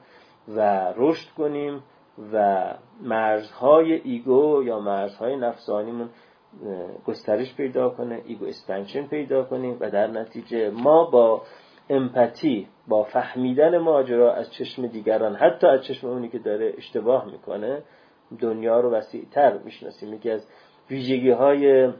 و 0.47 0.59
رشد 0.97 1.29
کنیم 1.37 1.83
و 2.33 2.65
مرزهای 3.01 3.93
ego 3.93 4.63
یا 4.63 4.79
مرزهای 4.79 5.35
نفسانیمون 5.35 6.09
گسترش 7.05 7.55
پیدا 7.55 7.89
کنه 7.89 8.21
ego 8.25 8.45
extension 8.45 9.07
پیدا 9.07 9.43
کنیم 9.43 9.77
و 9.79 9.89
در 9.89 10.07
نتیجه 10.07 10.69
ما 10.69 11.05
با 11.05 11.41
empathy 11.89 12.67
با 12.87 13.03
فهمیدن 13.03 13.77
ماجرا 13.77 14.33
از 14.33 14.53
چشم 14.53 14.87
دیگران 14.87 15.35
حتی 15.35 15.67
از 15.67 15.83
چشم 15.83 16.07
اونی 16.07 16.29
که 16.29 16.39
داره 16.39 16.73
اشتباه 16.77 17.25
می‌کنه 17.31 17.81
دنیا 18.39 18.79
رو 18.79 18.91
وسیعتر 18.91 19.57
می‌شناسیم. 19.57 20.13
یکی 20.13 20.29
از 20.29 20.47
ویژگی 20.89 21.31
های 21.31 21.91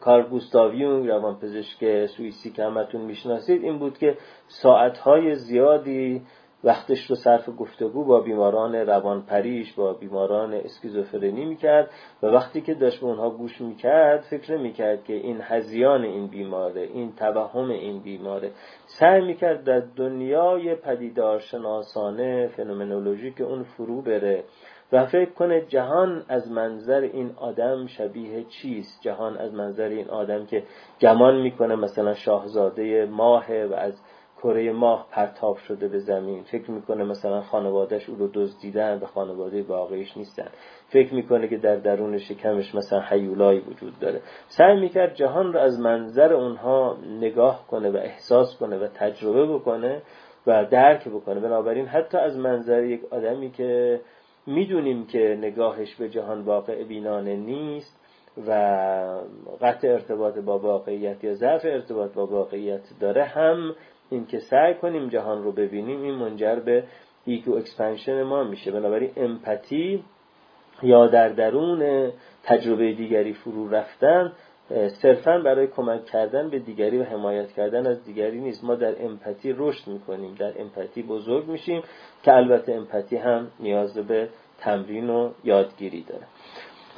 کار 0.00 0.22
گوستاویون 0.22 1.08
روان 1.08 1.38
پزشک 1.38 2.06
سوئیسی 2.06 2.50
که 2.50 2.64
همتون 2.64 3.00
می‌شناسید 3.00 3.64
این 3.64 3.78
بود 3.78 3.98
که 3.98 4.16
ساعتهای 4.48 5.34
زیادی 5.34 6.22
وقتش 6.66 7.06
رو 7.10 7.16
صرف 7.16 7.48
گفتگو 7.58 8.04
با 8.04 8.20
بیماران 8.20 8.74
روان 8.74 9.22
پریش 9.22 9.72
با 9.72 9.92
بیماران 9.92 10.54
اسکیزوفرنی 10.54 11.44
می‌کرد 11.44 11.90
و 12.22 12.26
وقتی 12.26 12.60
که 12.60 12.74
داشت 12.74 13.00
به 13.00 13.06
اونها 13.06 13.30
گوش 13.30 13.60
می‌کرد 13.60 14.20
فکر 14.20 14.56
می‌کرد 14.56 15.04
که 15.04 15.12
این 15.12 15.40
هزیان 15.42 16.04
این 16.04 16.26
بیماره 16.26 16.80
این 16.82 17.12
توهم 17.12 17.70
این 17.70 18.02
بیماره. 18.02 18.50
سعی 18.86 19.20
می‌کرد 19.20 19.64
در 19.64 19.82
دنیای 19.96 20.74
پدیدار 20.74 21.38
شناسانه 21.38 22.46
فنومنولوژی 22.46 23.32
که 23.32 23.44
اون 23.44 23.62
فرو 23.62 24.02
بره 24.02 24.44
و 24.92 25.06
فکر 25.06 25.30
کنه 25.30 25.60
جهان 25.60 26.24
از 26.28 26.50
منظر 26.50 27.00
این 27.00 27.30
آدم 27.36 27.86
شبیه 27.86 28.44
چیست؟ 28.44 29.02
جهان 29.02 29.36
از 29.36 29.54
منظر 29.54 29.88
این 29.88 30.08
آدم 30.08 30.46
که 30.46 30.62
گمان 31.00 31.40
می‌کنه 31.40 31.76
مثلا 31.76 32.14
شاهزاده 32.14 33.06
ماهه 33.06 33.68
و 33.70 33.74
از 33.74 34.02
کره 34.46 34.72
ماه 34.72 35.06
پرتاب 35.10 35.56
شده 35.56 35.88
به 35.88 35.98
زمین. 35.98 36.42
فکر 36.42 36.70
می‌کنه 36.70 37.04
مثلا 37.04 37.40
خانوادهش 37.40 38.08
او 38.08 38.16
رو 38.16 38.28
دزدیدن 38.34 38.98
به 38.98 39.06
خانواده 39.06 39.62
واقعیش 39.62 40.16
نیستن. 40.16 40.48
فکر 40.88 41.14
می‌کنه 41.14 41.48
که 41.48 41.56
در 41.56 41.76
درون 41.76 42.18
شکمش 42.18 42.74
مثلا 42.74 43.00
حیولایی 43.00 43.60
وجود 43.60 43.98
داره. 44.00 44.20
سعی 44.48 44.80
می‌کرد 44.80 45.14
جهان 45.14 45.52
رو 45.52 45.58
از 45.58 45.80
منظر 45.80 46.32
اونها 46.32 46.96
نگاه 47.20 47.66
کنه 47.66 47.90
و 47.90 47.96
احساس 47.96 48.56
کنه 48.60 48.78
و 48.78 48.86
تجربه 48.86 49.46
بکنه 49.46 50.02
و 50.46 50.64
درک 50.64 51.08
بکنه. 51.08 51.40
بنابراین 51.40 51.86
حتی 51.86 52.18
از 52.18 52.38
منظر 52.38 52.84
یک 52.84 53.00
آدمی 53.10 53.50
که 53.50 54.00
می‌دونیم 54.46 55.06
که 55.06 55.38
نگاهش 55.40 55.94
به 55.94 56.08
جهان 56.08 56.40
واقع 56.40 56.84
بینانه 56.84 57.36
نیست 57.36 58.00
و 58.48 58.50
قطع 59.60 59.88
ارتباط 59.88 60.38
با 60.38 60.58
واقعیت 60.58 61.24
یا 61.24 61.34
ضعف 61.34 61.64
ارتباط 61.64 62.12
با 62.14 62.26
واقعیت 62.26 62.80
داره 63.00 63.24
هم 63.24 63.74
این 64.10 64.26
که 64.26 64.38
سعی 64.38 64.74
کنیم 64.74 65.08
جهان 65.08 65.42
رو 65.42 65.52
ببینیم 65.52 66.02
این 66.02 66.14
منجر 66.14 66.54
به 66.54 66.84
ego 67.24 67.52
expansion 67.52 68.22
ما 68.22 68.44
میشه. 68.44 68.70
بنابراین 68.70 69.10
empathy 69.16 70.04
یا 70.82 71.06
در 71.06 71.28
درون 71.28 72.12
تجربه 72.42 72.92
دیگری 72.92 73.32
فرو 73.32 73.68
رفتن 73.68 74.32
صرفا 75.02 75.38
برای 75.38 75.66
کمک 75.66 76.04
کردن 76.04 76.50
به 76.50 76.58
دیگری 76.58 76.98
و 76.98 77.04
حمایت 77.04 77.52
کردن 77.52 77.86
از 77.86 78.04
دیگری 78.04 78.40
نیست. 78.40 78.64
ما 78.64 78.74
در 78.74 79.04
empathy 79.04 79.54
رشد 79.58 79.86
می‌کنیم 79.86 80.34
در 80.34 80.60
empathy 80.60 81.02
بزرگ 81.02 81.48
میشیم 81.48 81.82
که 82.22 82.34
البته 82.34 82.74
امپاتی 82.74 83.16
هم 83.16 83.50
نیاز 83.60 83.98
به 83.98 84.28
تمرین 84.58 85.10
و 85.10 85.30
یادگیری 85.44 86.02
داره. 86.02 86.26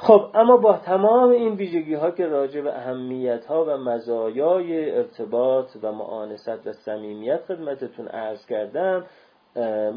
خب 0.01 0.29
اما 0.33 0.57
با 0.57 0.77
تمام 0.77 1.29
این 1.29 1.53
ویژگی 1.53 1.93
ها 1.93 2.11
که 2.11 2.27
راجع 2.27 2.61
به 2.61 2.77
اهمیت 2.77 3.45
ها 3.45 3.65
و 3.65 3.77
مزایای 3.77 4.91
ارتباط 4.97 5.69
و 5.83 5.91
معانست 5.91 6.67
و 6.67 6.73
صمیمیت 6.73 7.41
خدمتتون 7.47 8.07
عرض 8.07 8.45
کردم 8.45 9.05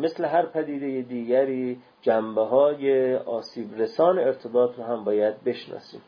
مثل 0.00 0.24
هر 0.24 0.46
پدیده 0.46 1.02
دیگری 1.02 1.78
جنبه 2.00 2.42
های 2.42 3.16
آسیب 3.16 3.74
رسان 3.76 4.18
ارتباط 4.18 4.78
رو 4.78 4.84
هم 4.84 5.04
باید 5.04 5.44
بشناسیم. 5.44 6.00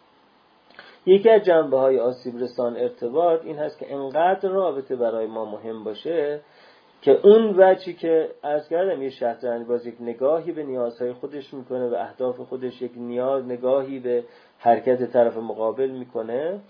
یکی 1.07 1.31
از 1.31 1.43
جنبه 1.43 1.79
های 1.79 2.01
آسیب 2.01 2.39
رسان 2.39 2.77
ارتباط 2.77 3.45
این 3.45 3.59
هست 3.59 3.79
که 3.79 3.95
انقدر 3.95 4.49
رابطه 4.49 4.97
برای 4.97 5.27
ما 5.27 5.45
مهم 5.45 5.85
باشه 5.85 6.41
که 7.05 7.21
اون 7.23 7.55
وجهی 7.57 7.95
که 7.95 8.29
از 8.43 8.69
کردم 8.69 9.03
یه 9.03 9.11
شطرنج 9.11 9.67
باز 9.67 9.87
یک 9.87 9.95
نگاهی 10.01 10.53
به 10.53 10.63
نیازهای 10.63 11.13
خودش 11.13 11.55
می‌کنه 11.55 11.89
و 11.89 11.95
اهداف 11.95 12.41
خودش 12.41 12.83
یک 12.83 12.93
نیاز 12.97 13.45
نگاهی 13.45 13.99
به 13.99 14.25
حرکت 14.59 15.13
طرف 15.13 15.37
مقابل 15.37 15.91
می‌کنه 15.91 16.61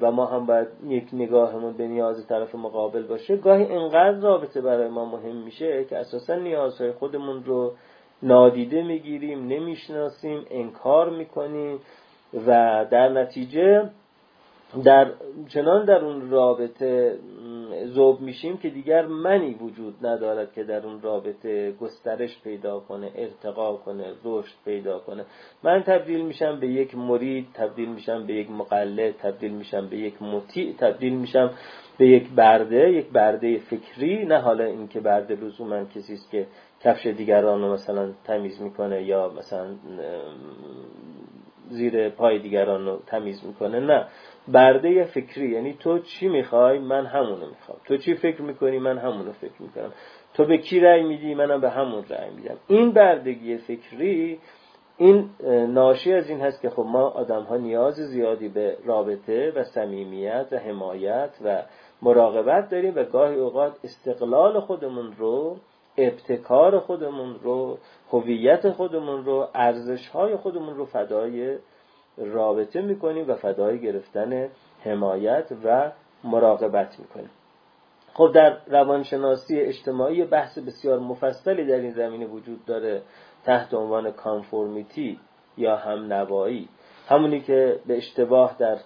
و 0.00 0.10
ما 0.10 0.26
هم 0.26 0.46
باید 0.46 0.68
یک 0.88 1.08
نگاهمون 1.12 1.72
به 1.72 1.86
نیاز 1.86 2.26
طرف 2.26 2.54
مقابل 2.54 3.02
باشه. 3.02 3.36
گاهی 3.36 3.64
انقدر 3.64 4.20
رابطه 4.20 4.60
برای 4.60 4.88
ما 4.88 5.04
مهم 5.04 5.36
میشه 5.36 5.84
که 5.84 5.98
اساسا 5.98 6.34
نیازهای 6.34 6.92
خودمون 6.92 7.44
رو 7.44 7.72
نادیده 8.22 8.82
می‌گیریم 8.82 9.46
نمی‌شناسیم 9.46 10.46
انکار 10.50 11.10
می‌کنیم 11.10 11.78
و 12.46 12.86
در 12.90 13.08
نتیجه 13.08 13.90
در 14.82 15.10
چنان 15.48 15.84
در 15.84 16.04
اون 16.04 16.30
رابطه 16.30 17.18
زوب 17.84 18.20
میشیم 18.20 18.56
که 18.56 18.70
دیگر 18.70 19.06
منی 19.06 19.54
وجود 19.54 20.06
ندارد 20.06 20.52
که 20.52 20.64
در 20.64 20.86
اون 20.86 21.02
رابطه 21.02 21.72
گسترش 21.72 22.40
پیدا 22.42 22.80
کنه 22.80 23.10
ارتقا 23.14 23.76
کنه 23.76 24.04
رشد 24.24 24.54
پیدا 24.64 24.98
کنه. 24.98 25.24
من 25.62 25.82
تبدیل 25.82 26.24
میشم 26.24 26.60
به 26.60 26.68
یک 26.68 26.94
مرید 26.94 27.46
تبدیل 27.54 27.88
میشم 27.88 28.26
به 28.26 28.34
یک 28.34 28.50
مقلد 28.50 29.16
تبدیل 29.16 29.52
میشم 29.52 29.88
به 29.88 29.96
یک 29.96 30.22
مطیع 30.22 30.74
تبدیل 30.78 31.14
میشم 31.14 31.50
به 31.98 32.08
یک 32.08 32.30
برده 32.30 32.90
یک 32.92 33.06
برده 33.06 33.58
فکری. 33.58 34.24
نه 34.24 34.38
حالا 34.38 34.64
اینکه 34.64 35.00
برده 35.00 35.34
لزوما 35.34 35.84
کسی 35.84 36.14
است 36.14 36.30
که 36.30 36.46
کفش 36.80 37.06
دیگران 37.06 37.60
رو 37.60 37.72
مثلا 37.72 38.12
تمیز 38.24 38.62
می‌کنه 38.62 39.02
یا 39.02 39.32
مثلا 39.38 39.66
زیر 41.68 42.08
پای 42.08 42.38
دیگران 42.38 42.86
رو 42.86 42.98
تمیز 43.06 43.46
می‌کنه 43.46 43.80
نه. 43.80 44.06
برده 44.48 45.04
فکری 45.04 45.48
یعنی 45.48 45.74
تو 45.74 45.98
چی 45.98 46.28
می‌خوای؟ 46.28 46.78
من 46.78 47.06
همونو 47.06 47.46
می‌خوام. 47.48 47.78
تو 47.84 47.96
چی 47.96 48.14
فکر 48.14 48.42
می‌کنی؟ 48.42 48.78
من 48.78 48.98
همونو 48.98 49.32
فکر 49.32 49.62
می‌کنم. 49.62 49.92
تو 50.34 50.44
به 50.44 50.58
کی 50.58 50.80
رأی 50.80 51.02
میدی؟ 51.02 51.34
منم 51.34 51.60
به 51.60 51.70
همون 51.70 52.04
رأی 52.10 52.30
میدم. 52.30 52.56
این 52.66 52.92
بردگی 52.92 53.56
فکری 53.56 54.38
این 54.96 55.30
ناشی 55.68 56.12
از 56.12 56.30
این 56.30 56.40
هست 56.40 56.62
که 56.62 56.70
خب 56.70 56.82
ما 56.82 57.08
آدم 57.08 57.42
ها 57.42 57.56
نیاز 57.56 57.94
زیادی 57.94 58.48
به 58.48 58.76
رابطه 58.84 59.52
و 59.56 59.64
صمیمیت 59.64 60.46
و 60.52 60.56
حمایت 60.56 61.30
و 61.44 61.62
مراقبت 62.02 62.70
داریم 62.70 62.92
و 62.96 63.04
گاهی 63.04 63.36
اوقات 63.36 63.72
استقلال 63.84 64.60
خودمون 64.60 65.12
رو 65.18 65.56
ابتکار 65.98 66.78
خودمون 66.78 67.34
رو 67.42 67.78
هویت 68.12 68.70
خودمون 68.70 69.24
رو 69.24 69.48
ارزش 69.54 70.08
های 70.08 70.36
خودمون 70.36 70.76
رو 70.76 70.84
فدای 70.84 71.58
رابطه 72.16 72.80
می‌کنیم 72.80 73.28
و 73.28 73.34
فدای 73.34 73.80
گرفتن 73.80 74.48
حمایت 74.84 75.52
و 75.64 75.92
مراقبت 76.24 76.98
می‌کنیم 76.98 77.30
خب 78.14 78.32
در 78.34 78.56
روانشناسی 78.66 79.60
اجتماعی 79.60 80.24
بحث 80.24 80.58
بسیار 80.58 80.98
مفصلی 80.98 81.64
در 81.64 81.76
این 81.76 81.90
زمینه 81.90 82.26
وجود 82.26 82.64
داره 82.64 83.02
تحت 83.44 83.74
عنوان 83.74 84.10
کانفورمیتی 84.10 85.20
یا 85.56 85.76
هم 85.76 86.12
نوایی 86.12 86.68
همونی 87.08 87.40
که 87.40 87.80
به 87.86 87.96
اشتباه 87.96 88.56
در 88.58 88.78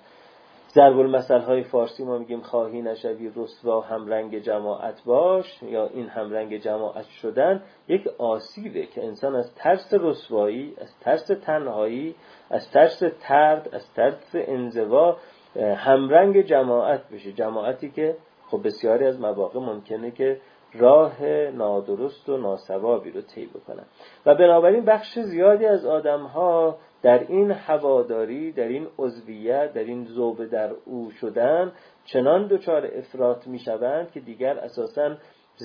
ضرب 0.74 0.98
المثل 0.98 1.40
های 1.40 1.62
فارسی 1.62 2.04
ما 2.04 2.18
میگیم 2.18 2.40
خواهی 2.40 2.82
نشوی 2.82 3.32
رسوا 3.36 3.84
رنگ 4.06 4.38
جماعت 4.38 5.04
باش 5.04 5.62
یا 5.62 5.86
این 5.86 6.08
همرنگ 6.08 6.56
جماعت 6.56 7.06
شدن 7.06 7.62
یک 7.88 8.08
آسیبه 8.18 8.86
که 8.86 9.04
انسان 9.04 9.34
از 9.34 9.54
ترس 9.54 9.94
رسوایی 9.94 10.74
از 10.80 10.98
ترس 11.00 11.26
تنهایی 11.26 12.14
از 12.50 12.70
ترس 12.70 13.02
ترد 13.20 13.68
از 13.72 13.92
ترس 13.94 14.30
انزوا 14.34 15.16
همرنگ 15.56 16.40
جماعت 16.40 17.08
بشه. 17.08 17.32
جماعتی 17.32 17.90
که 17.90 18.16
خب 18.50 18.66
بسیاری 18.66 19.04
از 19.04 19.20
مواقع 19.20 19.60
ممکنه 19.60 20.10
که 20.10 20.40
راه 20.74 21.24
نادرست 21.54 22.28
و 22.28 22.36
ناسوابی 22.36 23.10
رو 23.10 23.20
طی 23.20 23.46
بکنن. 23.46 23.84
و 24.26 24.34
بنابراین 24.34 24.84
بخش 24.84 25.18
زیادی 25.18 25.66
از 25.66 25.86
آدم 25.86 26.22
ها 26.22 26.78
در 27.02 27.18
این 27.18 27.50
هواداری 27.50 28.52
در 28.52 28.68
این 28.68 28.86
عضویت 28.98 29.72
در 29.72 29.84
این 29.84 30.04
زوبه 30.04 30.46
در 30.46 30.70
او 30.84 31.10
شدن 31.10 31.72
چنان 32.04 32.46
دچار 32.46 32.86
افراط 32.86 33.46
می 33.46 33.58
شوند 33.58 34.12
که 34.12 34.20
دیگر 34.20 34.58
اساسا 34.58 35.16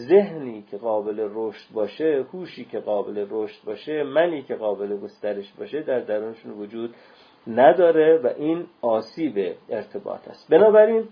ذهنی 0.09 0.61
که 0.71 0.77
قابل 0.77 1.27
رشد 1.31 1.73
باشه 1.73 2.25
هوشی 2.33 2.65
که 2.65 2.79
قابل 2.79 3.27
رشد 3.29 3.65
باشه 3.65 4.03
منی 4.03 4.41
که 4.41 4.55
قابل 4.55 4.97
گسترش 4.97 5.53
باشه 5.59 5.81
در 5.81 5.99
درونشون 5.99 6.51
وجود 6.51 6.95
نداره 7.47 8.17
و 8.17 8.27
این 8.37 8.65
آسیب 8.81 9.55
ارتباط 9.69 10.27
است. 10.27 10.49
بنابراین 10.49 11.07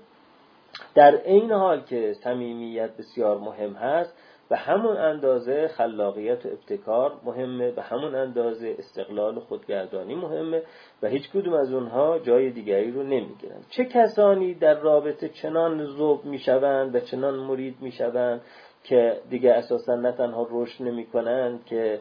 در 0.96 1.22
این 1.26 1.52
حال 1.52 1.82
که 1.82 2.14
صمیمیت 2.24 2.98
بسیار 2.98 3.38
مهم 3.38 3.74
هست 3.74 4.18
به 4.52 4.58
همون 4.58 4.98
اندازه 4.98 5.68
خلاقیت 5.68 6.46
و 6.46 6.50
ابتکار 6.50 7.12
مهمه 7.26 7.72
به 7.72 7.82
همون 7.82 8.16
اندازه 8.16 8.76
استقلال 8.80 9.38
و 9.38 9.40
خودگردانی 9.40 10.16
مهمه 10.16 10.62
و 11.04 11.08
هیچ 11.08 11.30
کدوم 11.30 11.54
از 11.54 11.74
اونها 11.74 12.20
جای 12.20 12.50
دیگری 12.50 12.92
رو 12.92 13.04
نمی‌گیرن. 13.04 13.62
چه 13.70 13.86
کسانی 13.86 14.54
در 14.54 14.80
رابطه 14.80 15.30
چنان 15.30 15.86
ذوب 15.86 16.26
می‌شوند 16.26 16.96
و 16.96 17.00
چنان 17.00 17.36
مرید 17.36 17.76
می‌شوند 17.82 18.42
که 18.84 19.18
دیگه 19.30 19.52
اساسا 19.52 19.96
نه 19.96 20.12
تنها 20.12 20.48
رشد 20.52 20.84
نمی‌کنند 20.84 21.66
که 21.66 22.00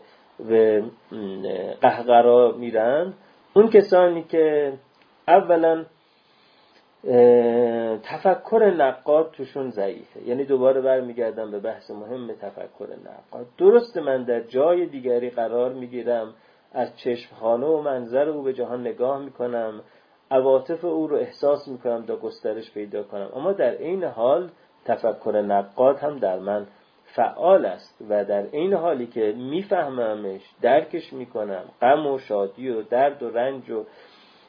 به 0.49 0.85
قهقرا 1.81 2.53
میرن 2.59 3.13
اون 3.55 3.69
کسانی 3.69 4.23
که 4.23 4.73
اولا 5.29 5.85
تفکر 8.03 8.73
نقاد 8.77 9.31
توشون 9.31 9.71
ضعیفه. 9.71 10.23
یعنی 10.23 10.45
دوباره 10.45 10.81
برمیگردم 10.81 11.51
به 11.51 11.61
بحث 11.61 11.91
مهم 11.91 12.33
تفکر 12.33 12.89
نقاد. 13.05 13.47
درست 13.59 13.97
من 13.97 14.25
در 14.25 14.41
جای 14.41 14.87
دیگری 14.87 15.31
قرار 15.31 15.73
می‌گیرم. 15.73 16.35
از 16.73 16.97
چشمخانه 16.97 17.67
و 17.67 17.83
منظر 17.83 18.29
او 18.29 18.43
به 18.43 18.53
جهان 18.53 18.81
نگاه 18.81 19.19
می‌کنم. 19.19 19.81
عواطف 20.31 20.85
او 20.85 21.07
رو 21.07 21.17
احساس 21.17 21.69
می‌کنم 21.69 22.07
تا 22.07 22.17
گسترش 22.17 22.73
پیدا 22.73 23.03
کنم. 23.03 23.31
اما 23.37 23.53
در 23.53 23.71
عین 23.71 24.05
حال 24.05 24.51
تفکر 24.85 25.43
نقاد 25.47 25.99
هم 25.99 26.19
در 26.19 26.39
من 26.39 26.67
فعال 27.05 27.67
است 27.67 28.05
و 28.11 28.25
در 28.25 28.47
این 28.53 28.75
حالی 28.75 29.07
که 29.07 29.35
میفهممش 29.37 30.41
درکش 30.63 31.13
می‌کنم. 31.13 31.65
غم 31.83 32.07
و 32.07 32.19
شادی 32.19 32.69
و 32.69 32.83
درد 32.83 33.23
و 33.23 33.31
رنج 33.31 33.71
و 33.71 33.85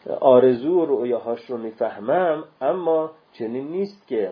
آرزو 0.09 0.81
و 0.81 0.85
رؤیاهاش 0.85 1.45
رو 1.45 1.57
می‌فهمم 1.57 2.43
اما 2.61 3.11
چنین 3.33 3.67
نیست 3.67 4.07
که 4.07 4.31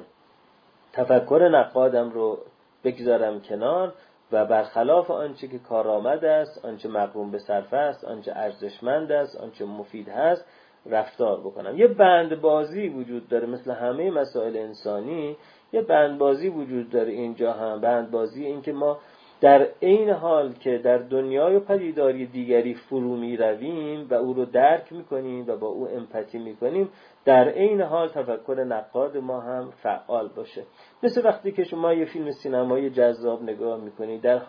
تفکر 0.93 1.49
نقادم 1.51 2.09
رو 2.09 2.37
بگذارم 2.83 3.41
کنار 3.41 3.93
و 4.31 4.45
برخلاف 4.45 5.11
آنچه 5.11 5.47
که 5.47 5.59
کارآمد 5.59 6.25
است 6.25 6.65
آنچه 6.65 6.89
مقروم 6.89 7.31
به 7.31 7.39
صرفه 7.39 7.77
است 7.77 8.05
آنچه 8.05 8.31
ارزشمند 8.35 9.11
است 9.11 9.41
آنچه 9.41 9.65
مفید 9.65 10.09
هست 10.09 10.45
رفتار 10.85 11.39
بکنم. 11.39 11.77
یه 11.77 11.87
بند 11.87 12.41
بازی 12.41 12.87
وجود 12.87 13.27
داره 13.27 13.47
مثل 13.47 13.71
همه 13.71 14.11
مسائل 14.11 14.57
انسانی 14.57 15.37
یه 15.73 15.81
بندبازی 15.81 16.49
وجود 16.49 16.89
داره 16.89 17.11
اینجا 17.11 17.53
هم. 17.53 17.81
بندبازی 17.81 18.45
این 18.45 18.61
که 18.61 18.73
ما 18.73 18.97
در 19.41 19.67
عین 19.81 20.09
حال 20.09 20.53
که 20.53 20.77
در 20.77 20.97
دنیای 20.97 21.59
پدیداری 21.59 22.25
دیگری 22.25 22.73
فرو 22.73 23.15
می 23.15 23.37
رویم 23.37 24.07
و 24.09 24.13
او 24.13 24.33
رو 24.33 24.45
درک 24.45 24.93
می 24.93 25.03
کنیم 25.03 25.45
و 25.47 25.55
با 25.55 25.67
او 25.67 25.87
امپاتی 25.89 26.37
می 26.37 26.55
کنیم 26.55 26.89
در 27.25 27.49
عین 27.49 27.81
حال 27.81 28.07
تفکر 28.07 28.63
نقاد 28.63 29.17
ما 29.17 29.39
هم 29.39 29.71
فعال 29.71 30.27
باشه. 30.27 30.63
مثل 31.03 31.25
وقتی 31.25 31.51
که 31.51 31.63
شما 31.63 31.93
یه 31.93 32.05
فیلم 32.05 32.31
سینمایی 32.31 32.89
جذاب 32.89 33.43
نگاه 33.43 33.81
می‌کنید 33.81 34.21
در 34.21 34.41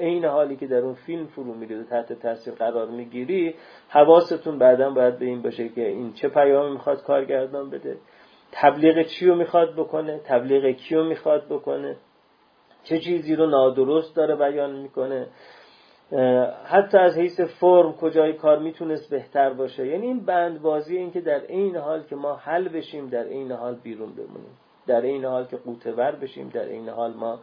عین 0.00 0.24
حالی 0.24 0.56
که 0.56 0.66
در 0.66 0.78
اون 0.78 0.94
فیلم 0.94 1.26
فرو 1.26 1.54
میرید 1.54 1.80
و 1.80 1.84
تحت 1.84 2.12
تاثیر 2.12 2.54
قرار 2.54 2.88
می‌گیری 2.88 3.54
حواستون 3.88 4.58
بعدا 4.58 4.90
باید 4.90 5.18
به 5.18 5.24
این 5.24 5.42
باشه 5.42 5.68
که 5.68 5.88
این 5.88 6.12
چه 6.12 6.28
پیامی 6.28 6.72
می‌خواد 6.72 7.02
کارگردان 7.02 7.70
بده 7.70 7.96
تبلیغ 8.52 9.06
چی 9.06 9.26
رو 9.26 9.34
می‌خواد 9.34 9.74
بکنه 9.74 10.20
تبلیغ 10.24 10.76
کی 10.76 10.94
رو 10.94 11.04
می‌خواد 11.04 11.46
بکنه؟ 11.46 11.96
چه 12.88 12.98
چیزی 12.98 13.36
رو 13.36 13.46
نادرست 13.46 14.16
داره 14.16 14.36
بیان 14.36 14.76
می‌کنه؟ 14.76 15.26
حتی 16.64 16.98
از 16.98 17.18
حیث 17.18 17.40
فرم 17.40 17.92
کجای 17.92 18.32
کار 18.32 18.58
می‌تونست 18.58 19.10
بهتر 19.10 19.52
باشه؟ 19.52 19.86
یعنی 19.86 20.06
این 20.06 20.24
بند 20.24 20.62
بازی 20.62 20.96
این 20.96 21.10
که 21.10 21.20
در 21.20 21.40
این 21.48 21.76
حال 21.76 22.02
که 22.02 22.16
ما 22.16 22.34
حل 22.36 22.68
بشیم 22.68 23.08
در 23.08 23.24
این 23.24 23.52
حال 23.52 23.74
بیرون 23.74 24.12
بمونیم. 24.12 24.58
در 24.86 25.00
این 25.00 25.24
حال 25.24 25.44
که 25.44 25.56
قوتور 25.56 26.12
بشیم 26.12 26.48
در 26.48 26.64
این 26.64 26.88
حال 26.88 27.14
ما 27.14 27.38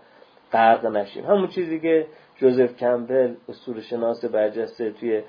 غرق 0.51 0.85
نشیم. 0.85 1.25
همون 1.25 1.47
چیزی 1.47 1.79
که 1.79 2.05
جوزف 2.35 2.75
کمبل 2.77 3.35
اصول 3.49 3.81
شناس 3.81 4.25
برجسته 4.25 4.91
توی 4.91 5.23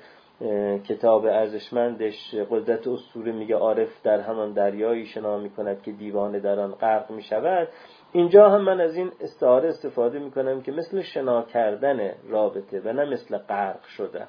کتاب 0.89 1.25
ارزشمندش 1.25 2.35
قدرت 2.49 2.87
اسطوره 2.87 3.31
میگه 3.31 3.55
عارف 3.55 3.89
در 4.03 4.19
همان 4.19 4.53
دریایی 4.53 5.05
شنا 5.05 5.37
می‌کند 5.37 5.81
که 5.81 5.91
دیوانه 5.91 6.39
در 6.39 6.59
آن 6.59 6.71
غرق 6.71 7.11
می‌شود. 7.11 7.67
اینجا 8.15 8.49
هم 8.49 8.61
من 8.61 8.81
از 8.81 8.95
این 8.95 9.11
استعاره 9.21 9.69
استفاده 9.69 10.19
می‌کنم 10.19 10.61
که 10.61 10.71
مثل 10.71 11.01
شنا 11.01 11.41
کردن 11.41 12.11
رابطه 12.29 12.81
و 12.85 12.93
نه 12.93 13.05
مثل 13.05 13.37
غرق 13.37 13.83
شده 13.83 14.27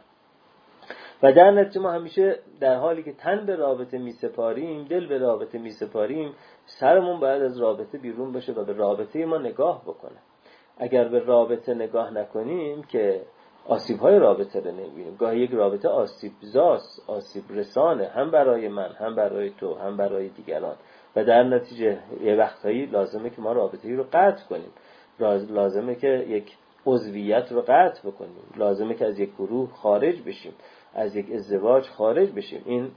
و 1.22 1.32
در 1.32 1.50
نتیجه 1.50 1.80
ما 1.80 1.92
همیشه 1.92 2.38
در 2.60 2.76
حالی 2.76 3.02
که 3.02 3.12
تن 3.12 3.46
به 3.46 3.56
رابطه 3.56 3.98
میسپاریم 3.98 4.84
دل 4.84 5.06
به 5.06 5.18
رابطه 5.18 5.58
میسپاریم 5.58 6.32
سرمون 6.64 7.20
باید 7.20 7.42
از 7.42 7.60
رابطه 7.60 7.98
بیرون 7.98 8.32
باشه 8.32 8.52
و 8.52 8.64
به 8.64 8.72
رابطه 8.72 9.26
ما 9.26 9.38
نگاه 9.38 9.82
بکنه. 9.82 10.18
اگر 10.78 11.08
به 11.08 11.18
رابطه 11.18 11.74
نگاه 11.74 12.10
نکنیم 12.10 12.82
که 12.82 13.22
آسیب 13.66 13.98
های 13.98 14.18
رابطه 14.18 14.60
رو 14.60 14.70
نمی‌بینیم. 14.70 15.16
گاهی 15.16 15.40
یک 15.40 15.50
رابطه 15.50 15.88
آسیب 15.88 16.32
زاست 16.40 17.10
آسیب 17.10 17.44
رسانه 17.50 18.06
هم 18.06 18.30
برای 18.30 18.68
من 18.68 18.92
هم 18.92 19.14
برای 19.14 19.50
تو 19.50 19.74
هم 19.74 19.96
برای 19.96 20.28
دیگران. 20.28 20.76
و 21.16 21.24
در 21.24 21.42
نتیجه 21.42 21.98
یه 22.22 22.34
وقتهایی 22.34 22.86
لازمه 22.86 23.30
که 23.30 23.40
ما 23.40 23.52
رابطه 23.52 23.96
رو 23.96 24.04
قطع 24.12 24.44
کنیم. 24.48 24.70
لازمه 25.50 25.94
که 25.94 26.08
یک 26.28 26.52
عضویت 26.86 27.52
رو 27.52 27.60
قطع 27.60 28.00
بکنیم. 28.08 28.54
لازمه 28.56 28.94
که 28.94 29.06
از 29.06 29.18
یک 29.18 29.30
گروه 29.34 29.70
خارج 29.72 30.22
بشیم. 30.22 30.52
از 30.94 31.16
یک 31.16 31.26
ازدواج 31.32 31.88
خارج 31.88 32.30
بشیم. 32.30 32.62
این 32.64 32.90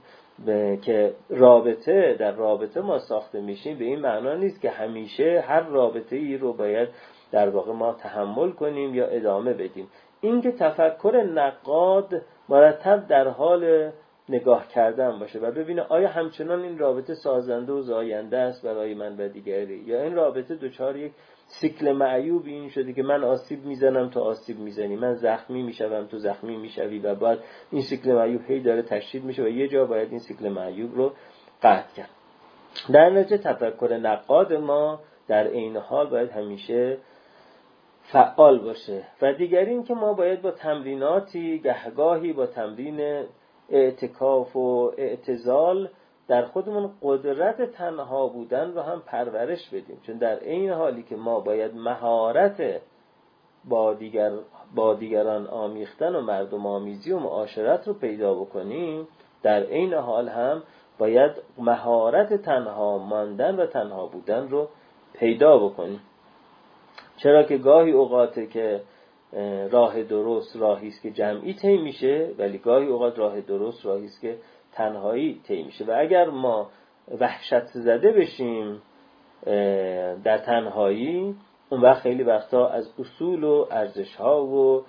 که 0.80 1.14
رابطه 1.28 2.16
در 2.18 2.32
رابطه 2.32 2.80
ما 2.80 2.98
ساخته 2.98 3.40
میشیم 3.40 3.78
به 3.78 3.84
این 3.84 4.00
معنا 4.00 4.34
نیست 4.34 4.60
که 4.60 4.70
همیشه 4.70 5.44
هر 5.46 5.60
رابطه 5.60 6.16
ای 6.16 6.36
رو 6.36 6.52
باید 6.52 6.88
در 7.32 7.48
واقع 7.48 7.72
ما 7.72 7.92
تحمل 7.92 8.50
کنیم 8.50 8.94
یا 8.94 9.06
ادامه 9.06 9.54
بدیم. 9.54 9.88
اینکه 10.20 10.52
تفکر 10.52 11.16
نقاد 11.34 12.22
مرتب 12.48 13.06
در 13.06 13.28
حال 13.28 13.90
نگاه 14.30 14.68
کردن 14.68 15.18
باشه 15.18 15.38
و 15.38 15.50
ببینه 15.50 15.82
آیا 15.82 16.08
همچنان 16.08 16.62
این 16.62 16.78
رابطه 16.78 17.14
سازنده 17.14 17.72
و 17.72 17.80
زاینده 17.80 18.38
است 18.38 18.66
برای 18.66 18.94
من 18.94 19.16
و 19.16 19.28
دیگری 19.28 19.78
یا 19.78 20.02
این 20.02 20.14
رابطه 20.14 20.54
دچار 20.54 20.96
یک 20.96 21.12
سیکل 21.46 21.92
معیوب 21.92 22.46
این 22.46 22.68
شده 22.68 22.92
که 22.92 23.02
من 23.02 23.24
آسیب 23.24 23.64
می‌زنم 23.64 24.10
تو 24.10 24.20
آسیب 24.20 24.58
می‌زنی. 24.58 24.96
من 24.96 25.14
زخمی 25.14 25.62
می‌شوم 25.62 26.06
تو 26.06 26.18
زخمی 26.18 26.56
می‌شوی 26.56 26.98
و 26.98 27.14
بعد 27.14 27.38
این 27.70 27.82
سیکل 27.82 28.12
معیوب 28.12 28.42
هی 28.48 28.60
داره 28.60 28.82
تشدید 28.82 29.24
میشه 29.24 29.42
و 29.42 29.48
یه 29.48 29.68
جا 29.68 29.84
باید 29.84 30.10
این 30.10 30.18
سیکل 30.18 30.48
معیوب 30.48 30.94
رو 30.94 31.12
قطع 31.62 31.96
کرد. 31.96 32.10
در 32.92 33.10
نتیجه 33.10 33.38
تفکر 33.38 33.98
نقاد 34.02 34.52
ما 34.52 35.00
در 35.28 35.46
عین 35.46 35.76
حال 35.76 36.06
باید 36.06 36.30
همیشه 36.30 36.98
فعال 38.02 38.58
باشه. 38.58 39.02
و 39.22 39.32
دیگر 39.32 39.64
این 39.64 39.84
که 39.84 39.94
ما 39.94 40.12
باید 40.12 40.42
با 40.42 40.50
تمریناتی 40.50 41.58
گهگاهی 41.58 42.32
با 42.32 42.46
تمرین 42.46 43.24
اعتکاف 43.70 44.56
و 44.56 44.92
اعتزال 44.96 45.88
در 46.28 46.44
خودمون 46.44 46.90
قدرت 47.02 47.62
تنها 47.62 48.26
بودن 48.26 48.72
رو 48.72 48.80
هم 48.80 49.02
پرورش 49.06 49.68
بدیم. 49.68 50.00
چون 50.06 50.16
در 50.16 50.40
این 50.40 50.70
حالی 50.70 51.02
که 51.02 51.16
ما 51.16 51.40
باید 51.40 51.74
مهارت 51.74 52.80
با, 53.64 53.94
دیگر 53.94 54.32
با 54.74 54.94
دیگران 54.94 55.46
آمیختن 55.46 56.14
و 56.14 56.20
مردم 56.20 56.66
آمیزی 56.66 57.12
و 57.12 57.18
معاشرت 57.18 57.88
رو 57.88 57.94
پیدا 57.94 58.34
بکنیم 58.34 59.08
در 59.42 59.66
این 59.66 59.94
حال 59.94 60.28
هم 60.28 60.62
باید 60.98 61.30
مهارت 61.58 62.34
تنها 62.34 62.98
ماندن 62.98 63.56
و 63.56 63.66
تنها 63.66 64.06
بودن 64.06 64.48
رو 64.48 64.68
پیدا 65.14 65.58
بکنیم. 65.58 66.00
چرا 67.16 67.42
که 67.42 67.58
گاهی 67.58 67.92
اوقاته 67.92 68.46
که 68.46 68.80
راه 69.70 70.02
درست 70.02 70.56
راهی 70.56 70.88
است 70.88 71.02
که 71.02 71.10
جمعی 71.10 71.54
طی 71.54 71.76
میشه 71.76 72.30
ولی 72.38 72.58
گاهی 72.58 72.86
اوقات 72.86 73.18
راه 73.18 73.40
درست 73.40 73.86
راهی 73.86 74.04
است 74.04 74.20
که 74.20 74.36
تنهایی 74.72 75.40
طی 75.46 75.62
میشه. 75.62 75.84
و 75.84 75.94
اگر 75.98 76.30
ما 76.30 76.70
وحشت 77.20 77.66
زده 77.66 78.12
بشیم 78.12 78.82
در 80.24 80.38
تنهایی 80.38 81.34
اون 81.70 81.80
وقت 81.80 82.02
خیلی 82.02 82.22
وقتا 82.22 82.68
از 82.68 82.94
اصول 82.98 83.44
و 83.44 83.66
ارزش 83.70 84.16
ها 84.16 84.44
و 84.44 84.84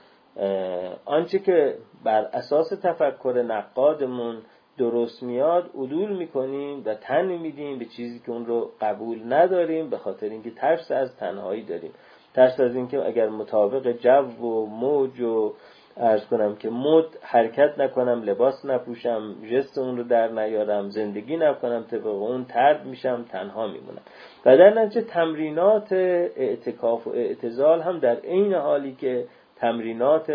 آنچه 1.05 1.39
که 1.39 1.77
بر 2.03 2.23
اساس 2.33 2.69
تفکر 2.83 3.43
نقادمون 3.47 4.37
درست 4.77 5.23
میاد 5.23 5.69
عدول 5.75 6.17
می‌کنیم 6.17 6.83
و 6.85 6.93
تن 6.93 7.25
میدیم 7.25 7.79
به 7.79 7.85
چیزی 7.85 8.19
که 8.19 8.31
اون 8.31 8.45
رو 8.45 8.71
قبول 8.81 9.33
نداریم 9.33 9.89
به 9.89 9.97
خاطر 9.97 10.29
اینکه 10.29 10.51
ترس 10.51 10.91
از 10.91 11.17
تنهایی 11.17 11.63
داریم. 11.63 11.91
ترس 12.33 12.59
از 12.59 12.75
اینکه 12.75 13.05
اگر 13.05 13.29
مطابق 13.29 13.91
جو 13.91 14.45
و 14.45 14.65
موج 14.65 15.21
و 15.21 15.53
ارز 15.97 16.25
کنم 16.25 16.55
که 16.55 16.69
مد 16.69 17.05
حرکت 17.21 17.73
نکنم 17.77 18.23
لباس 18.23 18.65
نپوشم 18.65 19.35
جست 19.51 19.77
اون 19.77 19.97
رو 19.97 20.03
در 20.03 20.27
نیارم 20.27 20.89
زندگی 20.89 21.37
نکنم 21.37 21.83
طبق 21.83 22.05
اون 22.05 22.45
ترد 22.45 22.85
میشم 22.85 23.25
تنها 23.31 23.67
میمونم. 23.67 24.01
و 24.45 24.57
در 24.57 24.81
نتیجه 24.81 25.01
تمرینات 25.01 25.91
اعتکاف 25.91 27.07
و 27.07 27.09
اعتزال 27.09 27.81
هم 27.81 27.99
در 27.99 28.15
عین 28.15 28.53
حالی 28.53 28.95
که 28.95 29.25
تمرینات 29.55 30.31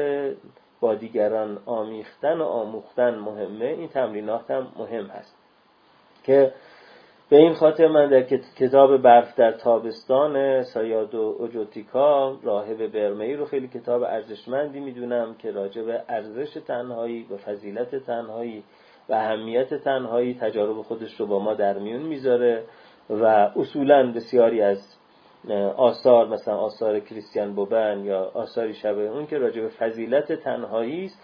با 0.80 0.94
دیگران 0.94 1.59
آمیختن 1.66 2.38
و 2.38 2.44
آموختن 2.44 3.14
مهمه 3.14 3.64
این 3.64 3.88
تمرینات 3.88 4.51
هم 4.51 4.66
مهم 4.78 5.07
هست. 5.07 5.36
که 6.24 6.53
به 7.31 7.37
این 7.37 7.55
خاطر 7.55 7.89
من 7.89 8.09
در 8.09 8.22
کتاب 8.57 8.97
برف 8.97 9.35
در 9.35 9.53
تابستان 9.53 10.62
سایادو 10.62 11.37
اوجوتیکا 11.39 12.39
راهب 12.43 12.87
برمهی 12.87 13.35
رو 13.35 13.45
خیلی 13.45 13.68
کتاب 13.68 14.03
ارزشمندی 14.03 14.81
می‌دونم 14.81 15.35
که 15.35 15.51
راجع 15.51 15.83
به 15.83 16.03
ارزش 16.09 16.55
تنهایی 16.66 17.27
و 17.31 17.37
فضیلت 17.37 17.97
تنهایی 17.97 18.64
و 19.09 19.14
اهمیت 19.14 19.74
تنهایی 19.74 20.35
تجارب 20.35 20.83
خودش 20.83 21.20
رو 21.20 21.27
با 21.27 21.39
ما 21.39 21.55
در 21.55 21.79
میون 21.79 22.03
می‌ذاره 22.03 22.64
و 23.11 23.24
اصولا 23.57 24.12
بسیاری 24.12 24.62
از 24.62 24.97
آثار 25.77 26.29
مثلا 26.29 26.57
آثار 26.57 27.01
کریستیان 27.01 27.55
بوبن 27.55 28.05
یا 28.05 28.31
آثاری 28.35 28.74
شبه 28.74 29.09
اون 29.09 29.27
که 29.27 29.39
راجع 29.39 29.62
به 29.62 29.68
فضیلت 29.68 30.33
تنهایی 30.33 31.05
است 31.05 31.20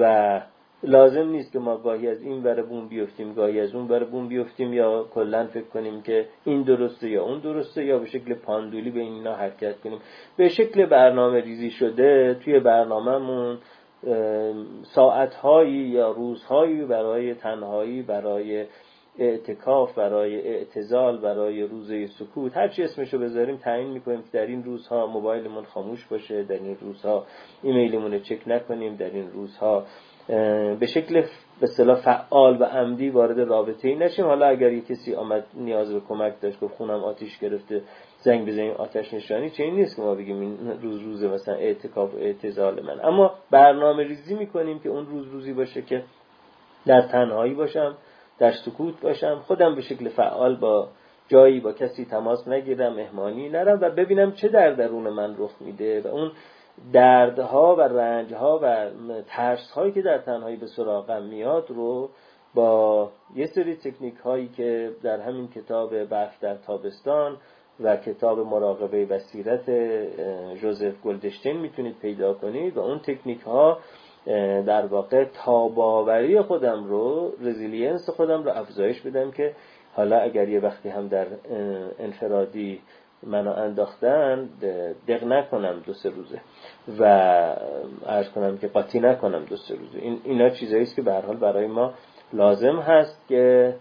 و 0.00 0.40
لازم 0.82 1.28
نیست 1.28 1.52
که 1.52 1.58
ما 1.58 1.76
گاهی 1.76 2.08
از 2.08 2.22
این 2.22 2.42
ور 2.42 2.62
بوم 2.62 2.88
بیفتیم 2.88 3.32
گاهی 3.32 3.60
از 3.60 3.74
اون 3.74 3.88
ور 3.88 4.04
بوم 4.04 4.28
بیفتیم 4.28 4.72
یا 4.72 5.06
کلا 5.14 5.46
فکر 5.46 5.64
کنیم 5.64 6.02
که 6.02 6.26
این 6.44 6.62
درسته 6.62 7.10
یا 7.10 7.24
اون 7.24 7.38
درسته 7.38 7.84
یا 7.84 7.98
به 7.98 8.06
شکل 8.06 8.34
پاندولی 8.34 8.90
به 8.90 9.00
اینا 9.00 9.34
حرکت 9.34 9.80
کنیم. 9.80 9.98
به 10.36 10.48
شکل 10.48 10.86
برنامه 10.86 11.40
ریزی 11.40 11.70
شده 11.70 12.36
توی 12.44 12.60
برنامهمون 12.60 13.58
ساعتهایی 14.82 15.88
یا 15.88 16.10
روزهایی 16.10 16.84
برای 16.84 17.34
تنهایی 17.34 18.02
برای 18.02 18.66
اعتکاف 19.18 19.94
برای 19.94 20.40
اعتزال 20.48 21.18
برای 21.18 21.62
روزه 21.62 22.06
سکوت 22.06 22.56
هر 22.56 22.68
چی 22.68 22.82
اسمشو 22.82 23.18
بذاریم 23.18 23.56
تعیین 23.56 23.90
می‌کنیم 23.90 24.22
که 24.22 24.28
در 24.32 24.46
این 24.46 24.64
روزها 24.64 25.06
موبایلمون 25.06 25.64
خاموش 25.64 26.06
باشه 26.06 26.42
در 26.42 26.54
این 26.54 26.76
روزها 26.80 27.26
ایمیلمون 27.62 28.12
رو 28.12 28.18
چک 28.18 28.42
نکنیم 28.46 28.96
در 28.96 29.10
این 29.10 29.30
روزها 29.30 29.86
به 30.80 30.86
شکل 30.94 31.22
به 31.60 31.66
صلاح 31.66 32.00
فعال 32.00 32.60
و 32.60 32.64
عمدی 32.64 33.10
وارد 33.10 33.40
رابطه 33.40 33.88
ای 33.88 33.94
نشیم. 33.94 34.24
حالا 34.24 34.46
اگر 34.46 34.72
یه 34.72 34.80
کسی 34.80 35.14
آمد 35.14 35.44
نیاز 35.54 35.92
به 35.92 36.00
کمک 36.08 36.40
داشت 36.40 36.60
گفت 36.60 36.74
خونم 36.74 37.04
آتیش 37.04 37.38
گرفته 37.38 37.82
زنگ 38.20 38.48
بزنیم 38.48 38.72
آتش 38.72 39.14
نشانی 39.14 39.50
چه 39.50 39.62
این 39.62 39.74
نیست 39.74 39.96
که 39.96 40.02
ما 40.02 40.14
بگیم 40.14 40.40
این 40.40 40.82
روز 40.82 41.00
روزه 41.00 41.28
مثلا 41.28 41.54
اعتکاف 41.54 42.14
و 42.14 42.16
اعتزال 42.18 42.82
من 42.82 43.04
اما 43.04 43.34
برنامه 43.50 44.02
ریزی 44.02 44.34
می‌کنیم 44.34 44.78
که 44.78 44.88
اون 44.88 45.06
روز 45.06 45.28
روزی 45.28 45.52
باشه 45.52 45.82
که 45.82 46.02
در 46.86 47.00
تنهایی 47.00 47.54
باشم 47.54 47.96
در 48.38 48.52
سکوت 48.52 49.00
باشم 49.00 49.42
خودم 49.46 49.74
به 49.74 49.80
شکل 49.80 50.08
فعال 50.08 50.56
با 50.56 50.88
جایی 51.28 51.60
با 51.60 51.72
کسی 51.72 52.04
تماس 52.04 52.48
نگیرم 52.48 52.94
مهمانی 52.94 53.48
نرم 53.48 53.78
و 53.82 53.90
ببینم 53.90 54.32
چه 54.32 54.48
در 54.48 54.72
درون 54.72 55.08
من 55.08 55.34
رخ 55.38 55.50
میده 55.60 56.00
و 56.00 56.06
اون 56.06 56.32
دردها 56.92 57.76
و 57.76 57.80
رنجها 57.80 58.60
و 58.62 58.90
ترس 59.26 59.70
هایی 59.70 59.92
که 59.92 60.02
در 60.02 60.18
تنهایی 60.18 60.56
به 60.56 60.66
سراغم 60.66 61.22
میاد 61.22 61.70
رو 61.70 62.10
با 62.54 63.10
یه 63.34 63.46
سری 63.46 63.76
تکنیک 63.76 64.16
هایی 64.16 64.48
که 64.48 64.90
در 65.02 65.20
همین 65.20 65.48
کتاب 65.48 66.04
برف 66.04 66.40
در 66.40 66.56
تابستان 66.56 67.36
و 67.80 67.96
کتاب 67.96 68.38
مراقبه 68.38 69.06
بصیرت 69.06 69.70
جوزف 70.60 71.02
گلدشتین 71.04 71.56
می‌تونید 71.56 71.98
پیدا 71.98 72.34
کنید 72.34 72.76
و 72.76 72.80
اون 72.80 72.98
تکنیک 72.98 73.40
ها 73.40 73.78
در 74.66 74.86
واقع 74.86 75.24
تاب‌آوری 75.24 76.40
خودم 76.40 76.84
رو 76.84 77.32
resilience 77.40 78.10
خودم 78.10 78.42
رو 78.42 78.50
افزایش 78.50 79.00
بدم 79.00 79.30
که 79.30 79.54
حالا 79.94 80.18
اگر 80.18 80.48
یه 80.48 80.60
وقتی 80.60 80.88
هم 80.88 81.08
در 81.08 81.26
انفرادی 81.98 82.80
منو 83.22 83.50
انداختن 83.50 84.48
دق 85.08 85.24
نکنم 85.24 85.82
دو 85.86 85.92
سه 85.94 86.10
روزه 86.10 86.40
و 86.98 87.04
عرض 88.06 88.28
کنم 88.28 88.58
که 88.58 88.68
قاطی 88.68 89.00
نکنم 89.00 89.44
دو 89.44 89.56
سه 89.56 89.74
روزه. 89.74 89.98
این 89.98 90.20
اینا 90.24 90.50
چیزایی 90.50 90.82
است 90.82 90.96
که 90.96 91.02
به 91.02 91.12
حال 91.12 91.36
برای 91.36 91.66
ما 91.66 91.94
لازم 92.32 92.76
هست 92.78 93.28
که 93.28 93.74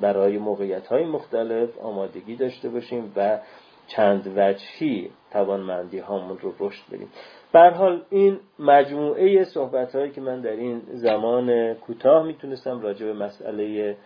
برای 0.00 0.38
موقعیت 0.38 0.86
های 0.86 1.04
مختلف 1.04 1.78
آمادگی 1.78 2.36
داشته 2.36 2.68
باشیم 2.68 3.12
و 3.16 3.38
چند 3.86 4.32
وجهی 4.36 5.10
توانمندی 5.32 5.98
هامون 5.98 6.38
رو 6.38 6.54
رشد 6.60 6.82
بدیم. 6.92 7.08
به 7.52 7.70
حال 7.70 8.02
این 8.10 8.38
مجموعه 8.58 9.44
صحبت 9.44 9.94
هایی 9.94 10.10
که 10.10 10.20
من 10.20 10.40
در 10.40 10.50
این 10.50 10.82
زمان 10.86 11.74
کوتاه 11.74 12.26
می‌تونستم 12.26 12.80
راجع 12.80 13.06
به 13.06 13.12
مسئله 13.12 13.96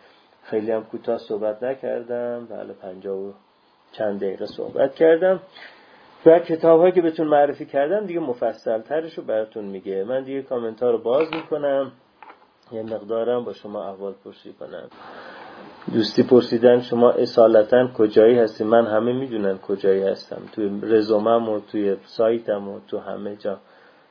خیلی 0.43 0.71
هم 0.71 0.85
کوتاه 0.85 1.19
صحبت 1.19 1.63
نکردم. 1.63 2.47
بله 2.47 2.73
پنجاه 2.73 3.19
و 3.19 3.33
چند 3.93 4.21
دقیقه 4.21 4.47
صحبت 4.47 4.95
کردم 4.95 5.41
و 6.27 6.39
کتاب 6.39 6.81
هایی 6.81 6.93
که 6.93 7.03
بهتون 7.03 7.27
معرفی 7.27 7.67
کردم 7.67 8.07
دیگه 8.07 8.21
مفصل 8.21 8.81
ترش 8.81 9.19
رو 9.19 9.25
براتون 9.25 9.65
میگه. 9.65 10.05
من 10.05 10.25
دیگه 10.25 10.43
کامنت 10.43 10.83
ها 10.83 10.91
رو 10.91 10.99
باز 10.99 11.29
می‌کنم. 11.35 11.93
یه 12.73 12.83
مقدارم 12.83 13.45
با 13.45 13.53
شما 13.53 13.85
احوال 13.85 14.15
پرسی 14.25 14.53
کنم. 14.53 14.89
دوستی 15.93 16.23
پرسیدن 16.23 16.81
شما 16.81 17.11
اصالتا 17.11 17.89
کجایی 17.99 18.39
هستی؟ 18.39 18.65
من 18.65 18.87
همه 18.87 19.13
می‌دونن 19.13 19.59
کجایی 19.59 20.03
هستم. 20.03 20.43
توی 20.53 20.81
رزومم 20.83 21.49
و 21.49 21.61
توی 21.61 21.97
سایتم 22.05 22.69
و 22.69 22.81
تو 22.89 22.99
همه 22.99 23.37
جا 23.37 23.59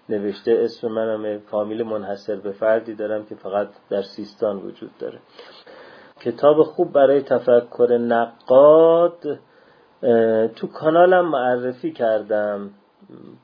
نوشته 0.09 0.51
اسم 0.51 0.87
منم. 0.87 1.39
فامیل 1.39 1.83
منحصر 1.83 2.35
به 2.35 2.51
فردی 2.51 2.95
دارم 2.95 3.25
که 3.25 3.35
فقط 3.35 3.67
در 3.89 4.01
سیستان 4.01 4.57
وجود 4.57 4.91
داره. 4.99 5.19
کتاب 6.19 6.63
خوب 6.63 6.93
برای 6.93 7.21
تفکر 7.21 7.97
نقاد 7.97 9.39
تو 10.55 10.67
کانالم 10.67 11.29
معرفی 11.29 11.91
کردم 11.91 12.69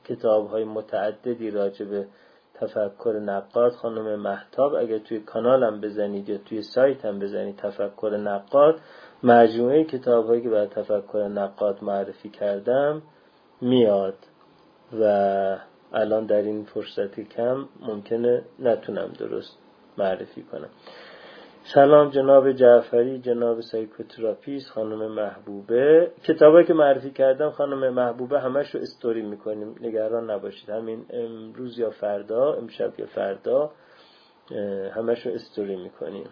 کتاب 0.04 0.48
های 0.50 0.64
متعددی 0.64 1.50
راجع 1.50 1.84
به 1.84 2.06
تفکر 2.54 3.20
نقاد. 3.24 3.72
خانم 3.72 4.20
محتاب 4.20 4.74
اگر 4.74 4.98
توی 4.98 5.20
کانالم 5.20 5.80
بزنید 5.80 6.28
یا 6.28 6.38
توی 6.38 6.62
سایتم 6.62 7.18
بزنید 7.18 7.56
تفکر 7.56 8.16
نقاد 8.16 8.80
مجموعه 9.22 9.84
کتاب 9.84 10.26
هایی 10.26 10.42
که 10.42 10.48
برای 10.48 10.66
تفکر 10.66 11.28
نقاد 11.28 11.84
معرفی 11.84 12.28
کردم 12.28 13.02
میاد 13.60 14.16
و 15.00 15.04
الان 15.92 16.26
در 16.26 16.42
این 16.42 16.64
فرصتی 16.64 17.24
کم 17.24 17.68
ممکنه 17.80 18.42
نتونم 18.58 19.12
درست 19.18 19.58
معرفی 19.98 20.42
کنم. 20.42 20.68
سلام 21.74 22.10
جناب 22.10 22.52
جعفری 22.52 23.18
جناب 23.18 23.60
psychotherapist 23.60 24.70
خانم 24.70 25.12
محبوبه. 25.12 26.10
کتابایی 26.24 26.66
که 26.66 26.74
معرفی 26.74 27.10
کردم 27.10 27.50
خانم 27.50 27.88
محبوبه 27.88 28.40
همش 28.40 28.74
رو 28.74 28.80
استوری 28.80 29.22
می‌کنیم. 29.22 29.74
نگران 29.80 30.30
نباشید. 30.30 30.70
همین 30.70 31.06
امروز 31.10 31.78
یا 31.78 31.90
فردا 31.90 32.52
امشب 32.52 33.00
یا 33.00 33.06
فردا 33.06 33.70
همش 34.94 35.26
رو 35.26 35.32
استوری 35.32 35.76
می‌کنیم. 35.76 36.26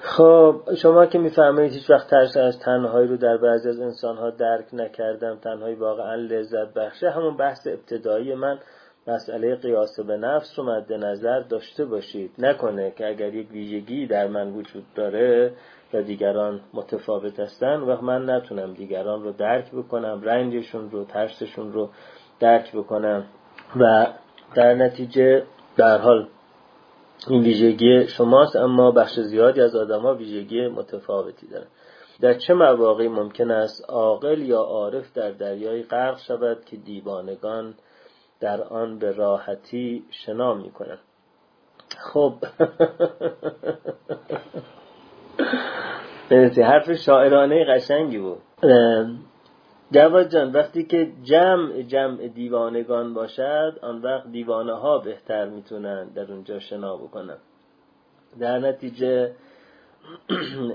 خب 0.00 0.60
شما 0.82 1.06
که 1.06 1.18
می‌فهمید 1.18 1.72
هیچ 1.72 1.90
وقت 1.90 2.10
ترس 2.10 2.36
از 2.36 2.58
تنهایی 2.58 3.08
رو 3.08 3.16
در 3.16 3.36
بعضی 3.36 3.68
از 3.68 3.80
انسانها 3.80 4.30
درک 4.30 4.66
نکردم 4.72 5.36
تنهایی 5.36 5.74
واقعا 5.74 6.14
لذت 6.14 6.74
بخشه 6.74 7.10
همون 7.10 7.36
بحث 7.36 7.66
ابتدایی 7.66 8.34
من. 8.34 8.58
مسئله 9.08 9.56
قیاس 9.56 10.00
به 10.00 10.16
نفس 10.16 10.58
رو 10.58 10.64
مد 10.64 10.92
نظر 10.92 11.40
داشته 11.40 11.84
باشید. 11.84 12.30
نکنه 12.38 12.90
که 12.90 13.08
اگر 13.08 13.34
یک 13.34 13.50
ویژگی 13.50 14.06
در 14.06 14.28
من 14.28 14.52
وجود 14.52 14.84
داره 14.94 15.52
و 15.94 16.02
دیگران 16.02 16.60
متفاوت 16.74 17.40
هستن 17.40 17.76
و 17.76 18.02
من 18.02 18.30
نتونم 18.30 18.74
دیگران 18.74 19.22
رو 19.22 19.32
درک 19.32 19.70
بکنم 19.72 20.20
رنجشون 20.22 20.90
رو 20.90 21.04
ترسشون 21.04 21.72
رو 21.72 21.90
درک 22.40 22.72
بکنم. 22.72 23.24
و 23.80 24.06
در 24.54 24.74
نتیجه 24.74 25.42
در 25.76 25.98
حال 25.98 26.28
این 27.28 27.42
ویژگی 27.42 28.06
شماست 28.06 28.56
اما 28.56 28.90
بخش 28.90 29.20
زیادی 29.20 29.60
از 29.60 29.76
آدما 29.76 30.14
ویژگی 30.14 30.68
متفاوتی 30.68 31.46
دارن. 31.46 31.66
در 32.20 32.34
چه 32.34 32.54
مواقعی 32.54 33.08
ممکن 33.08 33.50
است 33.50 33.90
عاقل 33.90 34.38
یا 34.38 34.60
عارف 34.60 35.12
در 35.12 35.30
دریای 35.30 35.82
غرق 35.82 36.18
شود 36.18 36.64
که 36.64 36.76
دیوانگان 36.76 37.74
در 38.40 38.62
آن 38.62 38.98
به 38.98 39.12
راحتی 39.12 40.04
شنا 40.10 40.54
می‌کنن 40.54 40.98
خب. 41.98 42.34
حرف 46.56 46.92
شاعرانه 46.92 47.64
قشنگی 47.64 48.18
بود. 48.18 48.38
جواد 49.92 50.28
جان 50.28 50.52
وقتی 50.52 50.84
که 50.84 51.12
جمع 51.22 51.82
جمع 51.82 52.28
دیوانگان 52.28 53.14
باشد 53.14 53.78
آن 53.82 54.02
وقت 54.02 54.32
دیوانه 54.32 54.72
ها 54.72 54.98
بهتر 54.98 55.48
می‌تونن 55.48 56.08
در 56.08 56.32
اونجا 56.32 56.58
شنا 56.58 56.96
بکنن. 56.96 57.36
در 58.40 58.58
نتیجه 58.58 59.32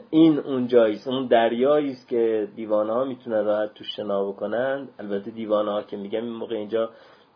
این 0.09 0.39
اون 0.39 0.67
جاییست 0.67 1.07
اون 1.07 1.27
دریایی 1.27 1.91
است 1.91 2.07
که 2.07 2.47
دیوانه 2.55 2.93
ها 2.93 3.03
می‌تونن 3.03 3.45
راحت 3.45 3.73
تو 3.73 3.83
شنا 3.83 4.29
بکنن. 4.31 4.87
البته 4.99 5.31
دیوانه 5.31 5.71
ها 5.71 5.83
که 5.83 5.97
میگم 5.97 6.23
این 6.23 6.33
موقع 6.33 6.55
اینجا 6.55 6.89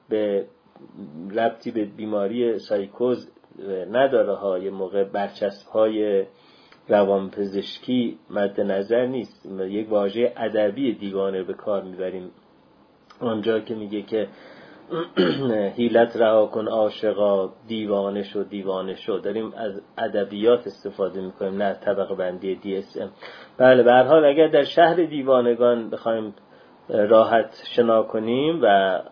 به 0.09 0.45
ربطی 1.35 1.71
به 1.71 1.85
بیماری 1.85 2.59
سایکوز 2.59 3.29
نداره 3.91 4.33
ها 4.33 4.59
یه 4.59 4.69
موقع 4.69 5.03
برچسب 5.03 5.67
های 5.67 6.25
روانپزشکی 6.87 8.17
مد 8.29 8.61
نظر 8.61 9.05
نیست. 9.05 9.45
یک 9.59 9.89
واژه 9.89 10.33
ادبی 10.37 10.93
دیوانه 10.93 11.43
به 11.43 11.53
کار 11.53 11.83
می‌بریم. 11.83 12.31
آنجا 13.19 13.59
که 13.59 13.75
میگه 13.75 14.01
که 14.01 14.27
هیلت 15.77 16.17
رها 16.17 16.45
کن 16.45 16.67
عاشقا 16.67 17.49
دیوانه 17.67 18.23
شو 18.23 18.43
دیوانه 18.43 18.95
شو. 18.95 19.17
داریم 19.17 19.53
از 19.57 19.81
ادبیات 19.97 20.67
استفاده 20.67 21.21
می‌کنیم 21.21 21.61
نه 21.61 21.73
طبق 21.73 22.15
بندی 22.15 22.83
ام. 23.01 23.09
بله 23.57 23.83
به 23.83 23.93
حال 23.93 24.25
اگر 24.25 24.47
در 24.47 24.63
شهر 24.63 24.95
دیوانگان 24.95 25.89
بخوایم 25.89 26.33
راحت 26.89 27.63
شنا 27.75 28.03
کنیم 28.03 28.59
و 28.63 28.65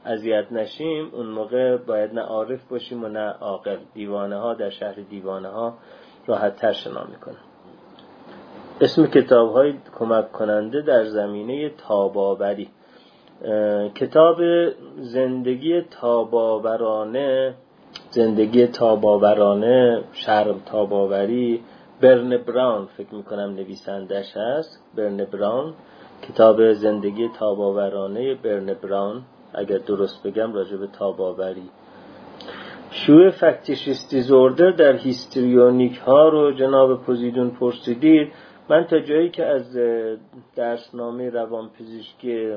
اذیت 0.06 0.52
نشیم 0.52 1.10
اون 1.14 1.26
موقع 1.26 1.78
باید 1.78 2.14
نه 2.14 2.22
عارف 2.22 2.68
باشیم 2.70 3.04
و 3.04 3.08
نه 3.08 3.30
عاقل. 3.30 3.78
دیوانه 3.94 4.36
ها 4.38 4.54
در 4.54 4.70
شهر 4.70 4.96
دیوانه 5.10 5.48
ها 5.48 5.74
راحت 6.28 6.56
تر 6.56 6.72
شنا 6.72 7.04
می‌کنن. 7.12 7.36
اسم 8.82 9.06
کتاب 9.06 9.52
های 9.52 9.74
کمک 10.00 10.32
کننده 10.32 10.82
در 10.82 11.04
زمینه 11.04 11.70
تاباوری. 11.70 12.70
کتاب 13.96 14.38
زندگی 14.98 15.82
تاباورانه 15.82 17.54
زندگی 18.10 18.68
تاباورانه 18.68 20.04
شرم 20.14 20.60
تاباوری 20.66 21.64
برن 22.02 22.38
براون 22.38 22.86
فکر 22.86 23.16
می‌کنم 23.16 23.54
نویسندش 23.54 24.38
هست 24.38 24.84
برن 24.96 25.18
براون. 25.18 25.74
کتاب 26.30 26.74
زندگی 26.74 27.30
تاب‌آورانه 27.40 28.36
برن 28.36 28.74
براون 28.74 29.22
اگر 29.54 29.78
درست 29.78 30.28
بگم 30.28 30.54
راجع 30.54 30.78
به 30.78 30.88
تاب‌آوری. 30.88 31.70
شوه 32.92 33.30
factitious 33.30 34.10
disorder 34.10 34.72
در 34.72 34.96
histrionic 34.96 35.98
ها 35.98 36.30
رو 36.30 36.52
جناب 36.52 37.04
پوزیدون 37.04 37.50
پرسیدید. 37.50 38.32
من 38.70 38.84
تا 38.84 39.00
جایی 39.00 39.30
که 39.30 39.46
از 39.46 39.78
درسنامه 40.56 41.30
روانپزشکی 41.30 42.54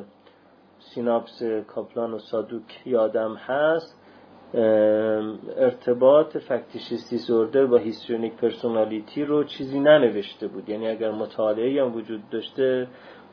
سیناپس 0.79 1.43
کاپلان 1.75 2.13
و 2.13 2.19
سادوک 2.19 2.87
یادم 2.87 3.35
هست 3.35 4.03
ارتباط 5.57 6.37
factitious 6.37 7.11
disorder 7.11 7.67
با 7.67 7.77
histrionic 7.77 8.33
personality 8.33 9.25
رو 9.25 9.45
چیزی 9.45 9.81
ننوشته 9.81 10.49
بود. 10.49 10.69
یعنی 10.69 10.89
اگر 10.89 11.11
مطالعه 11.11 11.83
هم 11.83 11.97
وجود 11.97 12.21
داشته 12.31 12.87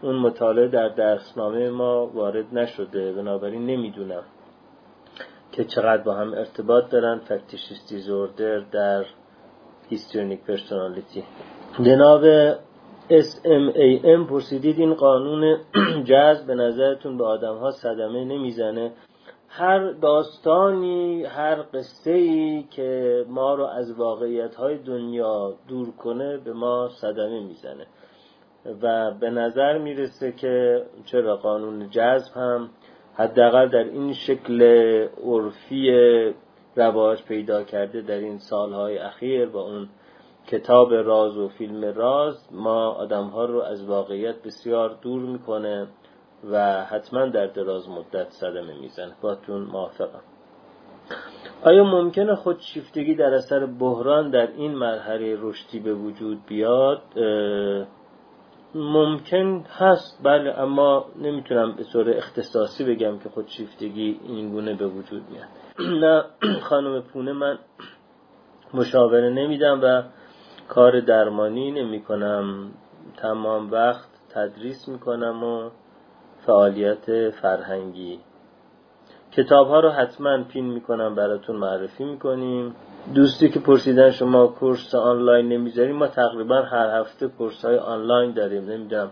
اون 0.04 0.16
مطالعه 0.16 0.68
در 0.68 0.90
درسنامه 0.90 1.70
ما 1.70 2.08
وارد 2.08 2.46
نشده. 2.58 3.14
بنابراین 3.14 3.66
نمی‌دونم 3.66 4.24
که 5.52 5.64
چقدر 5.64 6.04
با 6.04 6.14
هم 6.14 6.34
ارتباط 6.34 6.90
دارن. 6.90 7.20
factitious 7.20 7.90
disorder 7.90 8.60
در 8.60 9.06
histrionic 9.90 10.42
personality 10.42 11.24
جناب 11.82 12.54
SMAM 13.10 14.30
پرسیدید 14.30 14.80
این 14.80 14.94
قانون 14.94 15.58
جذب 16.10 16.48
به 16.48 16.56
نظرتون 16.56 17.18
به 17.18 17.26
آدم 17.26 17.58
ها 17.58 17.72
صدمه 17.72 18.26
نمی‌زنه. 18.26 18.92
هر 19.50 19.92
داستانی 19.92 21.24
هر 21.24 21.56
قصه 21.74 22.12
ای 22.12 22.64
که 22.64 23.26
ما 23.30 23.54
رو 23.54 23.64
از 23.64 24.00
واقعیت 24.00 24.56
های 24.56 24.78
دنیا 24.78 25.54
دور 25.68 25.92
کنه 25.92 26.38
به 26.38 26.54
ما 26.54 26.90
صدمه 26.90 27.40
می‌زنه. 27.44 27.86
و 28.82 29.12
به 29.12 29.30
نظر 29.30 29.78
می‌رسه 29.78 30.32
که 30.32 30.86
چرا 31.06 31.38
قانون 31.38 31.90
جذب 31.90 32.38
هم 32.38 32.70
حداقل 33.16 33.70
در 33.70 33.84
این 33.84 34.14
شکل 34.14 34.62
عرفی 35.24 35.92
رواج 36.76 37.24
پیدا 37.24 37.64
کرده 37.64 38.02
در 38.02 38.18
این 38.18 38.38
سالهای 38.38 38.98
اخیر 38.98 39.46
با 39.46 39.62
اون 39.62 39.90
کتاب 40.48 40.94
راز 40.94 41.38
و 41.38 41.48
فیلم 41.48 41.86
راز 41.86 42.48
ما 42.52 42.90
آدم 42.90 43.24
ها 43.24 43.46
رو 43.46 43.62
از 43.62 43.86
واقعیت 43.86 44.36
بسیار 44.44 44.98
دور 45.02 45.22
می‌کنه 45.22 45.88
و 46.52 46.86
حتما 46.86 47.26
در 47.26 47.48
دراز 47.48 47.90
مدت 47.90 48.30
صدمه 48.30 48.80
می‌زنه. 48.82 49.14
باتون 49.22 49.62
موافقم. 49.62 50.22
آیا 51.64 51.84
ممکنه 51.84 52.36
خودشیفتگی 52.36 53.16
در 53.16 53.34
اثر 53.34 53.66
بحران 53.66 54.30
در 54.30 54.48
این 54.52 54.76
مرحله 54.76 55.38
رشدی 55.42 55.80
به 55.80 55.94
وجود 55.94 56.46
بیاد؟ 56.46 57.02
ممکن 58.76 59.66
هست 59.70 60.20
بله 60.24 60.60
اما 60.60 61.06
نمی‌تونم 61.22 61.76
به 61.76 61.84
طور 61.84 62.10
اختصاصی 62.10 62.84
بگم 62.84 63.20
که 63.20 63.30
خودشیفتگی 63.30 64.20
این 64.24 64.50
گونه 64.50 64.74
به 64.74 64.88
وجود 64.88 65.24
میاد. 65.30 65.48
نه 66.04 66.24
خانم 66.62 67.02
پونه 67.02 67.34
من 67.34 67.60
مشاوره 68.74 69.30
نمیدم 69.30 69.80
و 69.84 70.04
کار 70.68 71.00
درمانی 71.00 71.72
نمی 71.72 72.02
کنم 72.02 72.72
تمام 73.18 73.72
وقت 73.72 74.10
تدریس 74.30 74.88
می 74.88 75.00
کنم 75.00 75.44
و 75.44 75.70
فعالیت 76.46 77.30
فرهنگی. 77.30 78.20
کتاب 79.32 79.68
ها 79.68 79.80
رو 79.80 79.90
حتما 79.90 80.44
پین 80.44 80.66
می 80.66 80.82
کنم 80.82 81.16
براتون 81.16 81.56
معرفی 81.56 82.04
می 82.04 82.20
کنیم 82.20 82.76
دوستی 83.12 83.50
که 83.50 83.60
پرسیدن 83.60 84.12
شما 84.12 84.48
کورس 84.48 84.96
آنلاین 84.96 85.50
نمی‌ذاریم 85.50 85.96
ما 85.96 86.08
تقریبا 86.08 86.62
هر 86.62 87.00
هفته 87.00 87.28
کورس 87.28 87.66
های 87.66 87.78
آنلاین 87.78 88.32
داریم. 88.32 88.70
نمی‌دونم 88.70 89.12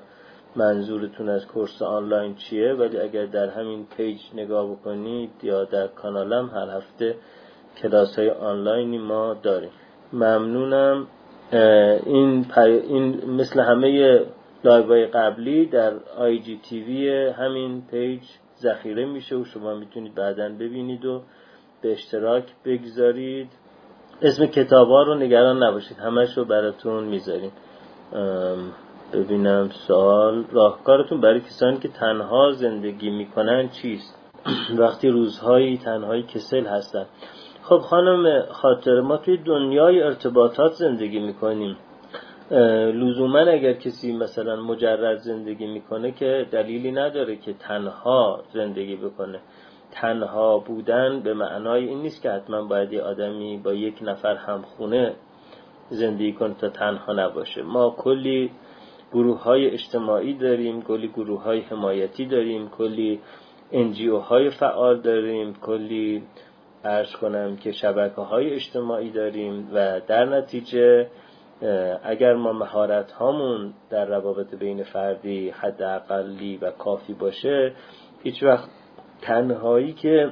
منظورتون 0.56 1.30
از 1.30 1.48
course 1.47 1.82
آنلاین 1.82 2.36
چیه 2.36 2.74
ولی 2.74 2.98
اگر 2.98 3.26
در 3.26 3.50
همین 3.50 3.86
page 3.97 4.20
نگاه 4.34 4.72
بکنید 4.72 5.30
یا 5.44 5.64
در 5.64 5.88
کانالم 5.88 6.50
هر 6.50 6.70
هفته 6.70 7.16
کلاس 7.82 8.20
های 8.20 8.30
آنلاینی 8.30 8.98
ما 8.98 9.34
داریم. 9.34 9.72
ممنونم. 10.14 11.08
این, 12.06 12.46
این 12.58 13.32
مثل 13.32 13.60
همه 13.60 14.20
live 14.64 15.08
قبلی 15.14 15.66
در 15.66 15.94
IGTV 16.18 17.28
همین 17.28 17.82
page 17.91 18.22
ذخیره 18.60 19.06
میشه 19.06 19.36
و 19.36 19.46
شما 19.46 19.74
می‌تونید 19.76 20.16
بعدا 20.16 20.50
ببینید 20.50 21.06
و 21.06 21.22
به 21.82 21.92
اشتراک 21.92 22.44
بگذارید. 22.66 23.61
اسم 24.22 24.45
کتاب 24.45 24.88
ها 24.89 25.03
رو 25.03 25.15
نگران 25.15 25.63
نباشید. 25.63 25.97
همش 25.97 26.38
رو 26.38 26.45
براتون 26.45 27.03
می‌ذاریم. 27.03 27.51
ببینم 29.13 29.69
سوال. 29.69 30.43
راهکارتون 30.51 31.22
برای 31.22 31.39
کسانی 31.39 31.78
که 31.78 31.88
تنها 31.88 32.51
زندگی 32.51 33.09
می‌کنن 33.09 33.69
چیست؟ 33.69 34.17
وقتی 34.82 35.09
روزهایی 35.09 35.78
تنهایی 35.78 36.24
کسل 36.24 36.65
هستن. 36.65 37.05
خب 37.63 37.78
خانم 37.78 38.45
خاطر 38.51 39.01
ما 39.01 39.17
توی 39.17 39.38
دنیای 39.38 40.01
ارتباطات 40.01 40.74
زندگی 40.74 41.19
می‌کنیم. 41.19 41.78
لزوما 43.01 43.39
اگر 43.39 43.74
کسی 43.74 44.17
مثلا 44.17 44.55
مجرد 44.55 45.17
زندگی 45.17 45.67
می‌کنه 45.67 46.11
که 46.11 46.47
دلیلی 46.51 46.91
نداره 46.91 47.36
که 47.36 47.53
تنها 47.53 48.43
زندگی 48.53 48.95
بکنه. 48.95 49.39
تنها 49.92 50.60
بودن 50.60 51.20
به 51.20 51.34
معنای 51.34 51.88
این 51.88 52.02
نیست 52.02 52.22
که 52.22 52.32
حتما 52.32 52.62
باید 52.62 52.94
یه 52.94 53.02
آدمی 53.02 53.58
با 53.58 53.74
یک 53.74 54.00
نفر 54.02 54.36
هم 54.36 54.62
خونه 54.62 55.16
زندگی 55.89 56.34
کنه 56.34 56.54
تا 56.54 56.70
تنها 56.70 57.14
نباشه. 57.14 57.62
ما 57.62 57.96
کلی 57.98 58.52
گروه 59.14 59.44
های 59.44 59.70
اجتماعی 59.70 60.34
داریم 60.34 60.82
کلی 60.82 61.08
گروه 61.08 61.44
های 61.44 61.60
حمایتی 61.60 62.26
داریم 62.26 62.70
کلی 62.70 63.20
انجیو 63.72 64.18
های 64.18 64.50
فعال 64.50 65.02
داریم 65.02 65.54
کلی 65.54 66.24
ارز 66.84 67.12
کنم 67.16 67.56
که 67.56 67.72
شبکه 67.72 68.22
های 68.22 68.54
اجتماعی 68.54 69.12
داریم 69.12 69.70
و 69.74 70.02
در 70.08 70.26
نتیجه 70.26 71.08
اگر 72.04 72.34
ما 72.34 72.54
مهارت 72.54 73.12
هامون 73.12 73.74
در 73.89 74.06
روابط 74.06 74.56
بین 74.56 74.84
فردی 74.84 75.50
حداقلی 75.50 76.58
و 76.58 76.72
کافی 76.72 77.14
باشه 77.14 77.74
هیچ 78.24 78.44
وقت 78.44 78.70
تنهایی 79.22 79.93
که 79.93 80.30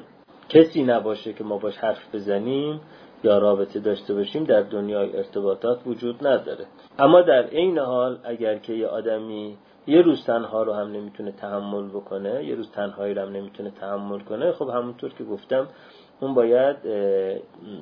کسی 0.49 0.83
نباشه 0.83 1.33
که 1.33 1.43
ما 1.43 1.57
باش 1.57 1.77
حرف 1.77 2.15
بزنیم 2.15 2.81
یا 3.23 3.37
رابطه 3.37 3.79
داشته 3.79 4.13
باشیم 4.13 4.43
در 4.43 4.61
دنیای 4.61 5.17
ارتباطات 5.17 5.79
وجود 5.87 6.27
نداره. 6.27 6.65
اما 6.99 7.21
در 7.21 7.43
عین 7.43 7.77
حال 7.77 8.19
اگر 8.23 8.57
که 8.57 8.73
یه 8.73 8.87
آدمی 8.87 9.57
یه 9.87 10.01
روز 10.01 10.25
تنها 10.25 10.63
رو 10.63 10.73
هم 10.73 10.91
نمی‌تونه 10.91 11.31
تحمل 11.31 11.87
بکنه 11.87 12.45
یه 12.45 12.55
روز 12.55 12.71
تنهایی 12.71 13.13
رو 13.13 13.21
هم 13.21 13.29
نمی‌تونه 13.29 13.71
تحمل 13.71 14.19
کنه 14.19 14.51
خب 14.51 14.69
همونطور 14.69 15.13
که 15.13 15.23
گفتم 15.23 15.67
اون 16.19 16.33
باید 16.33 16.77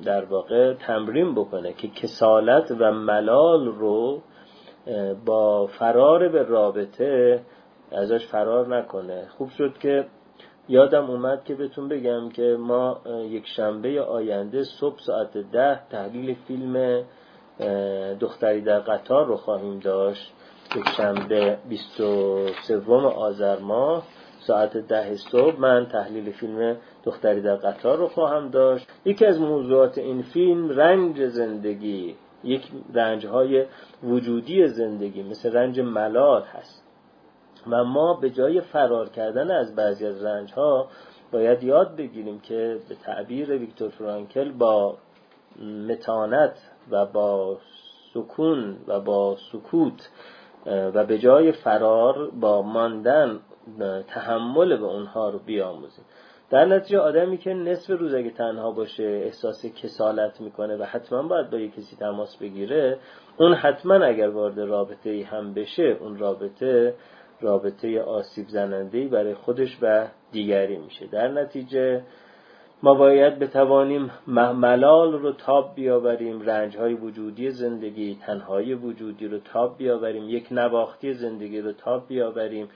در 0.04 0.24
واقع 0.24 0.74
تمرین 0.74 1.34
بکنه 1.34 1.72
که 1.72 1.88
کسالت 1.88 2.70
و 2.80 2.92
ملال 2.92 3.66
رو 3.66 4.22
با 5.26 5.66
فرار 5.66 6.28
به 6.28 6.42
رابطه 6.42 7.40
ازش 7.92 8.26
فرار 8.26 8.76
نکنه. 8.76 9.26
خوب 9.28 9.50
شد 9.50 9.78
که 9.78 10.04
یادم 10.68 11.10
اومد 11.10 11.44
که 11.44 11.54
بهتون 11.54 11.88
بگم 11.88 12.28
که 12.28 12.56
ما 12.60 13.00
یک 13.30 13.46
شنبه 13.46 14.02
آینده 14.02 14.64
صبح 14.64 14.98
ساعت 14.98 15.38
ده 15.38 15.88
تحلیل 15.90 16.34
فیلم 16.34 17.04
دختری 18.20 18.60
در 18.60 18.78
قطار 18.78 19.26
رو 19.26 19.36
خواهیم 19.36 19.78
داشت. 19.78 20.32
یک 20.76 20.88
شنبه 20.96 21.58
23 21.68 22.80
آذر 23.16 23.58
ماه 23.58 24.02
ساعت 24.38 24.76
ده 24.76 25.14
صبح 25.14 25.60
من 25.60 25.86
تحلیل 25.92 26.32
فیلم 26.32 26.76
دختری 27.04 27.42
در 27.42 27.56
قطار 27.56 27.98
رو 27.98 28.08
خواهم 28.08 28.50
داشت. 28.50 28.88
یکی 29.04 29.26
از 29.26 29.40
موضوعات 29.40 29.98
این 29.98 30.22
فیلم 30.22 30.68
رنج 30.68 31.26
زندگی 31.26 32.16
یک 32.44 32.62
رنج 32.94 33.26
های 33.26 33.66
وجودی 34.02 34.68
زندگی 34.68 35.22
مثل 35.22 35.52
رنج 35.52 35.80
ملال 35.80 36.42
هست. 36.42 36.87
و 37.66 37.84
ما 37.84 38.14
به 38.14 38.30
جای 38.30 38.60
فرار 38.60 39.08
کردن 39.08 39.50
از 39.50 39.76
بعضی 39.76 40.06
از 40.06 40.24
رنج 40.24 40.52
ها 40.52 40.88
باید 41.32 41.62
یاد 41.62 41.96
بگیریم 41.96 42.40
که 42.40 42.78
به 42.88 42.94
تعبیر 42.94 43.50
ویکتور 43.50 43.88
فرانکل 43.88 44.52
با 44.52 44.96
متانت 45.88 46.56
و 46.90 47.06
با 47.06 47.58
سکون 48.14 48.76
و 48.86 49.00
با 49.00 49.36
سکوت 49.52 50.08
و 50.66 51.06
به 51.06 51.18
جای 51.18 51.52
فرار 51.52 52.30
با 52.30 52.62
ماندن 52.62 53.40
تحمل 54.08 54.76
به 54.76 54.84
اونها 54.84 55.30
رو 55.30 55.38
بیاموزیم. 55.38 56.04
در 56.50 56.64
نتیجه 56.64 56.98
آدمی 56.98 57.38
که 57.38 57.54
نصف 57.54 57.90
روز 57.90 58.14
اگه 58.14 58.30
تنها 58.30 58.70
باشه 58.70 59.02
احساس 59.24 59.66
کسالت 59.66 60.40
می‌کنه 60.40 60.76
و 60.76 60.82
حتما 60.82 61.22
باید 61.22 61.50
با 61.50 61.58
یه 61.58 61.68
کسی 61.68 61.96
تماس 61.96 62.36
بگیره 62.36 62.98
اون 63.38 63.54
حتما 63.54 63.94
اگر 63.94 64.28
وارد 64.28 64.60
رابطه 64.60 65.10
ای 65.10 65.22
هم 65.22 65.54
بشه 65.54 65.96
اون 66.00 66.18
رابطه 66.18 66.94
رابطه 67.40 68.00
آسیب 68.00 68.48
زننده 68.48 69.08
برای 69.08 69.34
خودش 69.34 69.78
و 69.82 70.06
دیگری 70.32 70.78
میشه. 70.78 71.06
در 71.06 71.28
نتیجه 71.28 72.02
ما 72.82 72.94
باید 72.94 73.38
بتوانیم 73.38 74.10
ملال 74.56 75.12
رو 75.12 75.32
تاب 75.32 75.74
بیاوریم 75.74 76.40
رنج 76.40 76.76
های 76.76 76.94
وجودی 76.94 77.50
زندگی 77.50 78.18
تنهایی 78.26 78.74
وجودی 78.74 79.26
رو 79.26 79.38
تاب 79.38 79.78
بیاوریم 79.78 80.28
یک 80.28 80.46
نواختی 80.50 81.14
زندگی 81.14 81.60
رو 81.60 81.72
تاب 81.72 82.08
بیاوریم 82.08 82.68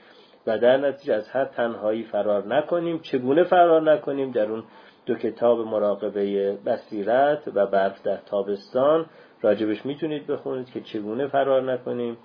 و 0.46 0.58
در 0.58 0.76
نتیجه 0.76 1.14
از 1.14 1.28
هر 1.28 1.44
تنهایی 1.44 2.02
فرار 2.02 2.46
نکنیم. 2.46 2.98
چگونه 2.98 3.44
فرار 3.44 3.92
نکنیم؟ 3.92 4.30
در 4.30 4.50
اون 4.50 4.62
دو 5.06 5.14
کتاب 5.14 5.60
مراقبه 5.60 6.52
بصیرت 6.66 7.48
و 7.54 7.66
برف 7.66 8.02
در 8.02 8.16
تابستان. 8.16 9.06
راجبش 9.40 9.86
می‌تونید 9.86 10.26
بخونید 10.26 10.70
که 10.70 10.80
چگونه 10.80 11.26
فرار 11.26 11.72
نکنیم. 11.72 12.16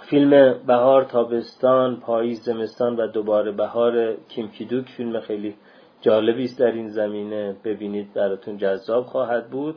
فیلم 0.00 0.54
بهار 0.66 1.04
تابستان 1.04 1.96
پاییز 1.96 2.42
زمستان 2.42 2.96
و 2.96 3.06
دوباره 3.06 3.52
بهار 3.52 4.14
کیمکیدوک 4.28 4.88
فیلم 4.88 5.20
خیلی 5.20 5.54
جالبی 6.00 6.44
است 6.44 6.58
در 6.58 6.72
این 6.72 6.88
زمینه. 6.88 7.56
ببینید 7.64 8.14
براتون 8.14 8.56
جذاب 8.56 9.04
خواهد 9.04 9.50
بود. 9.50 9.76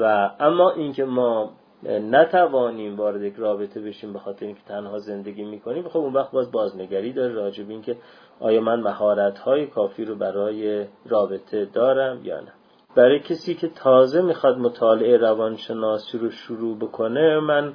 و 0.00 0.30
اما 0.40 0.70
اینکه 0.70 1.04
ما 1.04 1.52
نتوانیم 1.82 2.96
وارد 2.96 3.22
یک 3.22 3.34
رابطه 3.36 3.80
بشیم 3.80 4.12
به 4.12 4.18
خاطر 4.18 4.46
اینکه 4.46 4.62
تنها 4.68 4.98
زندگی 4.98 5.44
می‌کنیم 5.44 5.88
خب 5.88 5.98
اون 5.98 6.12
وقت 6.12 6.30
باز 6.30 6.52
بازنگری 6.52 7.12
داره. 7.12 7.34
راجب 7.34 7.70
اینکه 7.70 7.96
آیا 8.40 8.60
من 8.60 8.80
مهارت 8.80 9.38
های 9.38 9.66
کافی 9.66 10.04
رو 10.04 10.14
برای 10.14 10.86
رابطه 11.06 11.64
دارم 11.64 12.20
یا 12.24 12.40
نه. 12.40 12.52
برای 12.96 13.20
کسی 13.20 13.54
که 13.54 13.68
تازه 13.68 14.22
می‌خواد 14.22 14.58
مطالعه 14.58 15.16
روانشناسی 15.16 16.18
رو 16.18 16.30
شروع 16.30 16.76
بکنه 16.76 17.40
من 17.40 17.74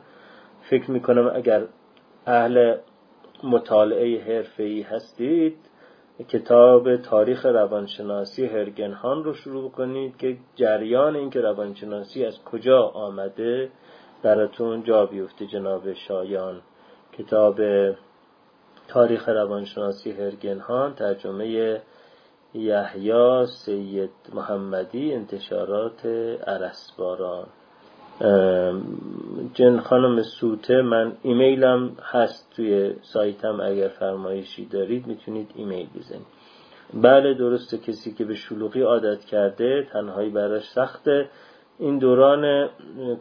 فکر 0.70 0.91
می‌کنم 0.91 1.32
اگر 1.36 1.63
اهل 2.26 2.76
مطالعه 3.43 4.24
حرفه‌ای 4.24 4.82
هستید 4.82 5.55
کتاب 6.30 6.97
تاریخ 6.97 7.45
روانشناسی 7.45 8.45
هرگنهان 8.45 9.24
رو 9.24 9.34
شروع 9.34 9.72
کنید 9.72 10.18
که 10.18 10.38
جریان 10.55 11.16
این 11.16 11.30
که 11.30 11.41
روانشناسی 11.41 12.26
از 12.26 12.43
کجا 12.43 12.82
آمده 12.82 13.70
براتون 14.24 14.84
جا 14.84 15.05
بیفته 15.05 15.45
جناب 15.45 15.93
شایان. 15.93 16.61
کتاب 17.18 17.61
تاریخ 18.88 19.30
روانشناسی 19.30 20.11
هرگنهان 20.11 20.93
ترجمه 20.93 21.82
یحیی 22.53 23.45
سید 23.45 24.11
محمدی 24.34 25.13
انتشارات 25.13 26.05
عرسباران 26.47 27.47
جن 29.54 29.80
خانم 29.80 30.22
سوته 30.22 30.82
من 30.82 31.12
ایمیلم 31.24 31.98
هست 32.04 32.54
توی 32.56 32.93
سایتم 33.02 33.60
اگر 33.60 33.88
فرمایشی 33.88 34.66
دارید 34.66 35.08
می‌تونید 35.08 35.52
ایمیل 35.56 35.88
بزنید. 35.96 36.26
بله 36.93 37.34
درسته 37.34 37.78
کسی 37.78 38.14
که 38.14 38.26
به 38.26 38.36
شلوغی 38.36 38.82
عادت 38.82 39.26
کرده 39.26 39.88
تنهایی 39.93 40.30
براش 40.30 40.70
سخته. 40.70 41.30
این 41.80 41.98
دوران 41.98 42.70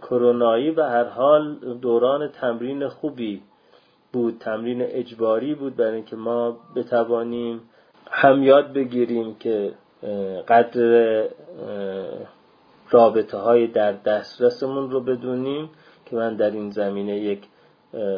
کرونایی 0.03 0.71
به 0.71 0.85
هر 0.85 1.05
حال 1.05 1.55
دوران 1.83 2.29
تمرین 2.29 2.89
خوبی 2.89 3.43
بود 4.13 4.39
تمرین 4.41 4.83
اجباری 4.83 5.55
بود. 5.55 5.77
برای 5.77 5.95
اینکه 5.95 6.17
ما 6.17 6.57
بتوانیم 6.77 7.61
هم 8.11 8.43
یاد 8.43 8.73
بگیریم 8.73 9.35
که 9.35 9.73
قدر 10.49 11.25
رابطه 12.91 13.39
های 13.39 13.67
در 13.67 13.93
دسترسمون 13.93 14.91
رو 14.91 15.01
بدونیم. 15.01 15.71
که 16.07 16.17
من 16.17 16.37
در 16.37 16.51
این 16.51 16.71
زمینه 16.71 17.19
یک 17.19 17.43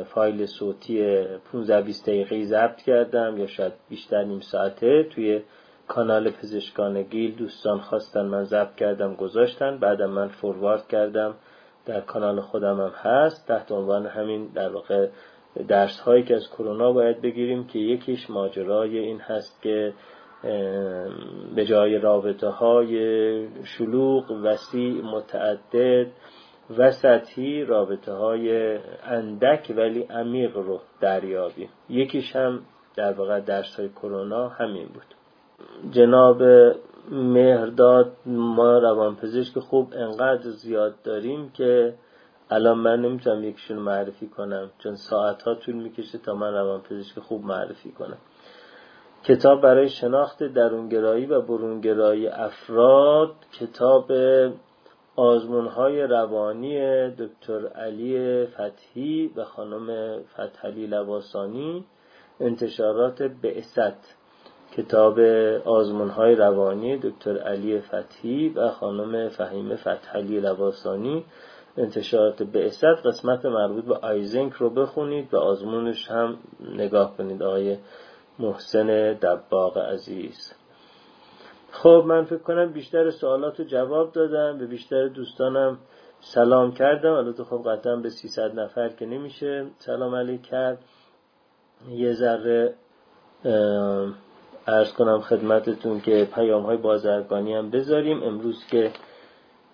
فایل 0.05 0.47
صوتی 0.47 1.25
15 1.53 1.83
20 1.83 2.07
دقیقه 2.07 2.45
ضبط 2.45 2.83
کردم 2.83 3.39
یا 3.39 3.47
شاید 3.47 3.73
بیشتر 3.89 4.25
نیم 4.25 4.41
ساعته. 4.41 5.03
توی 5.03 5.43
کانال 5.89 6.31
پزشکان 6.31 7.03
گیل 7.03 7.35
دوستان 7.37 7.81
خواستن 7.81 8.27
من 8.27 8.45
ضبط 8.45 8.75
کردم 8.75 9.15
گذاشتن. 9.15 9.79
بعدم 9.79 10.11
من 10.11 10.29
فوروارد 10.29 10.89
کردم. 10.89 11.35
در 11.87 12.01
کانال 12.01 12.41
خودم 12.41 12.81
هم 12.81 12.93
هست. 13.03 13.49
تحت 13.49 13.73
عنوان 13.73 14.07
همین 14.07 14.47
در 14.55 14.69
واقع 14.69 15.09
درس 15.69 16.01
هایی 16.01 16.23
که 16.23 16.35
از 16.35 16.51
کرونا 16.51 16.93
باید 16.93 17.21
بگیریم 17.21 17.67
که 17.67 17.79
یکیش 17.79 18.31
ماجرای 18.31 18.99
این 18.99 19.21
هست 19.21 19.63
که 19.63 19.93
به 21.55 21.65
جای 21.65 21.99
رابطه 21.99 22.49
های 22.49 23.65
شلوغ 23.65 24.31
وسیع 24.31 25.03
متعدد 25.03 26.07
و 26.79 26.91
سطحی 26.91 27.65
رابطه 27.65 28.13
های 28.13 28.79
اندک 29.05 29.75
ولی 29.77 30.03
عمیق 30.03 30.57
رو 30.57 30.81
دریابیم. 31.01 31.69
یکیش 31.89 32.37
هم 32.37 32.61
در 32.97 33.13
واقع 33.13 33.41
درس 33.41 33.81
های 33.81 33.89
کرونا 33.89 34.49
همین 34.49 34.87
بود. 34.87 35.15
جناب 35.91 36.43
مهرداد 37.11 38.13
ما 38.27 38.79
روانپزشک 38.79 39.59
خوب 39.59 39.93
انقدر 39.97 40.51
زیاد 40.51 40.95
داریم 41.05 41.51
که 41.51 41.95
الان 42.51 42.79
من 42.79 43.01
نمی‌تونم 43.01 43.45
یکشون 43.45 43.79
معرفی 43.79 44.27
کنم 44.27 44.71
چون 44.79 44.95
ساعت 44.95 45.43
ها 45.43 45.55
طول 45.55 45.75
می‌کشه 45.75 46.19
تا 46.19 46.35
من 46.35 46.55
روانپزشک 46.55 47.19
خوب 47.19 47.45
معرفی 47.45 47.93
کنم. 47.93 48.19
کتاب 49.25 49.61
برای 49.61 49.89
شناخت 49.89 50.43
درونگرایی 50.43 51.27
و 51.27 51.41
برونگرایی 51.41 52.29
افراد 52.29 53.31
کتاب 53.53 54.13
آزمونهای 55.17 56.03
روانی 56.03 57.11
دکتر 57.11 57.67
علی 57.67 58.47
فتحی 58.47 59.31
و 59.37 59.45
خانم 59.45 60.19
فتحلی 60.23 60.87
لباسانی 60.87 61.85
انتشارات 62.41 63.23
بعثت 63.23 64.17
کتاب 64.77 65.21
آزمونهای 65.65 66.35
روانی 66.35 66.99
دکتر 66.99 67.39
علی 67.39 67.81
فتحی 67.81 68.49
و 68.49 68.69
خانم 68.69 69.29
فهیم 69.29 69.77
فتحلی 69.77 70.41
لباسانی 70.41 71.25
انتشارات 71.79 72.43
بعثت. 72.43 73.07
قسمت 73.07 73.47
مربوط 73.47 73.85
به 73.85 73.97
آیزنک 73.97 74.53
رو 74.53 74.71
بخونید 74.71 75.35
و 75.35 75.39
آزمونش 75.39 76.11
هم 76.11 76.39
نگاه 76.77 77.17
کنید 77.17 77.43
آقای 77.43 77.77
محسن 78.39 79.13
دباغ 79.13 79.79
عزیز. 79.79 80.53
خب 81.83 82.05
من 82.07 82.25
فکر 82.25 82.39
کنم 82.39 82.73
بیشتر 82.73 83.11
سوالات 83.11 83.61
رو 83.61 83.67
جواب 83.67 84.13
دادم 84.13 84.59
به 84.59 84.67
بیشتر 84.67 85.09
دوستانم 85.09 85.79
سلام 86.21 86.73
کردم. 86.73 87.13
البته 87.13 87.45
خب 87.45 87.63
قطعا 87.67 87.97
به 87.97 88.11
300 88.11 88.61
نفر 88.61 88.89
که 88.89 89.07
نمیشه 89.07 89.67
سلام 89.79 90.15
علیک 90.15 90.43
کرد. 90.43 90.79
یه 91.89 92.13
ذره 92.13 92.75
ارز 94.67 94.93
کنم 94.93 95.21
خدمتتون 95.21 96.01
که 96.01 96.29
پیام 96.35 96.63
های 96.63 96.77
بازرگانی 96.77 97.55
هم 97.55 97.71
بذاریم. 97.71 98.23
امروز 98.23 98.67
که 98.71 98.93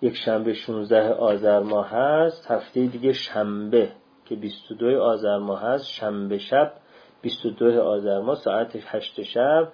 یک 0.01 0.15
شنبه 0.15 0.53
16 0.53 1.13
آذر 1.13 1.59
ماه 1.59 1.89
هست 1.89 2.51
هفته 2.51 2.85
دیگه 2.85 3.13
شنبه 3.13 3.89
که 4.25 4.35
22 4.35 5.01
آذر 5.01 5.37
ماه 5.37 5.61
هست 5.61 5.85
شنبه 5.85 6.37
شب 6.37 6.73
22 7.21 7.81
آذر 7.81 8.19
ماه 8.19 8.35
ساعت 8.35 8.75
8 8.85 9.21
شب. 9.21 9.71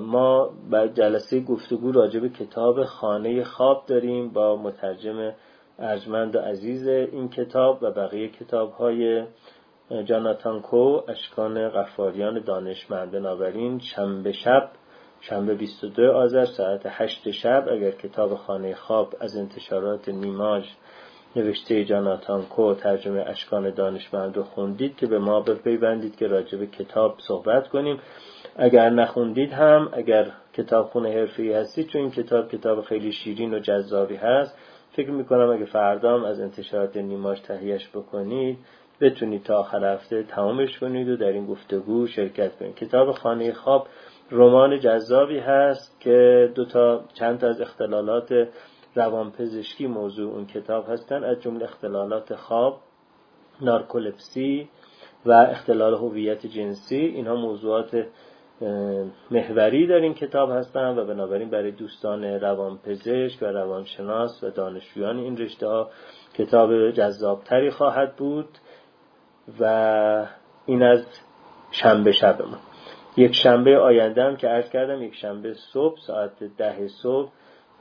ما 0.00 0.50
بعد 0.70 0.94
جلسه 0.94 1.40
گفتگو 1.40 1.92
راجع 1.92 2.20
به 2.20 2.28
کتاب 2.28 2.84
خانه 2.84 3.44
خواب 3.44 3.84
داریم 3.86 4.28
با 4.28 4.56
مترجم 4.56 5.32
ارجمند 5.78 6.36
و 6.36 6.38
عزیز 6.38 6.88
این 6.88 7.28
کتاب 7.28 7.78
و 7.82 7.90
بقیه 7.90 8.28
کتاب 8.28 8.72
های 8.72 9.24
جاناتان 10.04 10.60
کو 10.60 11.00
اشکان 11.08 11.68
غفاریان 11.68 12.40
دانشمند. 12.44 13.10
بنابراین 13.10 13.78
شنبه 13.78 14.32
شب 14.32 14.70
شنبه 15.20 15.54
22 15.54 16.12
آذر 16.12 16.44
ساعت 16.44 16.82
8 16.84 17.30
شب 17.30 17.64
اگر 17.72 17.90
کتاب 17.90 18.34
خانه 18.34 18.74
خواب 18.74 19.14
از 19.20 19.36
انتشارات 19.36 20.08
نیماج 20.08 20.64
نوشته 21.36 21.84
جاناتان 21.84 22.42
کو 22.42 22.74
ترجمه 22.74 23.24
اشکان 23.26 23.70
دانشمند 23.70 24.36
رو 24.36 24.42
خوندید 24.42 24.96
که 24.96 25.06
به 25.06 25.18
ما 25.18 25.40
بپیوندید 25.40 26.16
که 26.16 26.26
راجع 26.26 26.58
به 26.58 26.66
کتاب 26.66 27.18
صحبت 27.28 27.68
کنیم. 27.68 28.00
اگر 28.58 28.90
نخوندید 28.90 29.52
هم 29.52 29.88
اگر 29.92 30.26
کتاب 30.52 30.86
خونه 30.86 31.12
حرفی 31.12 31.52
هستید 31.52 31.86
چون 31.86 32.00
این 32.00 32.10
کتاب 32.10 32.48
کتاب 32.48 32.82
خیلی 32.82 33.12
شیرین 33.12 33.54
و 33.54 33.58
جذابی 33.58 34.16
هست 34.16 34.58
فکر 34.92 35.10
می‌کنم 35.10 35.50
اگه 35.50 35.64
فردام 35.64 36.24
از 36.24 36.40
انتشارات 36.40 36.96
نیماش 36.96 37.40
تهیهش 37.40 37.88
بکنید 37.88 38.58
بتونید 39.00 39.42
تا 39.42 39.58
آخر 39.58 39.94
هفته 39.94 40.22
تمامش 40.22 40.78
کنید 40.78 41.08
و 41.08 41.16
در 41.16 41.32
این 41.32 41.46
گفتگو 41.46 42.06
شرکت 42.06 42.56
کنید. 42.56 42.74
کتاب 42.74 43.12
خانه 43.12 43.52
خواب 43.52 43.86
رمان 44.30 44.80
جذابی 44.80 45.38
هست 45.38 46.00
که 46.00 46.50
دو 46.54 46.64
تا 46.64 47.04
چند 47.14 47.38
تا 47.38 47.48
از 47.48 47.60
اختلالات 47.60 48.48
روانپزشکی 48.94 49.86
موضوع 49.86 50.34
اون 50.34 50.46
کتاب 50.46 50.90
هستن 50.90 51.24
از 51.24 51.40
جمله 51.40 51.64
اختلالات 51.64 52.34
خواب 52.34 52.80
نارکولپسی 53.60 54.68
و 55.26 55.32
اختلال 55.32 55.94
هویت 55.94 56.46
جنسی. 56.46 56.96
اینها 56.96 57.34
موضوعات 57.34 58.06
محوری 59.30 59.86
در 59.86 59.94
این 59.94 60.14
کتاب 60.14 60.50
هستن 60.50 60.98
و 60.98 61.04
بنابراین 61.04 61.50
برای 61.50 61.70
دوستان 61.70 62.24
روانپزشک 62.24 63.42
و 63.42 63.46
روانشناس 63.46 64.44
و 64.44 64.50
دانشجویان 64.50 65.18
این 65.18 65.36
رشته 65.36 65.66
ها 65.66 65.90
کتاب 66.34 66.90
جذابتری 66.90 67.70
خواهد 67.70 68.16
بود 68.16 68.48
و 69.60 70.26
این 70.66 70.82
از 70.82 71.06
شنبه 71.70 72.12
شبمون. 72.12 72.58
یک 73.16 73.34
شنبه 73.34 73.78
آینده 73.78 74.22
هم 74.22 74.36
که 74.36 74.48
عرض 74.48 74.70
کردم 74.70 75.02
یک 75.02 75.14
شنبه 75.14 75.54
صبح 75.72 75.96
ساعت 76.06 76.44
ده 76.58 76.88
صبح 77.02 77.30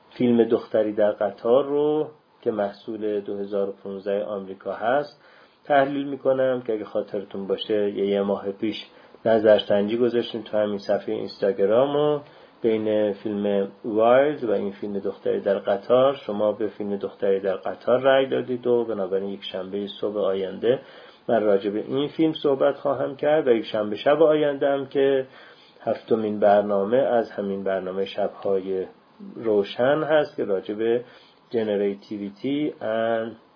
فیلم 0.09 0.43
دختری 0.43 0.93
در 0.93 1.11
قطار 1.11 1.65
رو 1.65 2.09
که 2.41 2.51
محصول 2.51 3.19
2015 3.21 4.25
آمریکا 4.25 4.73
هست 4.73 5.23
تحلیل 5.65 6.07
می‌کنم 6.07 6.61
که 6.61 6.73
اگه 6.73 6.85
خاطرتون 6.85 7.47
باشه 7.47 7.89
یه 7.91 8.21
ماه 8.21 8.51
پیش 8.51 8.85
نظرسنجی 9.27 9.97
گذاشتیم 9.97 10.41
تو 10.41 10.57
همین 10.57 10.77
صفحه 10.77 11.15
اینستاگرام 11.15 11.95
و 11.95 12.19
بین 12.61 13.13
فیلم 13.13 13.71
وایلد 13.85 14.43
و 14.43 14.51
این 14.51 14.71
فیلم 14.71 14.99
دختری 14.99 15.39
در 15.39 15.59
قطار 15.59 16.13
شما 16.13 16.51
به 16.51 16.67
فیلم 16.67 16.95
دختری 16.95 17.39
در 17.39 17.55
قطار 17.55 18.01
رأی 18.01 18.25
دادید 18.25 18.67
و 18.67 18.85
بنابراین 18.85 19.29
یک 19.29 19.43
شنبه 19.43 19.87
صبح 20.01 20.17
آینده 20.17 20.79
من 21.29 21.43
راجع 21.43 21.69
به 21.69 21.83
این 21.87 22.07
فیلم 22.07 22.33
صحبت 22.33 22.75
خواهم 22.75 23.15
کرد 23.15 23.47
و 23.47 23.51
یک 23.51 23.65
شنبه 23.65 23.95
شب 23.95 24.21
آینده 24.21 24.69
هم 24.69 24.85
که 24.85 25.27
هفتمین 25.81 26.39
برنامه 26.39 26.97
از 26.97 27.31
همین 27.31 27.63
برنامه 27.63 28.05
شبهای 28.05 28.85
روشن 29.35 30.03
هست 30.03 30.35
که 30.35 30.43
راجع 30.45 30.73
به 30.73 31.03
generativity 31.49 32.73
and 32.81 33.47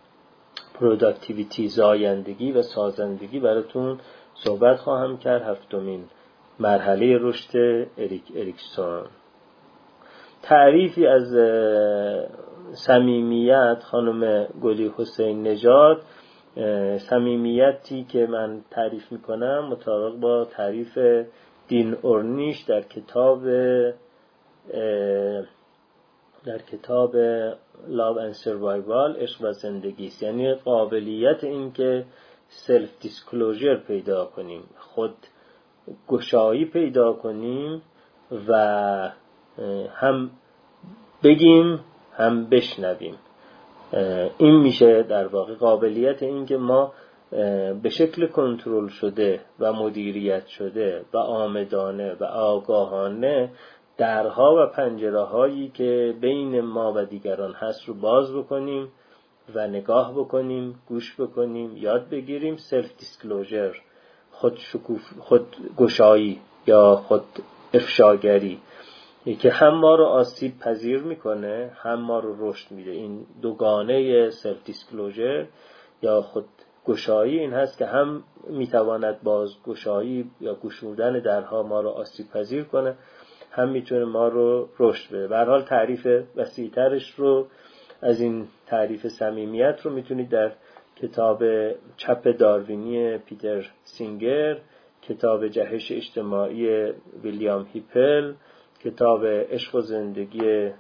productivity 0.80 1.68
زایندگی 1.68 2.52
و 2.52 2.62
سازندگی 2.62 3.40
براتون 3.40 4.00
صحبت 4.44 4.80
خواهم 4.80 5.18
کرد. 5.18 5.42
هفتمین 5.42 6.04
مرحله 6.60 7.18
رشد 7.18 7.58
اریک 7.98 8.24
اریکسون. 8.36 9.04
تعریفی 10.42 11.08
از 11.08 11.28
صمیمیت 12.74 13.78
خانم 13.84 14.44
گلی 14.62 14.92
حسین 14.98 15.44
نژاد 15.48 16.02
صمیمیتی 16.98 18.04
که 18.04 18.26
من 18.26 18.62
تعریف 18.72 19.12
می‌کنم 19.12 19.68
مطابق 19.68 20.16
با 20.16 20.46
تعریف 20.46 20.98
دین 21.68 21.98
اورنیش 22.02 22.62
در 22.62 22.82
کتاب 22.82 23.44
در 26.46 26.58
کتاب 26.72 27.12
Love 27.88 28.18
and 28.18 28.36
Survival 28.44 29.16
عشق 29.20 29.42
و 29.42 29.52
زندگی 29.52 30.12
یعنی 30.22 30.54
قابلیت 30.54 31.44
این 31.44 31.72
که 31.74 32.06
self 32.54 32.90
disclosure 33.00 33.76
پیدا 33.76 34.26
کنیم. 34.26 34.64
خود 34.78 35.16
گشایی 36.08 36.66
پیدا 36.66 37.14
کنیم 37.14 37.82
و 38.48 38.54
هم 39.96 40.32
بگیم 41.24 41.80
هم 42.14 42.50
بشنویم. 42.50 43.16
این 44.38 44.62
میشه 44.62 45.04
در 45.04 45.28
واقع 45.28 45.56
قابلیت 45.56 46.24
این 46.24 46.46
که 46.46 46.58
ما 46.58 46.94
به 47.82 47.90
شکل 47.90 48.28
کنترل 48.28 48.88
شده 48.88 49.40
و 49.60 49.74
مدیریت 49.74 50.48
شده 50.48 51.06
و 51.14 51.18
آمدانه 51.18 52.14
و 52.20 52.24
آگاهانه 52.24 53.52
درها 53.98 54.56
و 54.56 54.66
پنجره 54.76 55.22
هایی 55.22 55.70
که 55.70 56.16
بین 56.22 56.62
ما 56.62 56.94
و 56.96 57.06
دیگران 57.06 57.54
هست 57.54 57.86
رو 57.86 57.94
باز 57.94 58.36
بکنیم. 58.36 58.88
و 59.56 59.68
نگاه 59.68 60.14
بکنیم 60.14 60.80
گوش 60.88 61.16
بکنیم 61.20 61.78
یاد 61.78 62.10
بگیریم 62.10 62.58
سلف 62.58 62.98
دیسکلوژر 62.98 63.76
خود 64.32 64.58
شکوف 64.58 65.02
خود 65.20 65.56
گشایی 65.78 66.40
یا 66.68 66.96
خود 66.96 67.24
افشاگری 67.74 68.60
که 69.40 69.52
هم 69.52 69.74
ما 69.74 69.96
رو 69.96 70.06
آسیب 70.06 70.60
پذیر 70.60 71.00
می‌کنه 71.00 71.72
هم 71.76 72.02
ما 72.02 72.20
رو 72.20 72.50
رشد 72.50 72.72
میده. 72.72 72.92
این 72.92 73.26
دوگانه 73.42 74.30
self 74.30 74.64
disclosure 74.66 75.46
یا 76.02 76.22
خود 76.22 76.46
گشایی 76.86 77.40
این 77.40 77.54
هست 77.54 77.78
که 77.78 77.86
هم 77.86 78.24
می‌تواند 78.50 79.24
باز 79.24 79.50
گشایی 79.66 80.32
یا 80.42 80.56
گشودن 80.56 81.20
درها 81.20 81.64
ما 81.64 81.82
رو 81.82 81.90
آسیب 81.90 82.30
پذیر 82.30 82.64
کنه 82.64 82.96
هم 83.52 83.70
می‌تونه 83.70 84.06
ما 84.06 84.28
رو 84.28 84.70
رشد 84.80 85.10
بده. 85.16 85.28
به 85.28 85.38
حال 85.38 85.62
تعریف 85.62 86.08
وسیعترش 86.36 87.14
رو 87.18 87.48
از 88.02 88.22
این 88.22 88.48
تعریف 88.72 89.08
صمیمیت 89.08 89.80
رو 89.84 89.92
می‌تونید 89.92 90.30
در 90.30 90.52
کتاب 90.96 91.44
چپ 91.98 92.38
داروینی 92.38 93.18
پیتر 93.18 93.70
سینگر 93.84 94.58
کتاب 95.02 95.48
جهش 95.48 95.92
اجتماعی 95.92 96.94
ویلیام 97.24 97.66
هیپل 97.74 98.34
کتاب 98.84 99.26
عشق 99.26 99.76
و 99.76 99.82
زندگی 99.82 100.72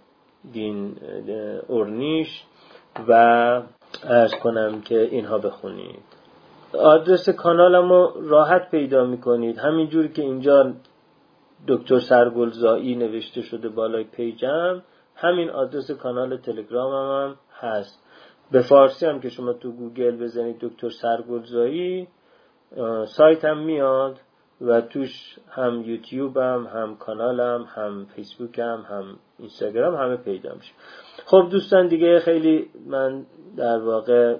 دین 0.54 0.96
اورنیش 1.68 2.44
و 3.08 3.14
عرض 4.04 4.34
کنم 4.44 4.82
که 4.82 5.00
اینها 5.02 5.38
بخونید. 5.38 6.04
آدرس 6.74 7.30
کانالم 7.30 7.90
رو 7.90 8.14
راحت 8.22 8.72
پیدا 8.72 9.06
می‌کنید. 9.06 9.58
همینجوری 9.58 10.10
که 10.10 10.22
اینجا 10.22 10.74
دکتر 11.68 12.00
سرگلزایی 12.00 12.96
نوشته 12.96 13.42
شده 13.42 13.70
بالای 13.70 14.04
page 14.04 14.66
م 14.66 14.82
همین 15.16 15.50
آدرس 15.50 15.92
کانال 15.92 16.38
تلگرام 16.38 16.94
هم. 16.94 17.36
هست. 17.62 18.04
به 18.52 18.62
فارسی 18.62 19.06
هم 19.06 19.20
که 19.20 19.30
شما 19.30 19.54
تو 19.54 19.72
گوگل 19.72 20.18
بزنید 20.18 20.58
دکتر 20.60 20.90
سرگلزایی 20.90 22.08
سایت 23.18 23.46
هم 23.46 23.58
میاد 23.58 24.20
و 24.62 24.82
توش 24.82 25.40
هم 25.50 25.82
یوتیوب 25.82 26.38
هم 26.38 26.68
هم 26.74 26.96
کانالم 26.96 27.64
هم 27.76 28.06
فیسبوک 28.16 28.60
هم 28.60 28.86
هم 28.90 29.20
اینستاگرام 29.40 29.96
همه 29.96 30.18
پیدا 30.18 30.54
میشه. 30.54 30.74
خب 31.26 31.48
دوستان 31.52 31.88
دیگه 31.88 32.20
خیلی 32.20 32.70
من 32.86 33.26
در 33.58 33.80
واقع 33.80 34.36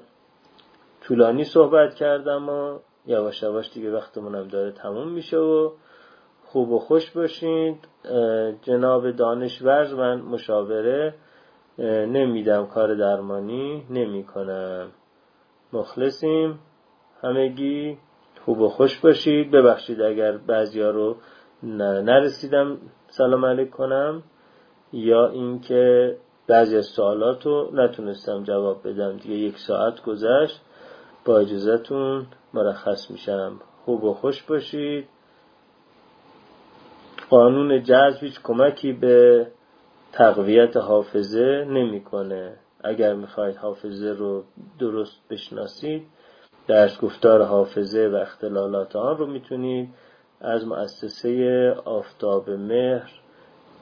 طولانی 1.02 1.44
صحبت 1.44 1.94
کردم 1.96 2.50
و 2.50 2.80
یواش 3.06 3.44
یواش 3.44 3.74
دیگه 3.74 3.92
وقتمونم 3.92 4.48
داره 4.48 4.72
تموم 4.72 5.12
میشه 5.12 5.38
و 5.38 5.72
خوب 6.46 6.72
و 6.72 6.80
خوش 6.80 7.12
باشید 7.12 7.88
جناب 8.62 9.12
دانشور 9.12 9.96
من 9.96 10.22
مشاوره 10.22 11.14
نمیدم 11.88 12.66
کار 12.66 12.96
درمانی 12.96 13.86
نمی 13.90 14.24
کنم 14.24 14.88
مخلصیم. 15.74 16.60
همگی 17.22 17.98
خوب 18.46 18.62
و 18.62 18.70
خوش 18.70 19.00
باشید. 19.00 19.52
ببخشید 19.52 20.02
اگر 20.02 20.38
بعضیا 20.38 20.92
رو 20.92 21.16
نرسیدم 21.64 22.78
سلام 23.08 23.46
علیک 23.46 23.70
کنم 23.70 24.24
یا 24.94 25.28
اینکه 25.28 26.18
بعضی 26.48 26.78
از 26.78 26.86
سوالات 26.86 27.46
رو 27.46 27.70
نتونستم 27.74 28.44
جواب 28.44 28.88
بدم. 28.88 29.18
دیگه 29.18 29.36
یک 29.36 29.58
ساعت 29.58 30.02
گذشت. 30.04 30.62
با 31.26 31.40
اجازتون 31.40 32.26
مرخص 32.54 33.12
میشم. 33.12 33.60
خوب 33.86 34.04
و 34.04 34.14
خوش 34.14 34.44
باشید. 34.44 35.08
قانون 37.30 37.84
جذب 37.84 38.24
هیچ 38.24 38.40
کمکی 38.44 38.94
به 38.94 39.48
تقویت 40.14 40.78
حافظه 40.78 41.66
نمی‌کنه. 41.70 42.58
اگر 42.84 43.14
می‌خواید 43.14 43.56
حافظه 43.56 44.10
رو 44.10 44.44
درست 44.80 45.22
بشناسید 45.30 46.08
درس 46.68 47.02
گفتار 47.02 47.44
حافظه 47.44 48.08
و 48.08 48.16
اختلالات 48.16 48.96
آن 48.96 49.18
رو 49.18 49.28
می‌تونید 49.28 49.90
از 50.42 50.68
مؤسسه 50.68 51.72
آفتاب 51.86 52.50
مهر 52.50 53.12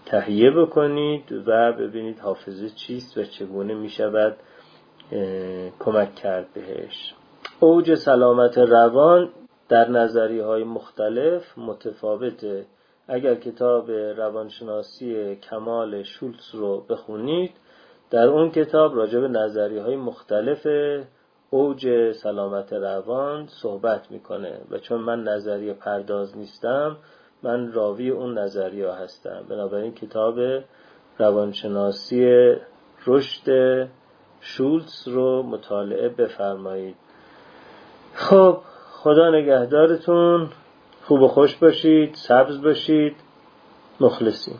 تهیه 0.05 0.51
بکنید 0.51 1.31
و 1.47 1.73
ببینید 1.73 2.19
حافظه 2.19 2.69
چیست 2.69 3.17
و 3.17 3.23
چگونه 3.23 3.73
می‌شود 3.73 4.37
کمک 5.79 6.15
کرد 6.15 6.47
بهش. 6.53 7.13
اوج 7.59 7.95
سلامت 7.95 8.57
روان 8.57 9.29
در 9.69 9.89
نظری 9.89 10.39
های 10.39 10.63
مختلف 10.63 11.57
متفاوته. 11.57 12.65
اگر 13.09 13.35
کتاب 13.35 13.91
روانشناسی 13.91 15.35
کمال 15.35 16.03
شولتز 16.03 16.55
رو 16.55 16.81
بخونید 16.89 17.51
در 18.09 18.27
اون 18.27 18.51
کتاب 18.51 18.95
راجع 18.95 19.19
به 19.19 19.27
نظری 19.27 19.77
های 19.77 19.95
مختلف 19.95 20.67
اوج 21.49 22.11
سلامت 22.11 22.73
روان 22.73 23.47
صحبت 23.47 24.11
می‌کنه 24.11 24.61
و 24.71 24.77
چون 24.77 25.01
من 25.01 25.23
نظریه 25.23 25.73
پرداز 25.73 26.37
نیستم 26.37 26.97
من 27.43 27.71
راوی 27.71 28.09
اون 28.09 28.37
نظریه 28.37 28.91
هستم. 28.91 29.45
بنابراین 29.49 29.93
کتاب 29.93 30.39
روانشناسی 31.19 32.55
رشد 33.07 33.87
شولتز 34.41 35.07
رو 35.07 35.43
مطالعه 35.43 36.09
بفرمایید. 36.09 36.95
خب 38.13 38.57
خدا 38.91 39.29
نگهدارتون. 39.29 40.49
خوب 41.09 41.21
و 41.21 41.27
خوش 41.27 41.55
باشید 41.55 42.15
سبز 42.15 42.61
باشید. 42.61 43.15
مخلصیم. 43.99 44.59